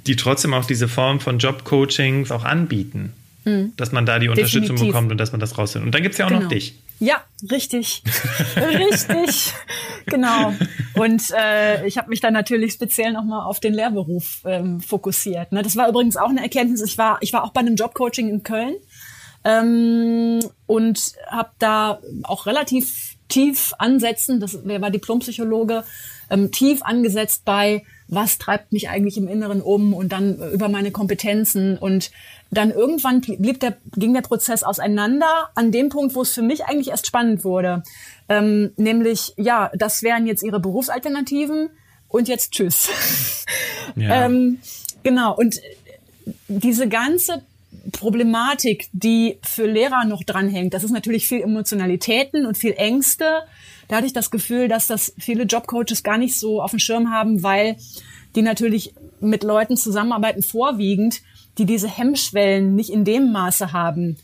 die 0.06 0.16
trotzdem 0.16 0.54
auch 0.54 0.66
diese 0.66 0.88
Form 0.88 1.20
von 1.20 1.40
Jobcoachings 1.40 2.32
auch 2.32 2.44
anbieten. 2.44 3.14
Mhm. 3.46 3.74
Dass 3.78 3.94
man 3.94 4.06
da 4.06 4.20
die 4.20 4.28
Unterstützung 4.28 4.76
Definitiv. 4.76 4.88
bekommt 4.88 5.12
und 5.12 5.18
dass 5.18 5.32
man 5.32 5.40
das 5.40 5.58
rausfindet. 5.58 5.86
Und 5.86 5.96
dann 5.96 6.04
gibt 6.04 6.14
es 6.14 6.20
ja 6.20 6.26
auch 6.26 6.30
genau. 6.30 6.42
noch 6.42 6.50
dich. 6.50 6.76
Ja, 7.00 7.24
richtig. 7.52 8.04
richtig. 8.56 9.54
Genau. 10.06 10.54
Und 10.96 11.32
äh, 11.32 11.86
ich 11.86 11.98
habe 11.98 12.10
mich 12.10 12.22
dann 12.22 12.34
natürlich 12.34 12.74
speziell 12.74 13.14
nochmal 13.14 13.46
auf 13.46 13.60
den 13.60 13.74
Lehrberuf 13.74 14.42
ähm, 14.46 14.80
fokussiert. 14.80 15.52
Ne? 15.52 15.62
Das 15.62 15.76
war 15.76 15.88
übrigens 15.90 16.18
auch 16.18 16.30
eine 16.30 16.42
Erkenntnis. 16.42 16.82
Ich 16.82 16.98
war, 16.98 17.18
ich 17.22 17.34
war 17.34 17.44
auch 17.44 17.52
bei 17.52 17.62
einem 17.62 17.76
Jobcoaching 17.76 18.30
in 18.30 18.44
Köln 18.44 18.76
ähm, 19.44 20.40
und 20.66 21.14
habe 21.30 21.52
da 21.60 22.00
auch 22.24 22.46
relativ 22.46 23.17
tief 23.28 23.74
ansetzen, 23.78 24.40
das 24.40 24.60
wer 24.64 24.82
war 24.82 24.92
Diplompsychologe, 24.92 25.84
ähm, 26.30 26.52
tief 26.52 26.82
angesetzt 26.84 27.44
bei 27.46 27.84
was 28.08 28.38
treibt 28.38 28.72
mich 28.72 28.90
eigentlich 28.90 29.18
im 29.18 29.28
Inneren 29.28 29.62
um 29.62 29.94
und 29.94 30.12
dann 30.12 30.38
über 30.54 30.70
meine 30.70 30.92
Kompetenzen 30.92 31.78
und 31.78 32.12
dann 32.52 32.72
irgendwann 32.72 33.20
blieb 33.22 33.60
der, 33.60 33.78
ging 33.96 34.14
der 34.14 34.22
Prozess 34.22 34.64
auseinander 34.64 35.50
an 35.56 35.72
dem 35.72 35.90
Punkt, 35.90 36.16
wo 36.16 36.22
es 36.22 36.34
für 36.34 36.42
mich 36.42 36.66
eigentlich 36.66 36.90
erst 36.90 37.08
spannend 37.08 37.44
wurde. 37.44 37.84
Ähm, 38.30 38.72
nämlich, 38.78 39.34
ja, 39.36 39.72
das 39.76 40.04
wären 40.04 40.26
jetzt 40.26 40.44
ihre 40.44 40.62
Berufsalternativen 40.62 41.70
und 42.08 42.30
jetzt 42.30 42.54
tschüss. 42.54 42.90
Ja. 43.98 44.26
ähm, 44.26 44.60
genau. 45.04 45.36
Und 45.36 45.60
diese 46.48 46.88
ganze 46.88 47.44
Problematik, 47.92 48.90
die 48.92 49.40
für 49.42 49.66
Lehrer 49.66 50.06
noch 50.06 50.24
dranhängt, 50.24 50.74
das 50.74 50.84
ist 50.84 50.92
natürlich 50.92 51.28
viel 51.28 51.42
Emotionalitäten 51.42 52.46
und 52.46 52.58
viel 52.58 52.74
Ängste. 52.74 53.44
Da 53.88 53.98
hatte 53.98 54.08
ich 54.08 54.14
das 54.14 54.32
Gefühl, 54.32 54.68
dass 54.68 54.88
das 54.88 55.14
viele 55.18 55.44
Jobcoaches 55.44 56.04
gar 56.04 56.18
nicht 56.18 56.38
so 56.38 56.62
auf 56.62 56.72
dem 56.72 56.80
Schirm 56.80 57.12
haben, 57.12 57.44
weil 57.44 57.78
die 58.36 58.42
natürlich 58.42 58.94
mit 59.20 59.44
Leuten 59.44 59.78
zusammenarbeiten, 59.78 60.44
vorwiegend, 60.44 61.22
die 61.58 61.66
diese 61.66 61.88
Hemmschwellen 61.88 62.76
nicht 62.76 62.90
in 62.90 63.06
dem 63.06 63.32
Maße 63.32 63.74
haben, 63.74 64.18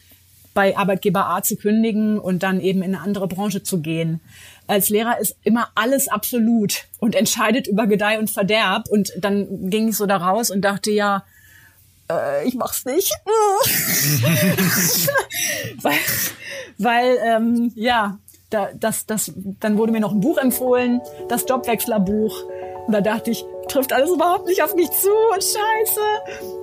bei 0.53 0.77
Arbeitgeber 0.77 1.29
A 1.29 1.41
zu 1.41 1.55
kündigen 1.55 2.19
und 2.19 2.43
dann 2.43 2.61
eben 2.61 2.83
in 2.83 2.93
eine 2.93 3.03
andere 3.03 3.27
Branche 3.27 3.63
zu 3.63 3.81
gehen. 3.81 4.19
Als 4.67 4.89
Lehrer 4.89 5.19
ist 5.19 5.35
immer 5.43 5.69
alles 5.75 6.07
absolut 6.07 6.85
und 6.99 7.15
entscheidet 7.15 7.67
über 7.67 7.87
Gedeih 7.87 8.19
und 8.19 8.29
Verderb. 8.29 8.87
Und 8.87 9.11
dann 9.19 9.69
ging 9.69 9.89
ich 9.89 9.97
so 9.97 10.05
da 10.05 10.17
raus 10.17 10.51
und 10.51 10.61
dachte, 10.61 10.91
ja, 10.91 11.23
äh, 12.11 12.47
ich 12.47 12.55
mach's 12.55 12.85
nicht. 12.85 13.11
weil, 15.81 15.93
weil 16.77 17.17
ähm, 17.25 17.71
ja, 17.75 18.17
da, 18.49 18.69
das, 18.73 19.05
das, 19.05 19.31
dann 19.35 19.77
wurde 19.77 19.91
mir 19.91 19.99
noch 19.99 20.11
ein 20.11 20.21
Buch 20.21 20.37
empfohlen, 20.37 21.01
das 21.27 21.45
Jobwechslerbuch. 21.47 22.35
Und 22.85 22.93
da 22.93 23.01
dachte 23.01 23.31
ich, 23.31 23.45
trifft 23.67 23.93
alles 23.93 24.11
überhaupt 24.11 24.45
nicht 24.45 24.61
auf 24.61 24.75
mich 24.75 24.91
zu 24.91 25.09
und 25.33 25.41
scheiße. 25.41 26.01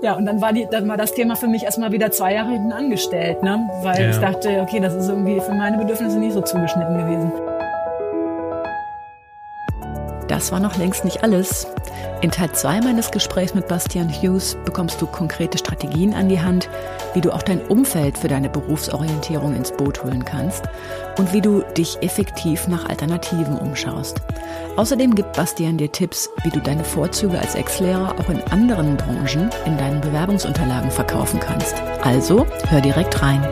Ja, 0.03 0.15
und 0.15 0.27
dann 0.27 0.41
war, 0.41 0.53
die, 0.53 0.67
dann 0.71 0.87
war 0.89 0.97
das 0.97 1.15
Thema 1.15 1.35
für 1.35 1.49
mich 1.49 1.65
erstmal 1.65 1.93
wieder 1.93 2.11
zwei 2.11 2.35
Jahre 2.35 2.51
hinten 2.51 2.73
angestellt, 2.73 3.43
ne? 3.43 3.71
weil 3.83 4.01
ja. 4.03 4.11
ich 4.11 4.19
dachte, 4.19 4.61
okay, 4.61 4.81
das 4.81 4.95
ist 4.95 5.09
irgendwie 5.09 5.41
für 5.41 5.55
meine 5.55 5.79
Bedürfnisse 5.79 6.19
nicht 6.19 6.35
so 6.35 6.43
zugeschnitten 6.43 6.99
gewesen. 6.99 7.33
Das 10.31 10.53
war 10.53 10.61
noch 10.61 10.77
längst 10.77 11.05
nicht 11.05 11.25
alles. 11.25 11.67
In 12.21 12.31
Teil 12.31 12.53
2 12.53 12.83
meines 12.83 13.11
Gesprächs 13.11 13.53
mit 13.53 13.67
Bastian 13.67 14.09
Hughes 14.09 14.57
bekommst 14.65 15.03
du 15.03 15.09
konkrete 15.09 15.59
Strategien 15.59 16.15
an 16.15 16.29
die 16.29 16.41
Hand, 16.41 16.71
wie 17.15 17.21
du 17.21 17.33
auch 17.33 17.43
dein 17.43 17.61
Umfeld 17.67 18.17
für 18.17 18.29
deine 18.29 18.49
Berufsorientierung 18.49 19.57
ins 19.57 19.73
Boot 19.73 20.05
holen 20.05 20.25
kannst 20.25 20.63
und 21.19 21.33
wie 21.33 21.41
du 21.41 21.65
dich 21.77 22.01
effektiv 22.01 22.69
nach 22.69 22.89
Alternativen 22.89 23.59
umschaust. 23.59 24.21
Außerdem 24.77 25.17
gibt 25.17 25.33
Bastian 25.33 25.79
dir 25.79 25.91
Tipps, 25.91 26.31
wie 26.45 26.51
du 26.51 26.61
deine 26.61 26.85
Vorzüge 26.85 27.37
als 27.37 27.57
Ex-Lehrer 27.57 28.15
auch 28.17 28.31
in 28.31 28.41
anderen 28.53 28.97
Branchen 28.97 29.51
in 29.67 29.77
deinen 29.79 30.01
Bewerbungsunterlagen 30.01 30.93
verkaufen 30.93 31.41
kannst. 31.41 31.75
Also 32.05 32.47
hör 32.69 32.81
direkt 32.81 33.21
rein. 33.21 33.45